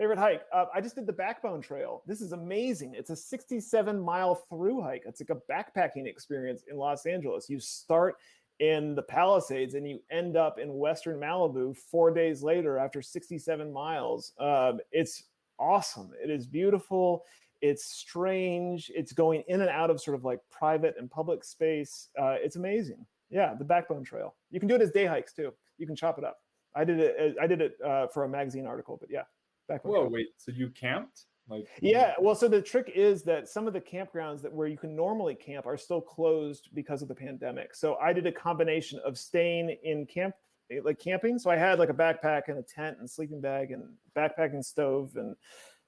Favorite 0.00 0.18
hike? 0.18 0.46
Uh, 0.50 0.64
I 0.74 0.80
just 0.80 0.94
did 0.94 1.06
the 1.06 1.12
Backbone 1.12 1.60
Trail. 1.60 2.02
This 2.06 2.22
is 2.22 2.32
amazing. 2.32 2.94
It's 2.96 3.10
a 3.10 3.16
67 3.16 4.00
mile 4.00 4.34
through 4.34 4.80
hike. 4.80 5.02
It's 5.04 5.20
like 5.20 5.28
a 5.28 5.52
backpacking 5.52 6.06
experience 6.06 6.64
in 6.70 6.78
Los 6.78 7.04
Angeles. 7.04 7.50
You 7.50 7.60
start 7.60 8.16
in 8.60 8.94
the 8.94 9.02
Palisades 9.02 9.74
and 9.74 9.86
you 9.86 10.00
end 10.10 10.38
up 10.38 10.58
in 10.58 10.72
Western 10.72 11.20
Malibu 11.20 11.76
four 11.76 12.10
days 12.10 12.42
later 12.42 12.78
after 12.78 13.02
67 13.02 13.70
miles. 13.70 14.32
Um, 14.40 14.80
it's 14.90 15.24
awesome. 15.58 16.12
It 16.24 16.30
is 16.30 16.46
beautiful. 16.46 17.26
It's 17.60 17.84
strange. 17.84 18.90
It's 18.94 19.12
going 19.12 19.44
in 19.48 19.60
and 19.60 19.68
out 19.68 19.90
of 19.90 20.00
sort 20.00 20.14
of 20.14 20.24
like 20.24 20.40
private 20.50 20.94
and 20.98 21.10
public 21.10 21.44
space. 21.44 22.08
Uh, 22.18 22.36
it's 22.38 22.56
amazing. 22.56 23.04
Yeah, 23.28 23.52
the 23.52 23.66
Backbone 23.66 24.04
Trail. 24.04 24.34
You 24.50 24.60
can 24.60 24.68
do 24.70 24.76
it 24.76 24.80
as 24.80 24.92
day 24.92 25.04
hikes 25.04 25.34
too. 25.34 25.52
You 25.76 25.86
can 25.86 25.94
chop 25.94 26.16
it 26.16 26.24
up. 26.24 26.38
I 26.74 26.84
did 26.84 27.00
it. 27.00 27.36
I 27.38 27.46
did 27.46 27.60
it 27.60 27.76
uh, 27.84 28.06
for 28.06 28.24
a 28.24 28.28
magazine 28.30 28.64
article, 28.64 28.96
but 28.98 29.10
yeah, 29.10 29.24
Backbone 29.70 29.92
Whoa, 29.92 30.08
wait. 30.08 30.28
So 30.36 30.50
you 30.50 30.68
camped? 30.70 31.26
Like 31.48 31.68
Yeah, 31.80 32.14
well, 32.20 32.34
so 32.34 32.48
the 32.48 32.60
trick 32.60 32.90
is 32.94 33.22
that 33.24 33.48
some 33.48 33.68
of 33.68 33.72
the 33.72 33.80
campgrounds 33.80 34.42
that 34.42 34.52
where 34.52 34.66
you 34.66 34.76
can 34.76 34.96
normally 34.96 35.34
camp 35.36 35.64
are 35.64 35.76
still 35.76 36.00
closed 36.00 36.70
because 36.74 37.02
of 37.02 37.08
the 37.08 37.14
pandemic. 37.14 37.74
So 37.74 37.94
I 37.96 38.12
did 38.12 38.26
a 38.26 38.32
combination 38.32 39.00
of 39.04 39.16
staying 39.16 39.76
in 39.84 40.06
camp, 40.06 40.34
eh, 40.72 40.80
like 40.84 40.98
camping. 40.98 41.38
So 41.38 41.50
I 41.50 41.56
had 41.56 41.78
like 41.78 41.88
a 41.88 41.94
backpack 41.94 42.42
and 42.48 42.58
a 42.58 42.62
tent 42.62 42.98
and 42.98 43.08
sleeping 43.08 43.40
bag 43.40 43.70
and 43.70 43.84
backpack 44.16 44.52
and 44.54 44.64
stove 44.64 45.12
and 45.14 45.36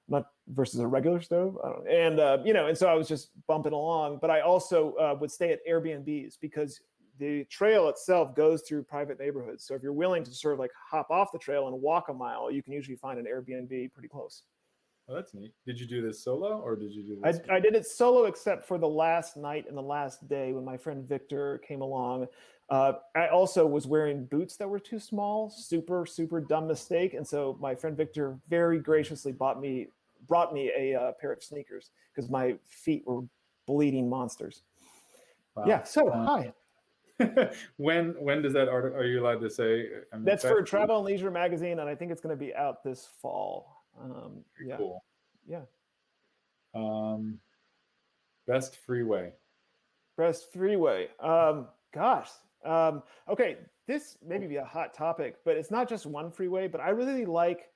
not 0.07 0.27
versus 0.47 0.79
a 0.79 0.87
regular 0.87 1.21
stove. 1.21 1.57
I 1.63 1.69
don't 1.69 1.85
know. 1.85 1.91
And 1.91 2.19
uh, 2.19 2.37
you 2.45 2.53
know, 2.53 2.67
and 2.67 2.77
so 2.77 2.87
I 2.87 2.93
was 2.93 3.09
just 3.09 3.31
bumping 3.47 3.73
along. 3.73 4.19
But 4.21 4.29
I 4.29 4.41
also 4.41 4.93
uh, 4.93 5.15
would 5.19 5.31
stay 5.31 5.51
at 5.51 5.59
Airbnbs 5.69 6.35
because 6.39 6.79
the 7.19 7.45
trail 7.45 7.89
itself 7.89 8.35
goes 8.35 8.61
through 8.61 8.83
private 8.83 9.19
neighborhoods. 9.19 9.65
So 9.65 9.75
if 9.75 9.83
you're 9.83 9.93
willing 9.93 10.23
to 10.23 10.31
sort 10.31 10.53
of 10.53 10.59
like 10.59 10.71
hop 10.89 11.11
off 11.11 11.31
the 11.31 11.39
trail 11.39 11.67
and 11.67 11.81
walk 11.81 12.09
a 12.09 12.13
mile, 12.13 12.51
you 12.51 12.63
can 12.63 12.73
usually 12.73 12.97
find 12.97 13.19
an 13.19 13.25
Airbnb 13.25 13.93
pretty 13.93 14.09
close. 14.09 14.43
Oh, 15.09 15.15
that's 15.15 15.33
neat. 15.33 15.53
Did 15.65 15.79
you 15.79 15.85
do 15.85 16.01
this 16.01 16.23
solo 16.23 16.59
or 16.59 16.75
did 16.75 16.93
you 16.93 17.03
do 17.03 17.19
I, 17.23 17.33
this? 17.33 17.41
I 17.51 17.59
did 17.59 17.75
it 17.75 17.85
solo 17.85 18.25
except 18.25 18.65
for 18.65 18.77
the 18.77 18.87
last 18.87 19.35
night 19.35 19.65
and 19.67 19.77
the 19.77 19.81
last 19.81 20.27
day 20.27 20.53
when 20.53 20.63
my 20.63 20.77
friend 20.77 21.07
Victor 21.07 21.61
came 21.67 21.81
along. 21.81 22.27
Uh, 22.69 22.93
I 23.13 23.27
also 23.27 23.67
was 23.67 23.85
wearing 23.85 24.25
boots 24.25 24.55
that 24.55 24.67
were 24.67 24.79
too 24.79 24.99
small, 24.99 25.49
super, 25.49 26.05
super 26.05 26.39
dumb 26.39 26.67
mistake. 26.67 27.13
And 27.13 27.27
so 27.27 27.57
my 27.59 27.75
friend 27.75 27.97
Victor 27.97 28.39
very 28.49 28.79
graciously 28.79 29.33
bought 29.33 29.59
me, 29.59 29.87
brought 30.27 30.53
me 30.53 30.71
a 30.75 30.99
uh, 30.99 31.11
pair 31.19 31.33
of 31.33 31.43
sneakers 31.43 31.91
because 32.15 32.31
my 32.31 32.55
feet 32.67 33.03
were 33.05 33.23
bleeding 33.67 34.09
monsters. 34.09 34.63
Wow. 35.55 35.65
Yeah. 35.67 35.83
So 35.83 36.09
Uh, 36.09 36.25
hi, 36.25 36.53
when 37.77 38.15
when 38.19 38.41
does 38.41 38.53
that 38.53 38.69
article? 38.69 38.99
Are 38.99 39.05
you 39.05 39.21
allowed 39.21 39.41
to 39.41 39.49
say? 39.49 39.87
I 40.11 40.15
mean, 40.15 40.25
that's 40.25 40.43
for 40.43 40.61
Travel 40.61 40.97
and 40.97 41.05
Leisure 41.05 41.31
magazine, 41.31 41.79
and 41.79 41.89
I 41.89 41.95
think 41.95 42.11
it's 42.11 42.21
going 42.21 42.35
to 42.35 42.39
be 42.39 42.53
out 42.55 42.83
this 42.83 43.07
fall. 43.21 43.83
Um, 44.01 44.43
yeah. 44.65 44.77
Cool. 44.77 45.03
Yeah. 45.47 45.61
Um, 46.73 47.39
best 48.47 48.77
freeway. 48.85 49.33
Best 50.17 50.51
freeway. 50.53 51.09
Um, 51.19 51.67
gosh. 51.93 52.29
Um, 52.65 53.03
okay, 53.27 53.57
this 53.87 54.17
maybe 54.25 54.47
be 54.47 54.57
a 54.57 54.65
hot 54.65 54.93
topic, 54.93 55.37
but 55.43 55.57
it's 55.57 55.71
not 55.71 55.89
just 55.89 56.05
one 56.05 56.31
freeway. 56.31 56.67
But 56.67 56.81
I 56.81 56.89
really 56.89 57.25
like, 57.25 57.69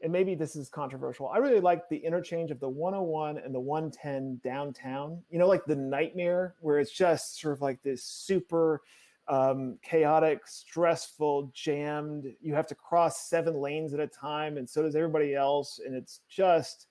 and 0.00 0.12
maybe 0.12 0.34
this 0.34 0.54
is 0.54 0.68
controversial. 0.68 1.28
I 1.28 1.38
really 1.38 1.60
like 1.60 1.88
the 1.88 1.96
interchange 1.96 2.50
of 2.50 2.60
the 2.60 2.68
101 2.68 3.38
and 3.38 3.54
the 3.54 3.60
110 3.60 4.40
downtown. 4.44 5.22
You 5.30 5.38
know, 5.38 5.48
like 5.48 5.64
the 5.64 5.76
nightmare 5.76 6.54
where 6.60 6.78
it's 6.78 6.92
just 6.92 7.40
sort 7.40 7.54
of 7.54 7.60
like 7.60 7.82
this 7.82 8.04
super 8.04 8.82
um, 9.26 9.78
chaotic, 9.82 10.46
stressful, 10.46 11.50
jammed. 11.54 12.26
You 12.40 12.54
have 12.54 12.66
to 12.68 12.74
cross 12.74 13.28
seven 13.28 13.54
lanes 13.54 13.92
at 13.92 14.00
a 14.00 14.06
time, 14.06 14.56
and 14.56 14.68
so 14.68 14.82
does 14.82 14.96
everybody 14.96 15.34
else, 15.34 15.80
and 15.84 15.94
it's 15.94 16.20
just 16.28 16.86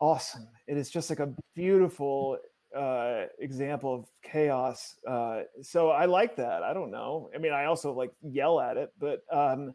awesome. 0.00 0.48
It 0.66 0.76
is 0.76 0.90
just 0.90 1.10
like 1.10 1.20
a 1.20 1.32
beautiful 1.54 2.38
uh 2.76 3.26
example 3.38 3.94
of 3.94 4.06
chaos 4.22 4.94
uh 5.06 5.42
so 5.60 5.90
i 5.90 6.06
like 6.06 6.36
that 6.36 6.62
i 6.62 6.72
don't 6.72 6.90
know 6.90 7.28
i 7.34 7.38
mean 7.38 7.52
i 7.52 7.66
also 7.66 7.92
like 7.92 8.10
yell 8.22 8.60
at 8.60 8.78
it 8.78 8.90
but 8.98 9.24
um 9.30 9.74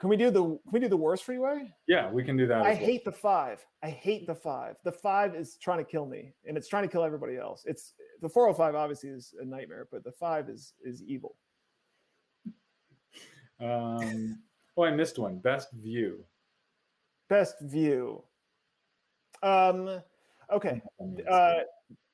can 0.00 0.08
we 0.08 0.16
do 0.16 0.30
the 0.30 0.42
can 0.42 0.58
we 0.72 0.80
do 0.80 0.88
the 0.88 0.96
worst 0.96 1.24
freeway 1.24 1.72
Yeah, 1.86 2.10
we 2.10 2.24
can 2.24 2.36
do 2.36 2.46
that. 2.46 2.58
i 2.62 2.68
well. 2.70 2.76
hate 2.76 3.04
the 3.04 3.12
five 3.12 3.64
i 3.82 3.88
hate 3.90 4.26
the 4.26 4.34
five 4.34 4.76
the 4.84 4.92
five 4.92 5.34
is 5.34 5.56
trying 5.56 5.78
to 5.78 5.84
kill 5.84 6.06
me 6.06 6.32
and 6.46 6.56
it's 6.56 6.68
trying 6.68 6.82
to 6.82 6.88
kill 6.88 7.04
everybody 7.04 7.36
else 7.36 7.64
it's 7.66 7.94
the 8.20 8.28
405 8.28 8.74
obviously 8.74 9.10
is 9.10 9.34
a 9.40 9.44
nightmare 9.44 9.86
but 9.90 10.02
the 10.04 10.12
five 10.12 10.48
is 10.48 10.74
is 10.84 11.02
evil 11.02 11.36
Um, 13.60 14.38
oh, 14.76 14.84
I 14.84 14.90
missed 14.90 15.18
one. 15.18 15.38
Best 15.38 15.70
view. 15.72 16.24
best 17.28 17.54
view 17.62 18.22
um 19.42 20.00
okay 20.52 20.82
uh, 21.30 21.60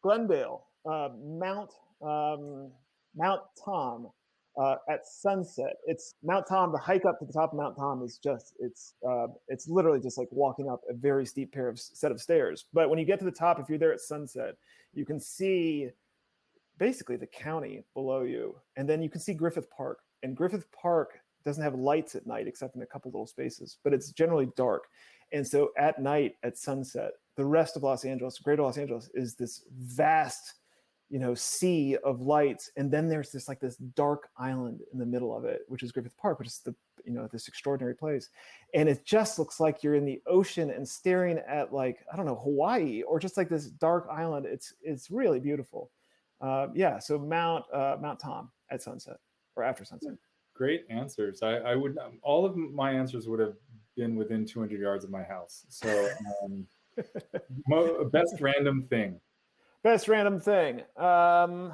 Glendale, 0.02 0.66
uh, 0.90 1.10
Mount 1.18 1.70
um, 2.02 2.70
Mount 3.14 3.42
Tom 3.62 4.08
uh, 4.56 4.76
at 4.88 5.06
sunset. 5.06 5.76
It's 5.86 6.14
Mount 6.22 6.46
Tom. 6.46 6.72
The 6.72 6.78
hike 6.78 7.04
up 7.04 7.18
to 7.18 7.24
the 7.24 7.32
top 7.32 7.52
of 7.52 7.58
Mount 7.58 7.76
Tom 7.76 8.02
is 8.02 8.18
just 8.18 8.54
it's 8.58 8.94
uh, 9.08 9.28
it's 9.48 9.68
literally 9.68 10.00
just 10.00 10.18
like 10.18 10.28
walking 10.30 10.68
up 10.68 10.80
a 10.88 10.94
very 10.94 11.26
steep 11.26 11.52
pair 11.52 11.68
of 11.68 11.78
set 11.78 12.10
of 12.10 12.20
stairs. 12.20 12.66
But 12.72 12.90
when 12.90 12.98
you 12.98 13.04
get 13.04 13.18
to 13.20 13.24
the 13.24 13.30
top, 13.30 13.58
if 13.60 13.68
you're 13.68 13.78
there 13.78 13.92
at 13.92 14.00
sunset, 14.00 14.56
you 14.92 15.04
can 15.04 15.20
see 15.20 15.90
basically 16.78 17.16
the 17.16 17.26
county 17.26 17.84
below 17.94 18.22
you, 18.22 18.56
and 18.76 18.88
then 18.88 19.02
you 19.02 19.10
can 19.10 19.20
see 19.20 19.34
Griffith 19.34 19.70
Park. 19.70 19.98
And 20.22 20.36
Griffith 20.36 20.70
Park 20.72 21.20
doesn't 21.44 21.62
have 21.62 21.74
lights 21.74 22.14
at 22.14 22.26
night 22.26 22.46
except 22.46 22.76
in 22.76 22.82
a 22.82 22.86
couple 22.86 23.10
little 23.10 23.26
spaces, 23.26 23.78
but 23.82 23.94
it's 23.94 24.10
generally 24.12 24.48
dark. 24.56 24.84
And 25.32 25.46
so 25.46 25.70
at 25.78 26.00
night 26.00 26.34
at 26.42 26.58
sunset, 26.58 27.12
the 27.36 27.44
rest 27.44 27.76
of 27.76 27.82
Los 27.82 28.04
Angeles, 28.04 28.38
Greater 28.38 28.62
Los 28.62 28.78
Angeles, 28.78 29.08
is 29.14 29.34
this 29.34 29.62
vast, 29.78 30.54
you 31.10 31.18
know, 31.18 31.34
sea 31.34 31.96
of 32.04 32.20
lights. 32.20 32.70
And 32.76 32.90
then 32.90 33.08
there's 33.08 33.30
this 33.30 33.48
like 33.48 33.60
this 33.60 33.76
dark 33.76 34.28
island 34.38 34.80
in 34.92 34.98
the 34.98 35.06
middle 35.06 35.36
of 35.36 35.44
it, 35.44 35.62
which 35.68 35.82
is 35.82 35.92
Griffith 35.92 36.16
Park, 36.16 36.38
which 36.38 36.48
is 36.48 36.60
the 36.60 36.74
you 37.04 37.12
know 37.12 37.28
this 37.32 37.48
extraordinary 37.48 37.94
place. 37.94 38.28
And 38.74 38.88
it 38.88 39.04
just 39.04 39.38
looks 39.38 39.58
like 39.60 39.82
you're 39.82 39.96
in 39.96 40.04
the 40.04 40.22
ocean 40.26 40.70
and 40.70 40.88
staring 40.88 41.38
at 41.48 41.72
like 41.72 41.98
I 42.12 42.16
don't 42.16 42.26
know 42.26 42.36
Hawaii 42.36 43.02
or 43.02 43.18
just 43.18 43.36
like 43.36 43.48
this 43.48 43.66
dark 43.66 44.06
island. 44.10 44.46
It's 44.46 44.72
it's 44.82 45.10
really 45.10 45.40
beautiful. 45.40 45.90
Uh, 46.40 46.68
yeah. 46.74 46.98
So 46.98 47.18
Mount 47.18 47.64
uh, 47.72 47.96
Mount 48.00 48.20
Tom 48.20 48.50
at 48.70 48.82
sunset 48.82 49.16
or 49.56 49.64
after 49.64 49.84
sunset. 49.84 50.14
great 50.54 50.84
answers. 50.90 51.42
I, 51.42 51.56
I 51.56 51.74
would 51.74 51.98
all 52.22 52.46
of 52.46 52.56
my 52.56 52.92
answers 52.92 53.28
would 53.28 53.40
have 53.40 53.54
been 53.96 54.16
within 54.16 54.46
200 54.46 54.80
yards 54.80 55.04
of 55.04 55.10
my 55.10 55.22
house. 55.22 55.66
So, 55.68 56.08
um, 56.44 56.66
mo- 57.68 58.04
best 58.04 58.36
random 58.40 58.82
thing. 58.82 59.20
Best 59.82 60.08
random 60.08 60.40
thing. 60.40 60.82
Um, 60.96 61.72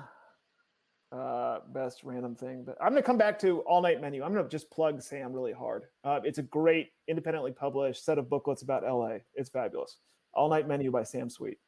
uh, 1.12 1.60
best 1.72 2.04
random 2.04 2.34
thing. 2.34 2.64
But 2.64 2.76
I'm 2.80 2.90
going 2.90 3.02
to 3.02 3.06
come 3.06 3.18
back 3.18 3.38
to 3.40 3.60
All 3.60 3.82
Night 3.82 4.00
Menu. 4.00 4.22
I'm 4.22 4.32
going 4.32 4.44
to 4.44 4.50
just 4.50 4.70
plug 4.70 5.02
Sam 5.02 5.32
really 5.32 5.52
hard. 5.52 5.84
Uh, 6.04 6.20
it's 6.24 6.38
a 6.38 6.42
great 6.42 6.90
independently 7.08 7.52
published 7.52 8.04
set 8.04 8.18
of 8.18 8.28
booklets 8.28 8.62
about 8.62 8.84
LA. 8.84 9.18
It's 9.34 9.50
fabulous. 9.50 9.98
All 10.34 10.48
Night 10.48 10.68
Menu 10.68 10.90
by 10.90 11.02
Sam 11.02 11.30
Sweet. 11.30 11.58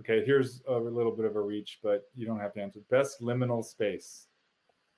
Okay, 0.00 0.24
here's 0.24 0.62
a 0.68 0.74
little 0.74 1.12
bit 1.12 1.24
of 1.24 1.36
a 1.36 1.40
reach, 1.40 1.78
but 1.82 2.04
you 2.14 2.26
don't 2.26 2.38
have 2.38 2.52
to 2.54 2.60
answer. 2.60 2.80
Best 2.90 3.20
liminal 3.22 3.64
space. 3.64 4.26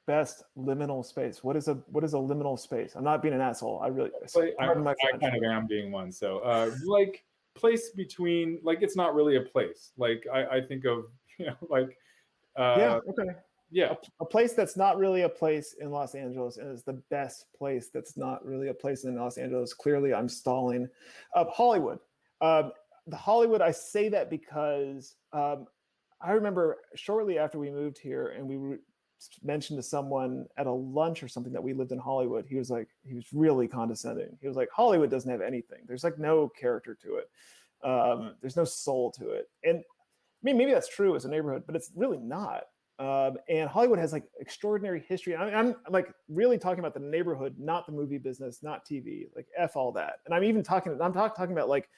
Best 0.06 0.42
liminal 0.56 1.04
space. 1.04 1.44
What 1.44 1.54
is 1.56 1.68
a 1.68 1.74
what 1.86 2.02
is 2.02 2.14
a 2.14 2.16
liminal 2.16 2.58
space? 2.58 2.94
I'm 2.96 3.04
not 3.04 3.22
being 3.22 3.34
an 3.34 3.40
asshole. 3.40 3.80
I 3.80 3.88
really. 3.88 4.10
I, 4.58 4.74
my 4.74 4.92
I 4.92 5.18
kind 5.18 5.36
of 5.36 5.42
am 5.44 5.66
being 5.66 5.92
one. 5.92 6.10
So, 6.10 6.38
uh, 6.38 6.70
like 6.84 7.24
place 7.58 7.90
between, 7.90 8.60
like 8.62 8.78
it's 8.82 8.96
not 8.96 9.14
really 9.14 9.36
a 9.36 9.40
place. 9.40 9.92
Like 9.96 10.26
I, 10.32 10.56
I 10.56 10.60
think 10.60 10.84
of, 10.84 11.06
you 11.38 11.46
know, 11.46 11.56
like, 11.68 11.96
uh, 12.56 12.76
yeah. 12.78 13.00
Okay. 13.08 13.30
yeah, 13.70 13.94
a 14.20 14.24
place 14.24 14.52
that's 14.54 14.76
not 14.76 14.96
really 14.98 15.22
a 15.22 15.28
place 15.28 15.76
in 15.80 15.90
Los 15.90 16.14
Angeles 16.14 16.56
and 16.56 16.72
is 16.72 16.82
the 16.82 17.00
best 17.10 17.46
place 17.56 17.90
that's 17.92 18.16
not 18.16 18.44
really 18.44 18.68
a 18.68 18.74
place 18.74 19.04
in 19.04 19.16
Los 19.16 19.38
Angeles. 19.38 19.74
Clearly, 19.74 20.14
I'm 20.14 20.28
stalling. 20.28 20.88
Uh, 21.34 21.44
Hollywood. 21.46 21.98
Um, 22.40 22.72
the 23.06 23.16
Hollywood, 23.16 23.62
I 23.62 23.70
say 23.70 24.08
that 24.10 24.30
because 24.30 25.16
um, 25.32 25.66
I 26.20 26.32
remember 26.32 26.78
shortly 26.94 27.38
after 27.38 27.58
we 27.58 27.70
moved 27.70 27.98
here 27.98 28.28
and 28.36 28.46
we 28.46 28.56
re- 28.56 28.78
mentioned 29.42 29.78
to 29.78 29.82
someone 29.82 30.46
at 30.56 30.66
a 30.66 30.72
lunch 30.72 31.22
or 31.22 31.28
something 31.28 31.52
that 31.52 31.62
we 31.62 31.72
lived 31.72 31.92
in 31.92 31.98
Hollywood. 31.98 32.46
He 32.48 32.56
was 32.56 32.70
like, 32.70 32.88
he 33.04 33.14
was 33.14 33.26
really 33.32 33.68
condescending. 33.68 34.36
He 34.40 34.48
was 34.48 34.56
like, 34.56 34.68
Hollywood 34.70 35.10
doesn't 35.10 35.30
have 35.30 35.40
anything. 35.40 35.80
There's 35.86 36.04
like 36.04 36.18
no 36.18 36.48
character 36.48 36.96
to 37.02 37.16
it. 37.16 37.30
Um, 37.88 38.34
there's 38.40 38.56
no 38.56 38.64
soul 38.64 39.10
to 39.12 39.30
it. 39.30 39.48
And 39.64 39.78
I 39.78 40.42
mean, 40.42 40.56
maybe 40.56 40.72
that's 40.72 40.88
true 40.88 41.16
as 41.16 41.24
a 41.24 41.28
neighborhood, 41.28 41.64
but 41.66 41.74
it's 41.74 41.90
really 41.94 42.18
not. 42.18 42.64
Um, 43.00 43.36
and 43.48 43.70
Hollywood 43.70 44.00
has 44.00 44.12
like 44.12 44.24
extraordinary 44.40 45.04
history. 45.08 45.36
I, 45.36 45.44
I'm, 45.44 45.76
I'm 45.86 45.92
like 45.92 46.12
really 46.28 46.58
talking 46.58 46.80
about 46.80 46.94
the 46.94 47.00
neighborhood, 47.00 47.54
not 47.58 47.86
the 47.86 47.92
movie 47.92 48.18
business, 48.18 48.62
not 48.62 48.84
TV. 48.84 49.26
Like 49.36 49.46
f 49.56 49.76
all 49.76 49.92
that. 49.92 50.16
And 50.26 50.34
I'm 50.34 50.42
even 50.42 50.64
talking. 50.64 50.98
I'm 51.00 51.12
talk, 51.12 51.36
talking 51.36 51.52
about 51.52 51.68
like 51.68 51.88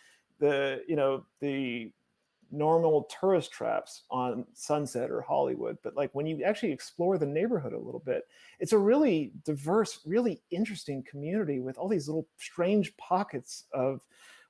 the 0.41 0.83
you 0.87 0.97
know 0.97 1.25
the 1.41 1.91
normal 2.51 3.09
tourist 3.21 3.53
traps 3.53 4.03
on 4.11 4.45
Sunset 4.55 5.11
or 5.11 5.21
Hollywood. 5.21 5.79
But 5.83 5.97
like 5.97 6.11
when 6.15 6.27
you 6.27 6.43
actually 6.43 6.73
explore 6.73 7.19
the 7.19 7.27
neighborhood 7.27 7.73
a 7.73 7.79
little 7.79 8.01
bit, 8.01 8.27
it's 8.59 8.73
a 8.73 8.79
really 8.79 9.33
diverse, 9.45 10.01
really 10.05 10.43
interesting 10.51 11.05
community 11.09 11.61
with 11.61 11.79
all 11.79 11.89
these 11.89 12.09
little 12.09 12.27
strange 12.39 12.97
pockets 12.97 13.65
of 13.73 14.03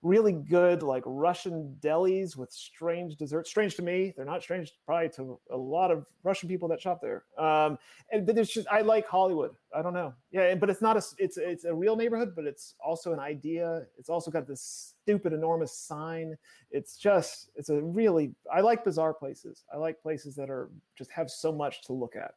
really 0.02 0.32
good 0.32 0.82
like 0.82 1.02
Russian 1.04 1.76
delis 1.80 2.36
with 2.36 2.50
strange 2.52 3.16
desserts. 3.16 3.50
Strange 3.50 3.74
to 3.76 3.82
me, 3.82 4.14
they're 4.16 4.24
not 4.24 4.42
strange 4.42 4.72
probably 4.86 5.10
to 5.10 5.38
a 5.50 5.56
lot 5.56 5.90
of 5.90 6.06
Russian 6.22 6.48
people 6.48 6.68
that 6.68 6.80
shop 6.80 7.00
there. 7.02 7.24
Um, 7.38 7.78
and 8.10 8.26
but 8.26 8.38
it's 8.38 8.52
just 8.52 8.66
I 8.70 8.80
like 8.80 9.06
Hollywood. 9.06 9.52
I 9.74 9.82
don't 9.82 9.92
know. 9.92 10.14
Yeah, 10.30 10.54
but 10.54 10.70
it's 10.70 10.80
not 10.80 10.96
a 10.96 11.02
it's 11.18 11.36
it's 11.36 11.64
a 11.64 11.74
real 11.74 11.96
neighborhood, 11.96 12.32
but 12.34 12.46
it's 12.46 12.74
also 12.84 13.12
an 13.12 13.20
idea. 13.20 13.82
It's 13.98 14.08
also 14.08 14.30
got 14.30 14.46
this 14.46 14.94
stupid 15.02 15.32
enormous 15.32 15.76
sign. 15.76 16.36
It's 16.70 16.96
just 16.96 17.50
it's 17.54 17.68
a 17.68 17.80
really 17.80 18.34
I 18.52 18.60
like 18.60 18.84
bizarre 18.84 19.14
places. 19.14 19.64
I 19.72 19.76
like 19.76 20.00
places 20.02 20.34
that 20.36 20.48
are 20.48 20.70
just 20.96 21.10
have 21.10 21.30
so 21.30 21.52
much 21.52 21.82
to 21.86 21.92
look 21.92 22.16
at. 22.16 22.32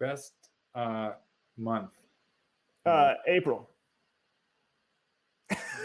best 0.00 0.32
uh, 0.74 1.12
month. 1.58 1.90
Uh, 2.84 3.14
April. 3.26 3.68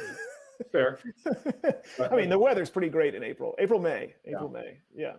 Fair. 0.71 0.99
I 2.11 2.15
mean, 2.15 2.29
the 2.29 2.39
weather's 2.39 2.69
pretty 2.69 2.89
great 2.89 3.15
in 3.15 3.23
April. 3.23 3.55
April, 3.59 3.79
May. 3.79 4.13
April, 4.25 4.49
May. 4.49 4.79
Yeah. 4.95 5.13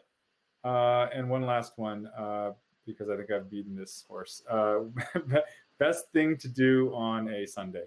Uh, 0.64 1.08
and 1.14 1.28
one 1.30 1.42
last 1.42 1.74
one, 1.76 2.08
uh, 2.18 2.50
because 2.86 3.08
I 3.08 3.16
think 3.16 3.30
I've 3.30 3.50
beaten 3.50 3.76
this 3.76 4.04
horse. 4.08 4.42
Uh, 4.50 4.80
best 5.78 6.06
thing 6.12 6.36
to 6.38 6.48
do 6.48 6.92
on 6.94 7.28
a 7.28 7.46
Sunday. 7.46 7.84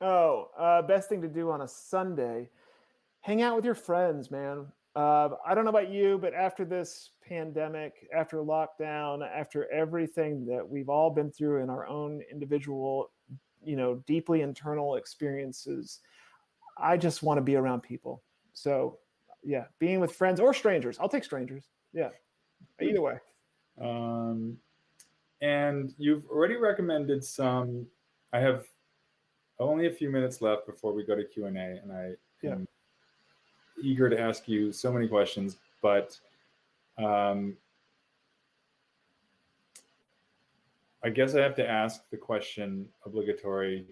Oh, 0.00 0.50
uh, 0.58 0.82
best 0.82 1.08
thing 1.08 1.22
to 1.22 1.28
do 1.28 1.50
on 1.50 1.62
a 1.62 1.68
Sunday, 1.68 2.50
hang 3.20 3.40
out 3.40 3.54
with 3.54 3.64
your 3.64 3.76
friends, 3.76 4.30
man. 4.30 4.66
Uh, 4.94 5.30
I 5.46 5.54
don't 5.54 5.64
know 5.64 5.70
about 5.70 5.90
you, 5.90 6.18
but 6.18 6.34
after 6.34 6.64
this 6.64 7.10
pandemic, 7.26 8.08
after 8.14 8.38
lockdown, 8.38 9.26
after 9.26 9.70
everything 9.72 10.44
that 10.46 10.68
we've 10.68 10.88
all 10.88 11.08
been 11.08 11.30
through 11.30 11.62
in 11.62 11.70
our 11.70 11.86
own 11.86 12.20
individual, 12.30 13.11
you 13.64 13.76
know, 13.76 14.02
deeply 14.06 14.42
internal 14.42 14.96
experiences, 14.96 16.00
I 16.78 16.96
just 16.96 17.22
want 17.22 17.38
to 17.38 17.42
be 17.42 17.56
around 17.56 17.82
people. 17.82 18.22
So, 18.52 18.98
yeah, 19.42 19.64
being 19.78 20.00
with 20.00 20.14
friends 20.14 20.40
or 20.40 20.54
strangers. 20.54 20.98
I'll 21.00 21.08
take 21.08 21.24
strangers. 21.24 21.64
Yeah, 21.92 22.10
either 22.80 23.00
way. 23.00 23.18
Um, 23.80 24.58
and 25.40 25.94
you've 25.98 26.26
already 26.28 26.56
recommended 26.56 27.24
some. 27.24 27.86
I 28.32 28.40
have 28.40 28.66
only 29.58 29.86
a 29.86 29.90
few 29.90 30.10
minutes 30.10 30.40
left 30.42 30.66
before 30.66 30.92
we 30.92 31.04
go 31.04 31.14
to 31.14 31.24
Q 31.24 31.46
and 31.46 31.56
A, 31.56 31.80
and 31.82 31.92
I 31.92 32.12
Yeah. 32.42 32.52
am 32.52 32.68
eager 33.82 34.08
to 34.08 34.18
ask 34.18 34.48
you 34.48 34.72
so 34.72 34.92
many 34.92 35.08
questions. 35.08 35.58
But 35.80 36.18
um, 36.98 37.56
I 41.04 41.10
guess 41.10 41.34
I 41.34 41.40
have 41.40 41.54
to 41.56 41.68
ask 41.68 42.02
the 42.10 42.16
question 42.16 42.86
obligatory. 43.04 43.86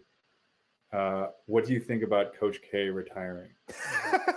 Uh, 0.92 1.26
what 1.46 1.64
do 1.64 1.72
you 1.72 1.80
think 1.80 2.02
about 2.02 2.34
Coach 2.38 2.58
K 2.70 2.88
retiring? 2.88 3.50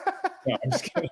No, 0.45 0.57
I'm 0.61 0.71
just 0.71 0.83
kidding. 0.93 1.09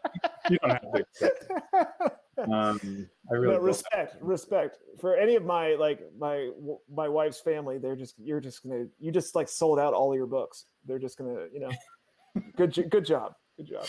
you 0.49 0.57
don't 0.57 0.71
have 0.71 0.81
to. 0.81 0.99
accept 0.99 1.45
it. 1.49 2.49
Um, 2.51 3.07
I 3.31 3.35
really 3.35 3.55
but 3.55 3.61
respect 3.61 4.17
respect 4.21 4.77
for 4.99 5.15
any 5.15 5.35
of 5.37 5.45
my 5.45 5.75
like 5.75 6.01
my 6.19 6.49
my 6.93 7.07
wife's 7.07 7.39
family 7.39 7.77
they're 7.77 7.95
just 7.95 8.15
you're 8.19 8.41
just 8.41 8.61
gonna 8.61 8.87
you 8.99 9.09
just 9.09 9.33
like 9.33 9.47
sold 9.47 9.79
out 9.79 9.93
all 9.93 10.13
your 10.13 10.25
books 10.25 10.65
they're 10.85 10.99
just 10.99 11.17
gonna 11.17 11.45
you 11.53 11.61
know 11.61 11.71
good 12.57 12.73
good 12.89 13.05
job 13.05 13.35
good 13.55 13.67
job 13.67 13.85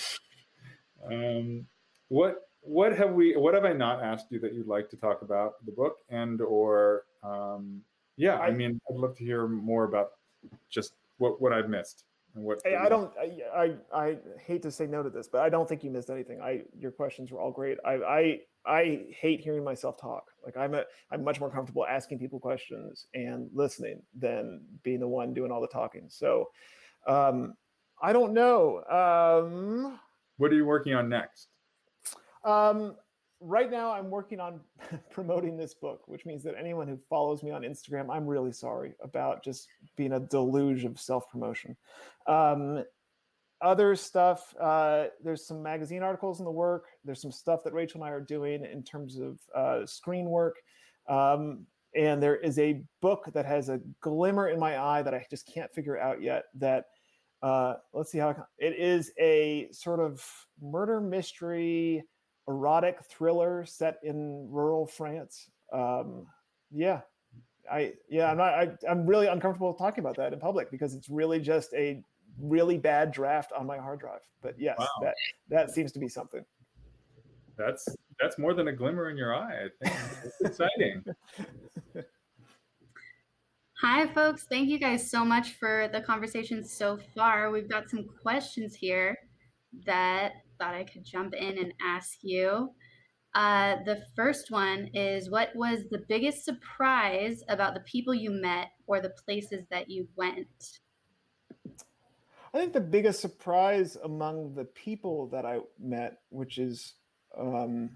Um, 1.10 1.66
what 2.08 2.36
what 2.60 2.96
have 2.96 3.12
we 3.14 3.36
what 3.36 3.54
have 3.54 3.64
I 3.64 3.72
not 3.72 4.00
asked 4.00 4.26
you 4.30 4.38
that 4.40 4.52
you'd 4.54 4.68
like 4.68 4.88
to 4.90 4.96
talk 4.96 5.22
about 5.22 5.64
the 5.66 5.72
book 5.72 5.96
and 6.08 6.40
or 6.40 7.04
um, 7.22 7.82
yeah 8.16 8.38
I, 8.38 8.46
I- 8.46 8.50
mean 8.50 8.80
I'd 8.90 8.96
love 8.96 9.16
to 9.16 9.24
hear 9.24 9.46
more 9.46 9.84
about 9.84 10.12
just 10.70 10.94
what 11.18 11.40
what 11.40 11.52
I've 11.52 11.68
missed 11.68 12.04
and 12.34 12.44
what 12.44 12.60
Hey, 12.64 12.76
I 12.76 12.88
don't. 12.88 13.12
I, 13.18 13.74
I 13.92 14.02
I 14.06 14.16
hate 14.44 14.62
to 14.62 14.70
say 14.70 14.86
no 14.86 15.02
to 15.02 15.10
this, 15.10 15.28
but 15.28 15.40
I 15.40 15.48
don't 15.48 15.68
think 15.68 15.84
you 15.84 15.90
missed 15.90 16.10
anything. 16.10 16.40
I 16.40 16.62
your 16.78 16.90
questions 16.90 17.30
were 17.30 17.40
all 17.40 17.50
great. 17.50 17.78
I 17.84 17.94
I 17.94 18.40
I 18.64 19.06
hate 19.20 19.40
hearing 19.40 19.64
myself 19.64 20.00
talk. 20.00 20.30
Like 20.44 20.56
I'm 20.56 20.74
a 20.74 20.84
I'm 21.10 21.24
much 21.24 21.40
more 21.40 21.50
comfortable 21.50 21.84
asking 21.86 22.18
people 22.18 22.38
questions 22.40 23.06
and 23.14 23.50
listening 23.52 24.00
than 24.18 24.62
being 24.82 25.00
the 25.00 25.08
one 25.08 25.34
doing 25.34 25.50
all 25.50 25.60
the 25.60 25.68
talking. 25.68 26.06
So, 26.08 26.50
um, 27.06 27.54
I 28.00 28.12
don't 28.12 28.32
know. 28.32 28.82
Um, 28.84 29.98
what 30.38 30.50
are 30.52 30.54
you 30.54 30.64
working 30.64 30.94
on 30.94 31.08
next 31.08 31.48
um, 32.44 32.96
right 33.42 33.70
now, 33.70 33.92
I'm 33.92 34.10
working 34.10 34.40
on 34.40 34.60
promoting 35.10 35.56
this 35.56 35.74
book, 35.74 36.02
which 36.06 36.24
means 36.24 36.42
that 36.44 36.54
anyone 36.58 36.88
who 36.88 36.96
follows 37.08 37.42
me 37.42 37.50
on 37.50 37.62
Instagram, 37.62 38.08
I'm 38.10 38.26
really 38.26 38.52
sorry 38.52 38.94
about 39.02 39.44
just 39.44 39.68
being 39.96 40.12
a 40.12 40.20
deluge 40.20 40.84
of 40.84 40.98
self 41.00 41.28
promotion. 41.30 41.76
Um, 42.26 42.84
other 43.60 43.94
stuff, 43.94 44.54
uh, 44.60 45.06
there's 45.22 45.46
some 45.46 45.62
magazine 45.62 46.02
articles 46.02 46.40
in 46.40 46.44
the 46.44 46.50
work. 46.50 46.86
There's 47.04 47.22
some 47.22 47.30
stuff 47.30 47.62
that 47.64 47.72
Rachel 47.72 48.02
and 48.02 48.10
I 48.10 48.12
are 48.12 48.20
doing 48.20 48.64
in 48.64 48.82
terms 48.82 49.18
of 49.18 49.38
uh, 49.54 49.86
screen 49.86 50.26
work. 50.26 50.56
Um, 51.08 51.66
and 51.94 52.22
there 52.22 52.36
is 52.36 52.58
a 52.58 52.82
book 53.00 53.30
that 53.34 53.46
has 53.46 53.68
a 53.68 53.80
glimmer 54.00 54.48
in 54.48 54.58
my 54.58 54.82
eye 54.82 55.02
that 55.02 55.14
I 55.14 55.24
just 55.30 55.46
can't 55.46 55.72
figure 55.72 55.98
out 55.98 56.22
yet. 56.22 56.44
That 56.54 56.86
uh, 57.42 57.74
let's 57.92 58.10
see 58.10 58.18
how 58.18 58.34
it 58.58 58.74
is 58.78 59.12
a 59.18 59.68
sort 59.72 60.00
of 60.00 60.24
murder 60.60 61.00
mystery 61.00 62.02
erotic 62.48 62.98
thriller 63.04 63.64
set 63.64 63.98
in 64.02 64.48
rural 64.50 64.86
France. 64.86 65.48
Um, 65.72 66.26
yeah, 66.70 67.00
I 67.70 67.92
yeah, 68.08 68.30
I'm 68.30 68.36
not. 68.36 68.54
I, 68.54 68.70
I'm 68.88 69.06
really 69.06 69.26
uncomfortable 69.26 69.74
talking 69.74 70.02
about 70.02 70.16
that 70.16 70.32
in 70.32 70.40
public 70.40 70.70
because 70.70 70.94
it's 70.94 71.08
really 71.08 71.40
just 71.40 71.72
a 71.74 72.02
really 72.40 72.78
bad 72.78 73.12
draft 73.12 73.52
on 73.52 73.66
my 73.66 73.78
hard 73.78 74.00
drive. 74.00 74.20
But 74.40 74.54
yes, 74.58 74.76
Wow. 74.78 74.86
that 75.02 75.14
that 75.48 75.70
seems 75.70 75.92
to 75.92 75.98
be 75.98 76.08
something. 76.08 76.44
that's 77.56 77.86
that's 78.20 78.38
more 78.38 78.54
than 78.54 78.68
a 78.68 78.72
glimmer 78.72 79.10
in 79.10 79.16
your 79.16 79.34
eye 79.34 79.66
I 79.66 79.84
think 79.84 79.96
it's 80.24 80.40
exciting 80.40 81.04
Hi, 83.80 84.06
folks. 84.14 84.44
Thank 84.48 84.68
you 84.68 84.78
guys 84.78 85.10
so 85.10 85.24
much 85.24 85.54
for 85.54 85.88
the 85.92 86.00
conversation 86.00 86.64
so 86.64 86.98
far. 87.16 87.50
We've 87.50 87.68
got 87.68 87.90
some 87.90 88.04
questions 88.22 88.74
here 88.76 89.18
that 89.86 90.32
thought 90.58 90.74
I 90.74 90.84
could 90.84 91.04
jump 91.04 91.34
in 91.34 91.58
and 91.58 91.72
ask 91.80 92.18
you. 92.22 92.70
Uh, 93.34 93.76
the 93.86 94.02
first 94.14 94.50
one 94.50 94.90
is 94.92 95.30
what 95.30 95.54
was 95.54 95.84
the 95.90 96.04
biggest 96.08 96.44
surprise 96.44 97.42
about 97.48 97.74
the 97.74 97.80
people 97.80 98.14
you 98.14 98.30
met 98.30 98.68
or 98.86 99.00
the 99.00 99.14
places 99.24 99.64
that 99.70 99.88
you 99.88 100.06
went? 100.16 100.46
I 102.54 102.58
think 102.58 102.74
the 102.74 102.80
biggest 102.80 103.20
surprise 103.20 103.96
among 104.04 104.54
the 104.54 104.66
people 104.66 105.28
that 105.28 105.46
I 105.46 105.60
met, 105.80 106.18
which 106.28 106.58
is 106.58 106.94
um, 107.38 107.90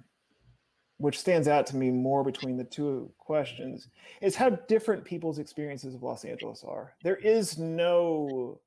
which 0.98 1.18
stands 1.18 1.46
out 1.46 1.66
to 1.66 1.76
me 1.76 1.90
more 1.90 2.24
between 2.24 2.56
the 2.56 2.64
two 2.64 3.12
questions, 3.18 3.88
is 4.22 4.34
how 4.34 4.48
different 4.48 5.04
people's 5.04 5.38
experiences 5.38 5.94
of 5.94 6.02
Los 6.02 6.24
Angeles 6.24 6.64
are. 6.66 6.94
There 7.02 7.16
is 7.16 7.58
no 7.58 8.60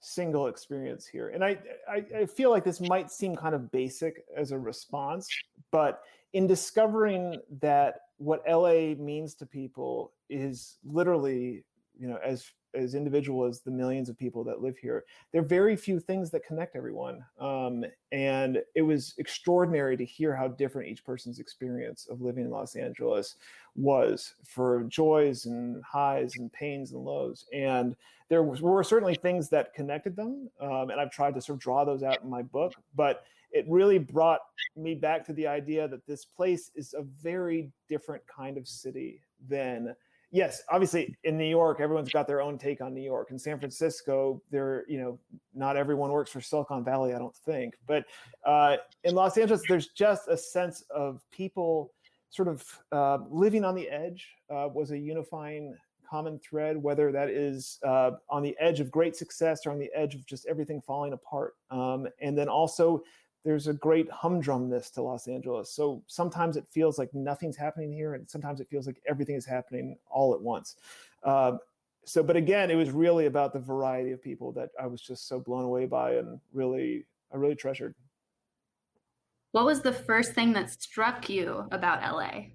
single 0.00 0.46
experience 0.46 1.06
here, 1.06 1.30
and 1.30 1.44
I, 1.44 1.58
I, 1.88 2.04
I 2.20 2.26
feel 2.26 2.50
like 2.50 2.64
this 2.64 2.80
might 2.80 3.10
seem 3.10 3.34
kind 3.36 3.54
of 3.54 3.70
basic 3.70 4.24
as 4.36 4.52
a 4.52 4.58
response, 4.58 5.28
but 5.70 6.02
in 6.32 6.46
discovering 6.46 7.40
that 7.60 8.00
what 8.18 8.42
LA 8.48 8.94
means 8.94 9.34
to 9.36 9.46
people 9.46 10.12
is 10.28 10.78
literally, 10.84 11.64
you 11.98 12.08
know, 12.08 12.18
as 12.24 12.52
as 12.76 12.94
individual 12.94 13.44
as 13.44 13.60
the 13.60 13.70
millions 13.70 14.08
of 14.08 14.18
people 14.18 14.44
that 14.44 14.60
live 14.60 14.76
here. 14.76 15.04
There 15.32 15.40
are 15.40 15.44
very 15.44 15.76
few 15.76 15.98
things 15.98 16.30
that 16.30 16.44
connect 16.44 16.76
everyone. 16.76 17.24
Um, 17.40 17.84
and 18.12 18.58
it 18.74 18.82
was 18.82 19.14
extraordinary 19.18 19.96
to 19.96 20.04
hear 20.04 20.36
how 20.36 20.48
different 20.48 20.88
each 20.88 21.04
person's 21.04 21.38
experience 21.38 22.06
of 22.10 22.20
living 22.20 22.44
in 22.44 22.50
Los 22.50 22.76
Angeles 22.76 23.36
was 23.74 24.34
for 24.44 24.84
joys 24.84 25.46
and 25.46 25.82
highs 25.84 26.36
and 26.36 26.52
pains 26.52 26.92
and 26.92 27.02
lows. 27.02 27.46
And 27.52 27.96
there 28.28 28.42
were 28.42 28.84
certainly 28.84 29.14
things 29.14 29.48
that 29.50 29.74
connected 29.74 30.16
them. 30.16 30.50
Um, 30.60 30.90
and 30.90 31.00
I've 31.00 31.10
tried 31.10 31.34
to 31.34 31.40
sort 31.40 31.56
of 31.56 31.60
draw 31.60 31.84
those 31.84 32.02
out 32.02 32.22
in 32.22 32.28
my 32.28 32.42
book. 32.42 32.74
But 32.94 33.24
it 33.52 33.64
really 33.68 33.98
brought 33.98 34.40
me 34.76 34.94
back 34.94 35.24
to 35.26 35.32
the 35.32 35.46
idea 35.46 35.88
that 35.88 36.06
this 36.06 36.24
place 36.24 36.70
is 36.74 36.94
a 36.94 37.02
very 37.02 37.70
different 37.88 38.22
kind 38.26 38.58
of 38.58 38.68
city 38.68 39.22
than 39.48 39.94
yes, 40.36 40.62
obviously 40.70 41.16
in 41.24 41.38
New 41.38 41.48
York, 41.48 41.80
everyone's 41.80 42.10
got 42.10 42.26
their 42.26 42.42
own 42.42 42.58
take 42.58 42.82
on 42.82 42.92
New 42.92 43.02
York. 43.02 43.30
In 43.30 43.38
San 43.38 43.58
Francisco, 43.58 44.42
there, 44.50 44.84
you 44.86 44.98
know, 44.98 45.18
not 45.54 45.78
everyone 45.78 46.10
works 46.10 46.30
for 46.30 46.42
Silicon 46.42 46.84
Valley, 46.84 47.14
I 47.14 47.18
don't 47.18 47.34
think. 47.34 47.74
But 47.86 48.04
uh, 48.44 48.76
in 49.04 49.14
Los 49.14 49.38
Angeles, 49.38 49.62
there's 49.66 49.88
just 49.88 50.28
a 50.28 50.36
sense 50.36 50.84
of 50.90 51.22
people 51.32 51.92
sort 52.28 52.48
of 52.48 52.62
uh, 52.92 53.18
living 53.30 53.64
on 53.64 53.74
the 53.74 53.88
edge 53.88 54.28
uh, 54.50 54.68
was 54.72 54.90
a 54.90 54.98
unifying 54.98 55.74
common 56.08 56.38
thread, 56.38 56.76
whether 56.76 57.10
that 57.10 57.30
is 57.30 57.78
uh, 57.82 58.10
on 58.28 58.42
the 58.42 58.54
edge 58.60 58.78
of 58.78 58.90
great 58.90 59.16
success 59.16 59.66
or 59.66 59.70
on 59.70 59.78
the 59.78 59.90
edge 59.94 60.14
of 60.14 60.24
just 60.26 60.46
everything 60.46 60.82
falling 60.82 61.14
apart. 61.14 61.54
Um, 61.70 62.06
and 62.20 62.36
then 62.36 62.48
also 62.48 63.02
there's 63.46 63.68
a 63.68 63.72
great 63.72 64.10
humdrumness 64.10 64.92
to 64.92 65.02
Los 65.02 65.28
Angeles. 65.28 65.70
So 65.70 66.02
sometimes 66.08 66.56
it 66.56 66.66
feels 66.66 66.98
like 66.98 67.14
nothing's 67.14 67.56
happening 67.56 67.92
here, 67.92 68.14
and 68.14 68.28
sometimes 68.28 68.58
it 68.60 68.66
feels 68.68 68.88
like 68.88 69.00
everything 69.08 69.36
is 69.36 69.46
happening 69.46 69.96
all 70.10 70.34
at 70.34 70.40
once. 70.40 70.74
Um, 71.22 71.60
so, 72.04 72.24
but 72.24 72.34
again, 72.34 72.72
it 72.72 72.74
was 72.74 72.90
really 72.90 73.26
about 73.26 73.52
the 73.52 73.60
variety 73.60 74.10
of 74.10 74.20
people 74.20 74.50
that 74.52 74.70
I 74.82 74.88
was 74.88 75.00
just 75.00 75.28
so 75.28 75.38
blown 75.38 75.62
away 75.62 75.86
by, 75.86 76.14
and 76.14 76.40
really, 76.52 77.06
I 77.32 77.36
really 77.36 77.54
treasured. 77.54 77.94
What 79.52 79.64
was 79.64 79.80
the 79.80 79.92
first 79.92 80.32
thing 80.32 80.52
that 80.54 80.82
struck 80.82 81.30
you 81.30 81.68
about 81.70 82.02
LA? 82.02 82.46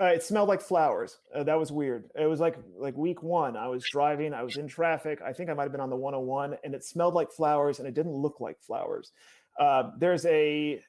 Uh, 0.00 0.06
it 0.06 0.22
smelled 0.24 0.48
like 0.48 0.60
flowers. 0.60 1.18
Uh, 1.32 1.44
that 1.44 1.58
was 1.58 1.70
weird. 1.70 2.10
It 2.18 2.26
was 2.26 2.40
like 2.40 2.56
like 2.76 2.96
week 2.96 3.22
one. 3.22 3.56
I 3.56 3.68
was 3.68 3.84
driving. 3.88 4.34
I 4.34 4.42
was 4.42 4.56
in 4.56 4.66
traffic. 4.66 5.20
I 5.24 5.32
think 5.32 5.48
I 5.48 5.54
might 5.54 5.64
have 5.64 5.72
been 5.72 5.80
on 5.80 5.90
the 5.90 5.96
101, 5.96 6.56
and 6.64 6.74
it 6.74 6.84
smelled 6.84 7.14
like 7.14 7.30
flowers, 7.30 7.78
and 7.78 7.86
it 7.86 7.94
didn't 7.94 8.14
look 8.14 8.40
like 8.40 8.58
flowers. 8.58 9.12
Uh, 9.58 9.90
there's 9.98 10.26
a 10.26 10.80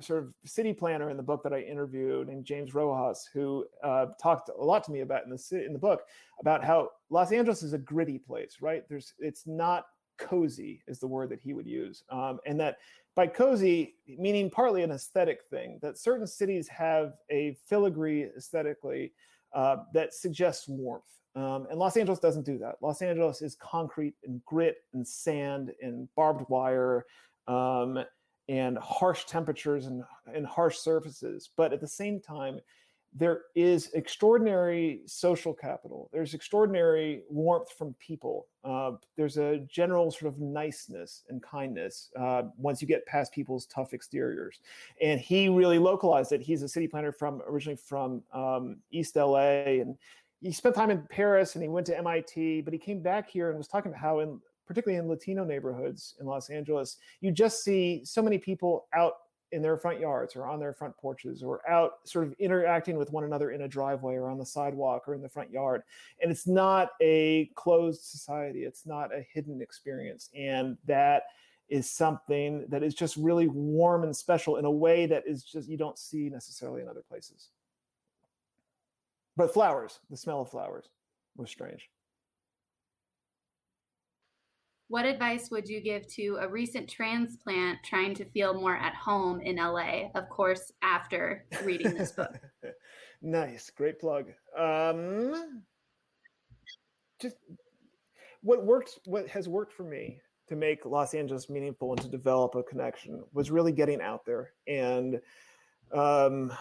sort 0.00 0.22
of 0.22 0.34
city 0.44 0.72
planner 0.72 1.10
in 1.10 1.16
the 1.16 1.22
book 1.22 1.42
that 1.42 1.52
I 1.52 1.60
interviewed 1.60 2.28
named 2.28 2.44
James 2.44 2.74
Rojas, 2.74 3.28
who 3.32 3.64
uh, 3.82 4.06
talked 4.20 4.48
a 4.48 4.64
lot 4.64 4.84
to 4.84 4.92
me 4.92 5.00
about 5.00 5.24
in 5.24 5.30
the 5.30 5.64
in 5.64 5.72
the 5.72 5.78
book 5.78 6.02
about 6.40 6.64
how 6.64 6.90
Los 7.10 7.32
Angeles 7.32 7.62
is 7.62 7.72
a 7.72 7.78
gritty 7.78 8.18
place, 8.18 8.56
right? 8.60 8.84
There's 8.88 9.14
it's 9.18 9.46
not 9.46 9.86
cozy 10.18 10.82
is 10.86 11.00
the 11.00 11.06
word 11.06 11.28
that 11.28 11.40
he 11.40 11.54
would 11.54 11.66
use, 11.66 12.04
um, 12.10 12.40
and 12.46 12.58
that 12.60 12.78
by 13.14 13.26
cozy 13.26 13.94
meaning 14.18 14.50
partly 14.50 14.82
an 14.82 14.90
aesthetic 14.90 15.40
thing 15.48 15.78
that 15.82 15.98
certain 15.98 16.26
cities 16.26 16.66
have 16.68 17.14
a 17.30 17.56
filigree 17.66 18.24
aesthetically 18.36 19.12
uh, 19.54 19.76
that 19.92 20.12
suggests 20.12 20.68
warmth. 20.68 21.04
Um, 21.36 21.66
and 21.68 21.78
Los 21.78 21.96
Angeles 21.96 22.20
doesn't 22.20 22.46
do 22.46 22.58
that. 22.58 22.76
Los 22.80 23.02
Angeles 23.02 23.42
is 23.42 23.56
concrete 23.56 24.14
and 24.24 24.44
grit 24.44 24.78
and 24.92 25.06
sand 25.06 25.72
and 25.82 26.08
barbed 26.14 26.48
wire 26.48 27.06
um, 27.46 28.04
and 28.48 28.78
harsh 28.78 29.24
temperatures 29.24 29.86
and, 29.86 30.02
and 30.26 30.46
harsh 30.46 30.78
surfaces. 30.78 31.50
But 31.56 31.72
at 31.72 31.80
the 31.80 31.88
same 31.88 32.20
time, 32.20 32.60
there 33.16 33.42
is 33.54 33.90
extraordinary 33.94 35.00
social 35.06 35.54
capital. 35.54 36.10
There's 36.12 36.34
extraordinary 36.34 37.22
warmth 37.30 37.70
from 37.78 37.94
people. 38.00 38.46
Uh, 38.64 38.92
there's 39.16 39.36
a 39.36 39.58
general 39.70 40.10
sort 40.10 40.34
of 40.34 40.40
niceness 40.40 41.22
and 41.28 41.40
kindness 41.40 42.10
uh, 42.18 42.42
once 42.56 42.82
you 42.82 42.88
get 42.88 43.06
past 43.06 43.32
people's 43.32 43.66
tough 43.66 43.94
exteriors. 43.94 44.58
And 45.00 45.20
he 45.20 45.48
really 45.48 45.78
localized 45.78 46.32
it. 46.32 46.40
He's 46.40 46.62
a 46.62 46.68
city 46.68 46.88
planner 46.88 47.12
from 47.12 47.40
originally 47.46 47.76
from 47.76 48.22
um, 48.32 48.78
East 48.90 49.14
LA, 49.14 49.80
and 49.80 49.96
he 50.40 50.50
spent 50.50 50.74
time 50.74 50.90
in 50.90 51.06
Paris 51.08 51.54
and 51.54 51.62
he 51.62 51.68
went 51.68 51.86
to 51.86 51.96
MIT. 51.96 52.62
But 52.62 52.72
he 52.72 52.78
came 52.80 53.00
back 53.00 53.30
here 53.30 53.48
and 53.48 53.56
was 53.56 53.68
talking 53.68 53.92
about 53.92 54.00
how 54.00 54.18
in 54.20 54.40
particularly 54.66 54.98
in 54.98 55.08
Latino 55.08 55.44
neighborhoods 55.44 56.14
in 56.20 56.26
Los 56.26 56.50
Angeles, 56.50 56.98
you 57.20 57.30
just 57.30 57.62
see 57.62 58.02
so 58.04 58.22
many 58.22 58.38
people 58.38 58.86
out 58.94 59.14
in 59.52 59.62
their 59.62 59.76
front 59.76 60.00
yards 60.00 60.34
or 60.34 60.46
on 60.46 60.58
their 60.58 60.72
front 60.72 60.96
porches 60.96 61.42
or 61.42 61.60
out 61.70 61.92
sort 62.04 62.26
of 62.26 62.34
interacting 62.40 62.96
with 62.96 63.12
one 63.12 63.22
another 63.22 63.52
in 63.52 63.62
a 63.62 63.68
driveway 63.68 64.14
or 64.14 64.28
on 64.28 64.36
the 64.36 64.44
sidewalk 64.44 65.06
or 65.06 65.14
in 65.14 65.22
the 65.22 65.28
front 65.28 65.50
yard. 65.50 65.82
And 66.20 66.30
it's 66.30 66.46
not 66.46 66.90
a 67.00 67.50
closed 67.54 68.02
society, 68.02 68.64
it's 68.64 68.84
not 68.84 69.14
a 69.14 69.24
hidden 69.32 69.62
experience. 69.62 70.28
And 70.36 70.76
that 70.86 71.24
is 71.68 71.88
something 71.88 72.66
that 72.68 72.82
is 72.82 72.94
just 72.94 73.16
really 73.16 73.46
warm 73.46 74.02
and 74.02 74.14
special 74.14 74.56
in 74.56 74.64
a 74.64 74.70
way 74.70 75.06
that 75.06 75.22
is 75.24 75.44
just 75.44 75.68
you 75.68 75.78
don't 75.78 75.98
see 75.98 76.28
necessarily 76.28 76.82
in 76.82 76.88
other 76.88 77.04
places. 77.08 77.50
But 79.36 79.52
flowers, 79.52 80.00
the 80.10 80.16
smell 80.16 80.42
of 80.42 80.50
flowers 80.50 80.86
was 81.36 81.50
strange. 81.50 81.88
What 84.88 85.06
advice 85.06 85.50
would 85.50 85.68
you 85.68 85.80
give 85.80 86.06
to 86.14 86.38
a 86.40 86.48
recent 86.48 86.88
transplant 86.88 87.78
trying 87.84 88.14
to 88.16 88.24
feel 88.26 88.54
more 88.54 88.76
at 88.76 88.94
home 88.94 89.40
in 89.40 89.56
LA? 89.56 90.10
Of 90.14 90.28
course, 90.28 90.72
after 90.82 91.46
reading 91.64 91.94
this 91.94 92.12
book. 92.12 92.38
nice, 93.22 93.70
great 93.70 93.98
plug. 93.98 94.26
Um, 94.58 95.62
just 97.20 97.36
what 98.42 98.64
worked, 98.64 98.98
what 99.06 99.26
has 99.28 99.48
worked 99.48 99.72
for 99.72 99.84
me 99.84 100.20
to 100.48 100.56
make 100.56 100.84
Los 100.84 101.14
Angeles 101.14 101.48
meaningful 101.48 101.92
and 101.92 102.02
to 102.02 102.08
develop 102.08 102.54
a 102.54 102.62
connection 102.62 103.24
was 103.32 103.50
really 103.50 103.72
getting 103.72 104.02
out 104.02 104.26
there 104.26 104.52
and 104.68 105.18
um, 105.92 106.52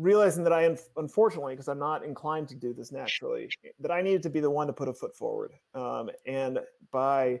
realizing 0.00 0.42
that 0.44 0.52
I, 0.52 0.76
unfortunately, 0.96 1.52
because 1.52 1.68
I'm 1.68 1.78
not 1.78 2.04
inclined 2.04 2.48
to 2.48 2.54
do 2.54 2.72
this 2.72 2.90
naturally, 2.90 3.50
that 3.80 3.90
I 3.90 4.00
needed 4.00 4.22
to 4.22 4.30
be 4.30 4.40
the 4.40 4.50
one 4.50 4.66
to 4.66 4.72
put 4.72 4.88
a 4.88 4.92
foot 4.94 5.14
forward. 5.14 5.52
Um, 5.74 6.10
and 6.26 6.58
by 6.90 7.40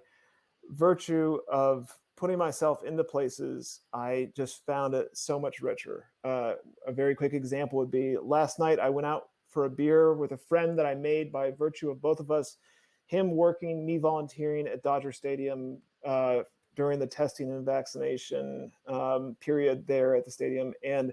virtue 0.68 1.38
of 1.50 1.96
putting 2.16 2.36
myself 2.36 2.84
in 2.84 2.96
the 2.96 3.04
places, 3.04 3.80
I 3.94 4.28
just 4.36 4.64
found 4.66 4.92
it 4.94 5.08
so 5.14 5.40
much 5.40 5.62
richer. 5.62 6.10
Uh, 6.22 6.54
a 6.86 6.92
very 6.92 7.14
quick 7.14 7.32
example 7.32 7.78
would 7.78 7.90
be 7.90 8.18
last 8.22 8.58
night 8.58 8.78
I 8.78 8.90
went 8.90 9.06
out 9.06 9.30
for 9.48 9.64
a 9.64 9.70
beer 9.70 10.12
with 10.12 10.32
a 10.32 10.36
friend 10.36 10.78
that 10.78 10.84
I 10.84 10.94
made 10.94 11.32
by 11.32 11.50
virtue 11.50 11.90
of 11.90 12.02
both 12.02 12.20
of 12.20 12.30
us, 12.30 12.58
him 13.06 13.30
working, 13.30 13.86
me 13.86 13.96
volunteering 13.96 14.68
at 14.68 14.82
Dodger 14.82 15.12
Stadium 15.12 15.78
uh, 16.06 16.40
during 16.76 16.98
the 16.98 17.06
testing 17.06 17.50
and 17.50 17.64
vaccination 17.64 18.70
um, 18.86 19.34
period 19.40 19.86
there 19.86 20.14
at 20.14 20.26
the 20.26 20.30
stadium. 20.30 20.74
And 20.84 21.12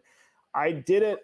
I 0.54 0.72
did 0.72 1.04
it 1.04 1.20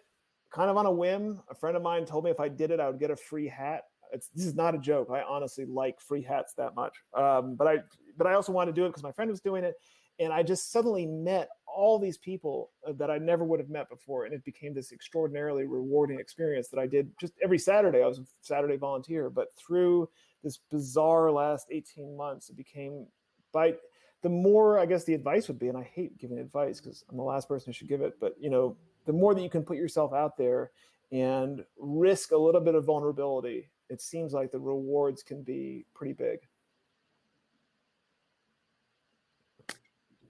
kind 0.53 0.69
of 0.69 0.77
on 0.77 0.85
a 0.85 0.91
whim. 0.91 1.41
A 1.49 1.55
friend 1.55 1.75
of 1.75 1.83
mine 1.83 2.05
told 2.05 2.23
me 2.23 2.31
if 2.31 2.39
I 2.39 2.47
did 2.47 2.71
it, 2.71 2.79
I 2.79 2.89
would 2.89 2.99
get 2.99 3.11
a 3.11 3.15
free 3.15 3.47
hat. 3.47 3.85
It's, 4.11 4.29
this 4.29 4.45
is 4.45 4.53
not 4.53 4.75
a 4.75 4.77
joke. 4.77 5.09
I 5.11 5.23
honestly 5.23 5.65
like 5.65 5.99
free 5.99 6.21
hats 6.21 6.53
that 6.57 6.75
much. 6.75 6.93
Um, 7.15 7.55
but 7.55 7.67
I 7.67 7.77
but 8.15 8.27
I 8.27 8.33
also 8.35 8.51
wanted 8.51 8.75
to 8.75 8.79
do 8.79 8.85
it 8.85 8.89
because 8.89 9.03
my 9.03 9.11
friend 9.11 9.31
was 9.31 9.41
doing 9.41 9.63
it. 9.63 9.73
And 10.19 10.31
I 10.31 10.43
just 10.43 10.71
suddenly 10.71 11.07
met 11.07 11.49
all 11.65 11.97
these 11.97 12.19
people 12.19 12.69
uh, 12.87 12.93
that 12.97 13.09
I 13.09 13.17
never 13.17 13.43
would 13.43 13.59
have 13.59 13.69
met 13.69 13.89
before. 13.89 14.25
And 14.25 14.33
it 14.35 14.45
became 14.45 14.75
this 14.75 14.91
extraordinarily 14.91 15.65
rewarding 15.65 16.19
experience 16.19 16.67
that 16.69 16.79
I 16.79 16.85
did 16.85 17.09
just 17.19 17.33
every 17.43 17.57
Saturday. 17.57 18.03
I 18.03 18.07
was 18.07 18.19
a 18.19 18.25
Saturday 18.41 18.77
volunteer, 18.77 19.31
but 19.31 19.47
through 19.57 20.07
this 20.43 20.59
bizarre 20.69 21.31
last 21.31 21.67
18 21.71 22.15
months, 22.15 22.49
it 22.49 22.55
became 22.55 23.07
by 23.51 23.73
the 24.21 24.29
more 24.29 24.77
I 24.77 24.85
guess 24.85 25.03
the 25.03 25.15
advice 25.15 25.47
would 25.47 25.57
be, 25.57 25.69
and 25.69 25.77
I 25.77 25.83
hate 25.83 26.19
giving 26.19 26.37
advice 26.37 26.79
because 26.79 27.03
I'm 27.09 27.17
the 27.17 27.23
last 27.23 27.47
person 27.47 27.69
who 27.69 27.73
should 27.73 27.89
give 27.89 28.01
it, 28.01 28.19
but 28.21 28.35
you 28.39 28.51
know, 28.51 28.77
the 29.05 29.13
more 29.13 29.33
that 29.33 29.41
you 29.41 29.49
can 29.49 29.63
put 29.63 29.77
yourself 29.77 30.13
out 30.13 30.37
there 30.37 30.71
and 31.11 31.63
risk 31.77 32.31
a 32.31 32.37
little 32.37 32.61
bit 32.61 32.75
of 32.75 32.85
vulnerability, 32.85 33.69
it 33.89 34.01
seems 34.01 34.33
like 34.33 34.51
the 34.51 34.59
rewards 34.59 35.23
can 35.23 35.43
be 35.43 35.85
pretty 35.93 36.13
big. 36.13 36.39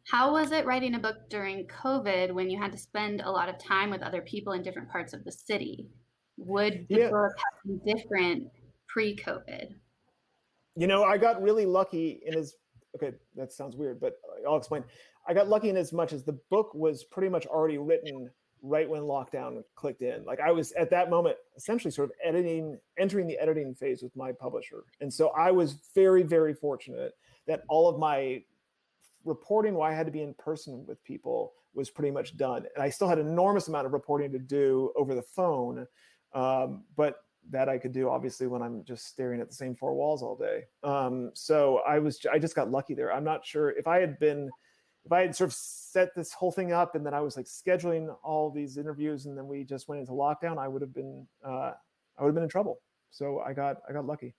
How 0.06 0.34
was 0.34 0.52
it 0.52 0.66
writing 0.66 0.96
a 0.96 1.00
book 1.00 1.30
during 1.30 1.66
COVID 1.68 2.34
when 2.34 2.50
you 2.50 2.62
had 2.62 2.72
to 2.72 2.78
spend 2.78 3.22
a 3.22 3.32
lot 3.32 3.50
of 3.50 3.58
time 3.58 3.90
with 3.90 4.02
other 4.02 4.22
people 4.22 4.54
in 4.54 4.62
different 4.62 4.90
parts 4.90 5.14
of 5.14 5.24
the 5.24 5.32
city? 5.32 5.88
Would 6.38 6.88
the 6.90 6.96
Yeah. 6.96 7.10
book 7.10 7.32
have 7.38 7.64
been 7.64 7.96
different 7.96 8.52
pre-COVID? 8.88 9.76
You 10.76 10.88
know, 10.88 11.04
I 11.04 11.18
got 11.18 11.42
really 11.42 11.66
lucky 11.66 12.22
in 12.26 12.36
as 12.38 12.58
okay, 12.96 13.14
that 13.36 13.52
sounds 13.52 13.76
weird, 13.76 14.00
but 14.00 14.20
I'll 14.48 14.58
explain. 14.58 14.84
I 15.26 15.34
got 15.34 15.48
lucky 15.48 15.70
in 15.70 15.78
as 15.78 15.94
much 15.94 16.14
as 16.14 16.24
the 16.24 16.34
book 16.34 16.74
was 16.76 17.04
pretty 17.04 17.30
much 17.30 17.48
already 17.48 17.78
written 17.78 18.30
right 18.64 18.89
when 18.89 19.01
lockdown 19.01 19.61
clicked 19.76 20.01
in. 20.01 20.24
Like 20.24 20.39
I 20.39 20.51
was 20.51 20.72
at 20.72 20.89
that 20.89 21.09
moment 21.09 21.36
essentially 21.55 21.91
sort 21.91 22.09
of 22.09 22.16
editing, 22.24 22.80
entering 22.97 23.28
the 23.28 23.38
editing 23.38 23.76
phase 23.76 24.01
with 24.01 24.16
my 24.16 24.32
publisher. 24.32 24.86
And 25.01 25.14
so 25.14 25.30
I 25.38 25.51
was 25.51 25.76
very, 25.93 26.24
very 26.24 26.53
fortunate 26.53 27.14
that 27.45 27.64
all 27.68 27.89
of 27.89 27.99
my 27.99 28.41
reporting 29.26 29.74
why 29.74 29.91
I 29.91 29.93
had 29.93 30.05
to 30.05 30.11
be 30.11 30.22
in 30.22 30.34
person 30.36 30.86
with 30.88 31.03
people 31.03 31.53
was 31.74 31.89
pretty 31.89 32.11
much 32.11 32.38
done. 32.38 32.66
And 32.74 32.84
I 32.84 32.89
still 32.89 33.09
had 33.09 33.20
an 33.20 33.28
enormous 33.28 33.68
amount 33.68 33.86
of 33.86 33.93
reporting 33.93 34.32
to 34.32 34.39
do 34.39 34.93
over 34.95 35.14
the 35.14 35.22
phone. 35.22 35.86
Um, 36.34 36.86
but 36.95 37.18
that 37.49 37.68
I 37.68 37.78
could 37.78 37.91
do 37.91 38.09
obviously 38.09 38.47
when 38.47 38.61
I'm 38.61 38.86
just 38.86 39.07
staring 39.07 39.41
at 39.41 39.49
the 39.49 39.55
same 39.55 39.76
four 39.76 39.93
walls 39.93 40.24
all 40.24 40.38
day. 40.38 40.64
Um, 40.84 41.32
so 41.34 41.82
I 41.88 41.99
was 41.99 42.26
I 42.32 42.39
just 42.39 42.55
got 42.55 42.72
lucky 42.72 42.93
there. 42.93 43.11
I'm 43.11 43.26
not 43.26 43.45
sure 43.45 43.72
if 43.72 43.88
I 43.88 43.99
had 43.99 44.18
been 44.20 44.49
if 45.06 45.12
I 45.12 45.22
had 45.22 45.36
sort 45.36 45.49
of 45.49 45.54
set 45.54 46.16
this 46.16 46.34
whole 46.34 46.51
thing 46.51 46.72
up 46.72 46.95
and 46.95 47.06
then 47.06 47.14
I 47.14 47.20
was 47.20 47.36
like 47.36 47.45
scheduling 47.45 48.16
all 48.24 48.49
these 48.49 48.78
interviews 48.78 49.26
and 49.26 49.38
then 49.38 49.47
we 49.47 49.64
just 49.64 49.88
went 49.88 49.99
into 49.99 50.14
lockdown, 50.14 50.58
I 50.58 50.68
would 50.68 50.82
have 50.82 50.93
been 50.93 51.28
uh, 51.45 51.72
I 52.18 52.22
would 52.22 52.28
have 52.28 52.36
been 52.36 52.43
in 52.43 52.49
trouble. 52.49 52.80
So 53.12 53.39
I 53.39 53.54
got 53.54 53.78
I 53.88 53.93
got 53.93 54.06
lucky. 54.06 54.34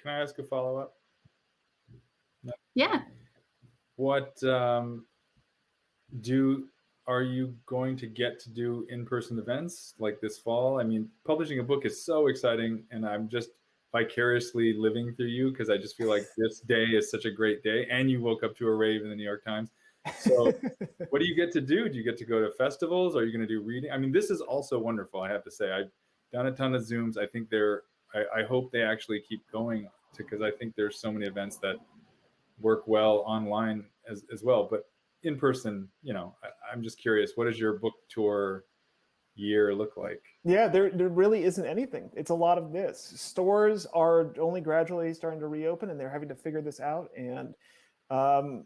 Can 0.00 0.10
I 0.10 0.20
ask 0.20 0.38
a 0.38 0.42
follow 0.42 0.76
up? 0.76 0.94
Yeah. 2.74 3.00
What 3.96 4.42
um, 4.44 5.06
do 6.20 6.68
are 7.06 7.22
you 7.22 7.54
going 7.66 7.96
to 7.96 8.06
get 8.06 8.40
to 8.40 8.50
do 8.50 8.86
in 8.90 9.06
person 9.06 9.38
events 9.38 9.94
like 9.98 10.20
this 10.20 10.38
fall? 10.38 10.80
I 10.80 10.84
mean, 10.84 11.08
publishing 11.24 11.60
a 11.60 11.62
book 11.62 11.86
is 11.86 12.04
so 12.04 12.26
exciting, 12.26 12.82
and 12.90 13.06
I'm 13.06 13.28
just 13.28 13.50
vicariously 13.92 14.74
living 14.74 15.14
through 15.14 15.26
you 15.26 15.50
because 15.50 15.70
I 15.70 15.76
just 15.76 15.96
feel 15.96 16.08
like 16.08 16.24
this 16.36 16.60
day 16.60 16.84
is 16.84 17.10
such 17.10 17.24
a 17.24 17.30
great 17.30 17.62
day, 17.62 17.86
and 17.90 18.10
you 18.10 18.20
woke 18.20 18.42
up 18.42 18.56
to 18.58 18.66
a 18.66 18.74
rave 18.74 19.02
in 19.02 19.10
the 19.10 19.16
New 19.16 19.24
York 19.24 19.44
Times. 19.44 19.70
So, 20.18 20.52
what 21.10 21.20
do 21.20 21.26
you 21.26 21.34
get 21.34 21.52
to 21.52 21.60
do? 21.60 21.88
Do 21.88 21.96
you 21.96 22.04
get 22.04 22.16
to 22.18 22.24
go 22.24 22.40
to 22.40 22.50
festivals? 22.52 23.16
Are 23.16 23.24
you 23.24 23.32
going 23.32 23.46
to 23.46 23.52
do 23.52 23.60
reading? 23.60 23.90
I 23.90 23.98
mean, 23.98 24.12
this 24.12 24.30
is 24.30 24.40
also 24.40 24.78
wonderful. 24.78 25.20
I 25.20 25.30
have 25.30 25.44
to 25.44 25.50
say, 25.50 25.72
I've 25.72 25.90
done 26.32 26.46
a 26.46 26.52
ton 26.52 26.74
of 26.74 26.82
Zooms. 26.82 27.16
I 27.18 27.26
think 27.26 27.50
they're. 27.50 27.82
I, 28.14 28.40
I 28.40 28.42
hope 28.44 28.70
they 28.70 28.82
actually 28.82 29.20
keep 29.20 29.42
going 29.50 29.88
because 30.16 30.40
I 30.40 30.50
think 30.50 30.74
there's 30.76 31.00
so 31.00 31.12
many 31.12 31.26
events 31.26 31.56
that 31.58 31.76
work 32.60 32.86
well 32.86 33.24
online 33.26 33.84
as, 34.08 34.24
as 34.32 34.42
well. 34.42 34.66
But 34.70 34.86
in 35.22 35.36
person, 35.36 35.88
you 36.02 36.14
know, 36.14 36.34
I, 36.42 36.48
I'm 36.72 36.82
just 36.82 36.98
curious, 36.98 37.32
What 37.34 37.48
is 37.48 37.58
your 37.58 37.74
book 37.74 37.94
tour 38.08 38.64
year 39.36 39.74
look 39.74 39.96
like? 39.96 40.22
Yeah, 40.44 40.68
there 40.68 40.90
there 40.90 41.08
really 41.08 41.44
isn't 41.44 41.64
anything. 41.64 42.10
It's 42.14 42.30
a 42.30 42.34
lot 42.34 42.58
of 42.58 42.72
this. 42.72 43.12
Stores 43.16 43.86
are 43.94 44.32
only 44.40 44.60
gradually 44.60 45.14
starting 45.14 45.40
to 45.40 45.48
reopen, 45.48 45.90
and 45.90 46.00
they're 46.00 46.10
having 46.10 46.28
to 46.28 46.34
figure 46.34 46.62
this 46.62 46.80
out. 46.80 47.10
And 47.16 47.54
um, 48.10 48.64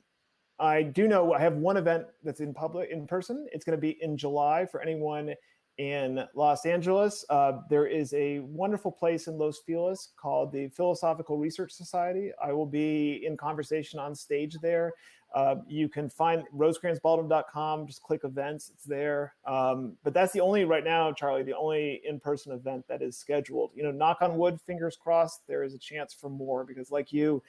I 0.59 0.83
do 0.83 1.09
know 1.09 1.33
I 1.33 1.41
have 1.41 1.55
one 1.55 1.77
event 1.77 2.07
that's 2.23 2.41
in 2.41 2.55
public 2.55 2.91
in 2.91 3.07
person. 3.07 3.47
It's 3.53 3.65
going 3.65 3.77
to 3.77 3.81
be 3.81 3.99
in 4.03 4.17
July 4.17 4.67
for 4.67 4.81
anyone 4.81 5.35
in 5.79 6.23
Los 6.35 6.67
Angeles. 6.67 7.25
Uh, 7.31 7.53
there 7.71 7.87
is 7.87 8.13
a 8.13 8.41
wonderful 8.41 8.93
place 8.93 9.27
in 9.29 9.39
Los 9.39 9.61
Feliz 9.61 10.11
called 10.21 10.53
the 10.53 10.69
Philosophical 10.69 11.39
Research 11.39 11.73
Society. 11.73 12.31
I 12.43 12.53
will 12.53 12.67
be 12.67 13.25
in 13.25 13.37
conversation 13.37 13.99
on 13.99 14.15
stage 14.15 14.57
there. 14.61 14.93
Uh, 15.35 15.57
you 15.69 15.89
can 15.89 16.09
find 16.09 16.43
rosecransbaldwin.com, 16.55 17.87
just 17.87 18.03
click 18.03 18.23
events, 18.25 18.71
it's 18.75 18.85
there. 18.85 19.35
Um, 19.47 19.97
but 20.03 20.13
that's 20.13 20.33
the 20.33 20.41
only, 20.41 20.65
right 20.65 20.83
now, 20.83 21.13
Charlie, 21.13 21.45
the 21.45 21.57
only 21.57 22.01
in 22.05 22.19
person 22.19 22.53
event 22.53 22.85
that 22.89 23.01
is 23.01 23.17
scheduled. 23.17 23.71
You 23.75 23.85
know, 23.85 23.93
knock 23.93 24.19
on 24.23 24.37
wood, 24.37 24.61
fingers 24.61 24.97
crossed, 25.01 25.47
there 25.47 25.63
is 25.63 25.75
a 25.75 25.79
chance 25.79 26.13
for 26.13 26.31
more 26.31 26.65
because, 26.65 26.91
like 26.91 27.13
you, 27.13 27.43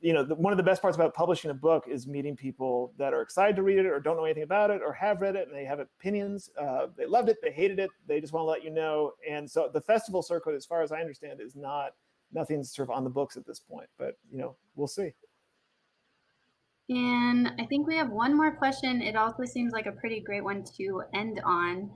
you 0.00 0.12
know, 0.12 0.22
the, 0.22 0.34
one 0.34 0.52
of 0.52 0.56
the 0.56 0.62
best 0.62 0.82
parts 0.82 0.96
about 0.96 1.14
publishing 1.14 1.50
a 1.50 1.54
book 1.54 1.84
is 1.88 2.06
meeting 2.06 2.36
people 2.36 2.92
that 2.98 3.14
are 3.14 3.22
excited 3.22 3.56
to 3.56 3.62
read 3.62 3.78
it 3.78 3.86
or 3.86 3.98
don't 4.00 4.16
know 4.16 4.24
anything 4.24 4.42
about 4.42 4.70
it 4.70 4.82
or 4.82 4.92
have 4.92 5.20
read 5.20 5.36
it 5.36 5.48
and 5.48 5.56
they 5.56 5.64
have 5.64 5.78
opinions. 5.78 6.50
Uh, 6.60 6.86
they 6.96 7.06
loved 7.06 7.28
it, 7.28 7.36
they 7.42 7.50
hated 7.50 7.78
it, 7.78 7.90
they 8.06 8.20
just 8.20 8.32
want 8.32 8.44
to 8.44 8.48
let 8.48 8.64
you 8.64 8.70
know. 8.70 9.12
And 9.28 9.50
so 9.50 9.70
the 9.72 9.80
festival 9.80 10.22
circuit, 10.22 10.54
as 10.54 10.66
far 10.66 10.82
as 10.82 10.92
I 10.92 11.00
understand, 11.00 11.40
is 11.40 11.56
not 11.56 11.92
nothing's 12.32 12.74
sort 12.74 12.88
of 12.88 12.94
on 12.94 13.04
the 13.04 13.10
books 13.10 13.36
at 13.36 13.46
this 13.46 13.60
point. 13.60 13.88
But 13.98 14.18
you 14.30 14.38
know, 14.38 14.56
we'll 14.74 14.88
see. 14.88 15.12
And 16.88 17.50
I 17.58 17.66
think 17.66 17.86
we 17.86 17.96
have 17.96 18.10
one 18.10 18.36
more 18.36 18.54
question. 18.54 19.02
It 19.02 19.16
also 19.16 19.44
seems 19.44 19.72
like 19.72 19.86
a 19.86 19.92
pretty 19.92 20.20
great 20.20 20.44
one 20.44 20.64
to 20.76 21.02
end 21.14 21.40
on. 21.44 21.90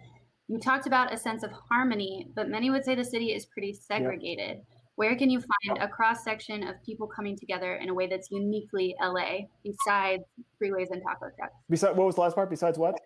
You 0.49 0.59
talked 0.59 0.88
about 0.88 1.12
a 1.14 1.16
sense 1.16 1.45
of 1.45 1.53
harmony, 1.70 2.28
but 2.34 2.49
many 2.49 2.70
would 2.70 2.84
say 2.84 2.97
the 2.97 3.05
city 3.05 3.32
is 3.32 3.47
pretty 3.47 3.72
segregated. 3.72 4.59
Where 4.97 5.14
can 5.16 5.30
you 5.30 5.41
find 5.41 5.78
a 5.78 5.86
cross 5.86 6.24
section 6.24 6.66
of 6.66 6.74
people 6.84 7.07
coming 7.07 7.38
together 7.38 7.76
in 7.76 7.88
a 7.88 7.95
way 7.95 8.09
that's 8.09 8.30
uniquely 8.30 8.97
LA 9.01 9.47
besides 9.64 10.24
freeways 10.61 10.91
and 10.91 11.01
taco 11.03 11.30
trucks? 11.36 11.55
Besides, 11.70 11.97
what 11.97 12.07
was 12.07 12.16
the 12.16 12.22
last 12.22 12.34
part? 12.34 12.51
Besides 12.51 12.76
what? 12.76 12.99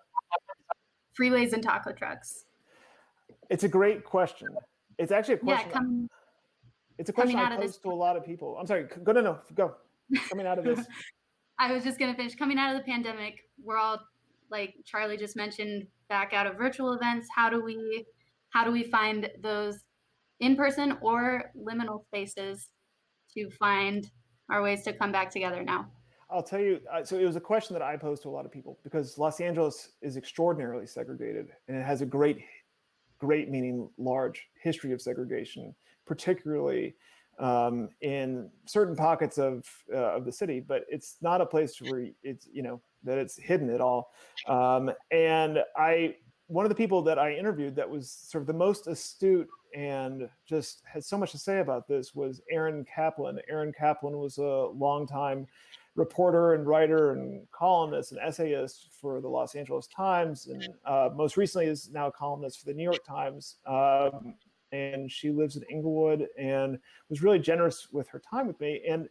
Freeways 1.20 1.52
and 1.52 1.62
taco 1.62 1.92
trucks. 1.92 2.46
It's 3.50 3.64
a 3.64 3.68
great 3.68 4.04
question. 4.04 4.48
It's 4.98 5.12
actually 5.12 5.34
a 5.34 5.38
question. 5.38 5.68
Yeah, 5.68 5.72
come, 5.72 6.10
it's 6.98 7.10
a 7.10 7.12
question 7.12 7.36
I 7.36 7.56
pose 7.56 7.76
to 7.78 7.90
a 7.90 7.92
lot 7.92 8.16
of 8.16 8.24
people. 8.24 8.56
I'm 8.58 8.66
sorry. 8.66 8.86
Go 9.02 9.12
no 9.12 9.20
no 9.20 9.38
go. 9.54 9.74
Coming 10.30 10.46
out 10.46 10.58
of 10.58 10.64
this. 10.64 10.86
I 11.58 11.72
was 11.72 11.84
just 11.84 11.98
going 11.98 12.10
to 12.10 12.16
finish 12.16 12.34
coming 12.34 12.58
out 12.58 12.74
of 12.74 12.78
the 12.78 12.90
pandemic. 12.90 13.40
We're 13.62 13.78
all 13.78 14.00
like 14.50 14.74
Charlie 14.84 15.16
just 15.16 15.36
mentioned 15.36 15.86
back 16.08 16.32
out 16.32 16.46
of 16.46 16.56
virtual 16.56 16.92
events. 16.92 17.28
How 17.34 17.48
do 17.48 17.62
we 17.62 18.04
how 18.50 18.64
do 18.64 18.70
we 18.70 18.84
find 18.84 19.28
those 19.42 19.80
in 20.40 20.56
person 20.56 20.96
or 21.00 21.50
liminal 21.56 22.04
spaces 22.04 22.68
to 23.34 23.50
find 23.50 24.10
our 24.50 24.62
ways 24.62 24.82
to 24.84 24.92
come 24.92 25.12
back 25.12 25.30
together 25.30 25.62
now? 25.62 25.88
I'll 26.30 26.42
tell 26.42 26.60
you. 26.60 26.80
Uh, 26.92 27.04
so 27.04 27.18
it 27.18 27.24
was 27.24 27.36
a 27.36 27.40
question 27.40 27.74
that 27.74 27.82
I 27.82 27.96
posed 27.96 28.22
to 28.22 28.28
a 28.28 28.30
lot 28.30 28.44
of 28.44 28.52
people 28.52 28.78
because 28.82 29.18
Los 29.18 29.40
Angeles 29.40 29.90
is 30.02 30.16
extraordinarily 30.16 30.86
segregated, 30.86 31.48
and 31.68 31.76
it 31.76 31.84
has 31.84 32.00
a 32.00 32.06
great, 32.06 32.38
great 33.18 33.50
meaning 33.50 33.88
large 33.98 34.48
history 34.60 34.92
of 34.92 35.00
segregation, 35.00 35.74
particularly 36.06 36.94
um, 37.38 37.88
in 38.00 38.50
certain 38.64 38.96
pockets 38.96 39.38
of 39.38 39.66
uh, 39.92 40.16
of 40.16 40.24
the 40.24 40.32
city. 40.32 40.60
But 40.60 40.84
it's 40.88 41.16
not 41.20 41.40
a 41.40 41.46
place 41.46 41.80
where 41.80 42.08
it's 42.22 42.48
you 42.52 42.62
know 42.62 42.80
that 43.04 43.18
it's 43.18 43.36
hidden 43.38 43.70
at 43.70 43.80
all. 43.80 44.12
Um, 44.48 44.90
and 45.10 45.58
I, 45.76 46.16
one 46.46 46.64
of 46.64 46.70
the 46.70 46.74
people 46.74 47.02
that 47.02 47.18
I 47.18 47.34
interviewed 47.34 47.76
that 47.76 47.88
was 47.88 48.10
sort 48.10 48.42
of 48.42 48.46
the 48.46 48.54
most 48.54 48.86
astute 48.86 49.48
and 49.74 50.28
just 50.46 50.82
had 50.90 51.04
so 51.04 51.18
much 51.18 51.32
to 51.32 51.38
say 51.38 51.60
about 51.60 51.86
this 51.86 52.14
was 52.14 52.40
Erin 52.50 52.84
Kaplan. 52.84 53.40
Erin 53.48 53.72
Kaplan 53.72 54.16
was 54.16 54.38
a 54.38 54.68
longtime 54.74 55.46
reporter 55.96 56.54
and 56.54 56.66
writer 56.66 57.12
and 57.12 57.46
columnist 57.52 58.12
and 58.12 58.20
essayist 58.20 58.88
for 59.00 59.20
the 59.20 59.28
Los 59.28 59.54
Angeles 59.54 59.86
Times, 59.86 60.46
and 60.46 60.68
uh, 60.84 61.10
most 61.14 61.36
recently 61.36 61.66
is 61.66 61.90
now 61.92 62.08
a 62.08 62.12
columnist 62.12 62.60
for 62.60 62.66
the 62.66 62.74
New 62.74 62.82
York 62.82 63.04
Times. 63.04 63.56
Um, 63.66 64.34
and 64.74 65.10
she 65.10 65.30
lives 65.30 65.56
in 65.56 65.62
Inglewood 65.70 66.26
and 66.38 66.78
was 67.08 67.22
really 67.22 67.38
generous 67.38 67.88
with 67.92 68.08
her 68.08 68.20
time 68.30 68.46
with 68.46 68.58
me. 68.60 68.82
And 68.88 69.08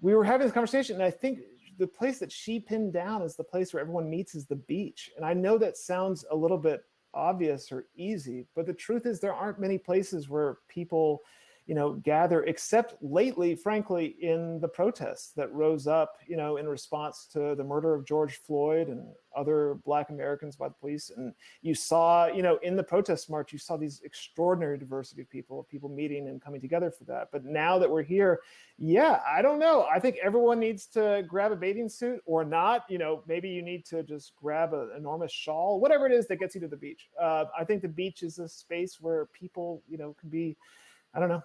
we 0.00 0.14
were 0.14 0.24
having 0.24 0.46
this 0.46 0.54
conversation, 0.54 0.96
and 0.96 1.04
I 1.04 1.10
think 1.10 1.40
the 1.78 1.86
place 1.86 2.18
that 2.18 2.32
she 2.32 2.60
pinned 2.60 2.92
down 2.92 3.22
is 3.22 3.36
the 3.36 3.44
place 3.44 3.72
where 3.72 3.80
everyone 3.80 4.08
meets 4.08 4.34
is 4.34 4.46
the 4.46 4.56
beach. 4.56 5.10
And 5.16 5.24
I 5.24 5.34
know 5.34 5.58
that 5.58 5.76
sounds 5.76 6.24
a 6.30 6.36
little 6.36 6.58
bit 6.58 6.82
obvious 7.14 7.72
or 7.72 7.86
easy, 7.96 8.46
but 8.54 8.66
the 8.66 8.74
truth 8.74 9.06
is 9.06 9.20
there 9.20 9.34
aren't 9.34 9.60
many 9.60 9.78
places 9.78 10.28
where 10.28 10.58
people 10.68 11.20
you 11.66 11.74
know, 11.74 11.94
gather, 11.94 12.44
except 12.44 12.94
lately, 13.02 13.56
frankly, 13.56 14.14
in 14.20 14.60
the 14.60 14.68
protests 14.68 15.32
that 15.32 15.52
rose 15.52 15.88
up, 15.88 16.18
you 16.28 16.36
know, 16.36 16.58
in 16.58 16.68
response 16.68 17.26
to 17.32 17.56
the 17.56 17.64
murder 17.64 17.92
of 17.92 18.06
George 18.06 18.36
Floyd 18.36 18.86
and 18.86 19.08
other 19.34 19.76
Black 19.84 20.10
Americans 20.10 20.54
by 20.54 20.68
the 20.68 20.74
police. 20.74 21.10
And 21.16 21.34
you 21.62 21.74
saw, 21.74 22.26
you 22.26 22.42
know, 22.42 22.56
in 22.62 22.76
the 22.76 22.84
protest 22.84 23.28
march, 23.28 23.52
you 23.52 23.58
saw 23.58 23.76
these 23.76 24.00
extraordinary 24.04 24.78
diversity 24.78 25.22
of 25.22 25.28
people, 25.28 25.58
of 25.58 25.68
people 25.68 25.88
meeting 25.88 26.28
and 26.28 26.40
coming 26.40 26.60
together 26.60 26.88
for 26.88 27.02
that. 27.04 27.30
But 27.32 27.44
now 27.44 27.80
that 27.80 27.90
we're 27.90 28.02
here, 28.02 28.42
yeah, 28.78 29.20
I 29.28 29.42
don't 29.42 29.58
know. 29.58 29.88
I 29.92 29.98
think 29.98 30.18
everyone 30.22 30.60
needs 30.60 30.86
to 30.88 31.24
grab 31.26 31.50
a 31.50 31.56
bathing 31.56 31.88
suit 31.88 32.20
or 32.26 32.44
not. 32.44 32.84
You 32.88 32.98
know, 32.98 33.24
maybe 33.26 33.48
you 33.48 33.62
need 33.62 33.84
to 33.86 34.04
just 34.04 34.36
grab 34.36 34.72
an 34.72 34.90
enormous 34.96 35.32
shawl, 35.32 35.80
whatever 35.80 36.06
it 36.06 36.12
is 36.12 36.28
that 36.28 36.36
gets 36.36 36.54
you 36.54 36.60
to 36.60 36.68
the 36.68 36.76
beach. 36.76 37.08
Uh, 37.20 37.46
I 37.58 37.64
think 37.64 37.82
the 37.82 37.88
beach 37.88 38.22
is 38.22 38.38
a 38.38 38.48
space 38.48 39.00
where 39.00 39.26
people, 39.26 39.82
you 39.88 39.98
know, 39.98 40.14
can 40.20 40.28
be. 40.28 40.56
I 41.14 41.18
don't 41.18 41.30
know, 41.30 41.42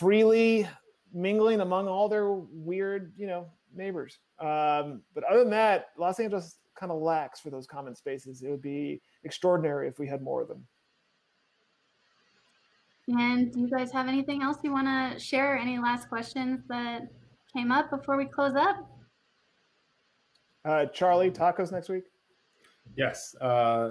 freely 0.00 0.66
mingling 1.12 1.60
among 1.60 1.86
all 1.86 2.08
their 2.08 2.32
weird, 2.32 3.12
you 3.18 3.26
know, 3.26 3.46
neighbors. 3.74 4.18
Um, 4.38 5.02
but 5.14 5.24
other 5.24 5.40
than 5.40 5.50
that, 5.50 5.88
Los 5.98 6.18
Angeles 6.18 6.56
kind 6.74 6.90
of 6.90 7.02
lacks 7.02 7.38
for 7.38 7.50
those 7.50 7.66
common 7.66 7.94
spaces. 7.94 8.42
It 8.42 8.48
would 8.48 8.62
be 8.62 9.02
extraordinary 9.24 9.88
if 9.88 9.98
we 9.98 10.08
had 10.08 10.22
more 10.22 10.40
of 10.40 10.48
them. 10.48 10.66
And 13.08 13.52
do 13.52 13.60
you 13.60 13.68
guys 13.68 13.92
have 13.92 14.08
anything 14.08 14.42
else 14.42 14.58
you 14.62 14.72
want 14.72 14.86
to 14.86 15.20
share? 15.20 15.58
Any 15.58 15.78
last 15.78 16.08
questions 16.08 16.60
that 16.68 17.02
came 17.52 17.70
up 17.70 17.90
before 17.90 18.16
we 18.16 18.24
close 18.24 18.54
up? 18.54 18.88
Uh, 20.64 20.86
Charlie, 20.86 21.30
tacos 21.30 21.72
next 21.72 21.88
week. 21.88 22.04
Yes, 22.96 23.34
uh, 23.40 23.90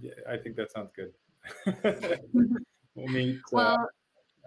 yeah, 0.00 0.12
I 0.28 0.36
think 0.36 0.56
that 0.56 0.72
sounds 0.72 0.90
good. 0.96 1.12
we'll 2.94 3.08
meet 3.08 3.36
uh, 3.36 3.40
Well, 3.52 3.88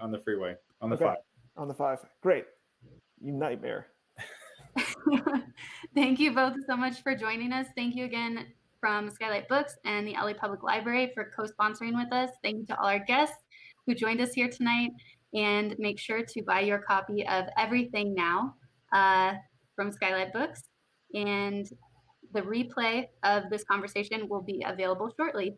on 0.02 0.12
the 0.12 0.18
freeway 0.18 0.56
on 0.82 0.90
the 0.90 0.96
Okay. 0.96 1.06
five. 1.06 1.18
on 1.56 1.68
the 1.68 1.74
five. 1.74 2.00
Great. 2.22 2.46
You 3.20 3.32
nightmare. 3.32 3.88
Thank 5.96 6.20
you 6.20 6.32
both 6.34 6.54
so 6.68 6.78
much 6.78 7.02
for 7.02 7.16
joining 7.16 7.52
us. 7.52 7.68
Thank 7.76 7.96
you 7.96 8.06
again 8.06 8.46
from 8.80 9.10
Skylight 9.10 9.48
Books 9.48 9.76
and 9.86 10.08
the 10.08 10.14
LA 10.14 10.34
Public 10.34 10.62
Library 10.62 11.12
for 11.16 11.32
co 11.36 11.46
sponsoring 11.46 11.96
with 11.96 12.14
us. 12.14 12.30
Thank 12.44 12.58
you 12.60 12.66
to 12.68 12.80
all 12.80 12.88
our 12.88 13.00
guests 13.00 13.44
who 13.86 13.96
joined 13.96 14.22
us 14.22 14.34
here 14.34 14.50
tonight. 14.50 14.92
And 15.34 15.76
make 15.78 16.00
sure 16.00 16.24
to 16.24 16.42
buy 16.44 16.62
your 16.62 16.80
copy 16.80 17.28
of 17.28 17.46
Everything 17.58 18.14
Now 18.14 18.56
uh, 18.94 19.34
from 19.76 19.92
Skylight 19.92 20.32
Books. 20.32 20.62
And 21.14 21.68
the 22.34 22.42
replay 22.42 23.08
of 23.24 23.50
this 23.50 23.64
conversation 23.64 24.30
will 24.30 24.42
be 24.42 24.64
available 24.66 25.12
shortly. 25.18 25.58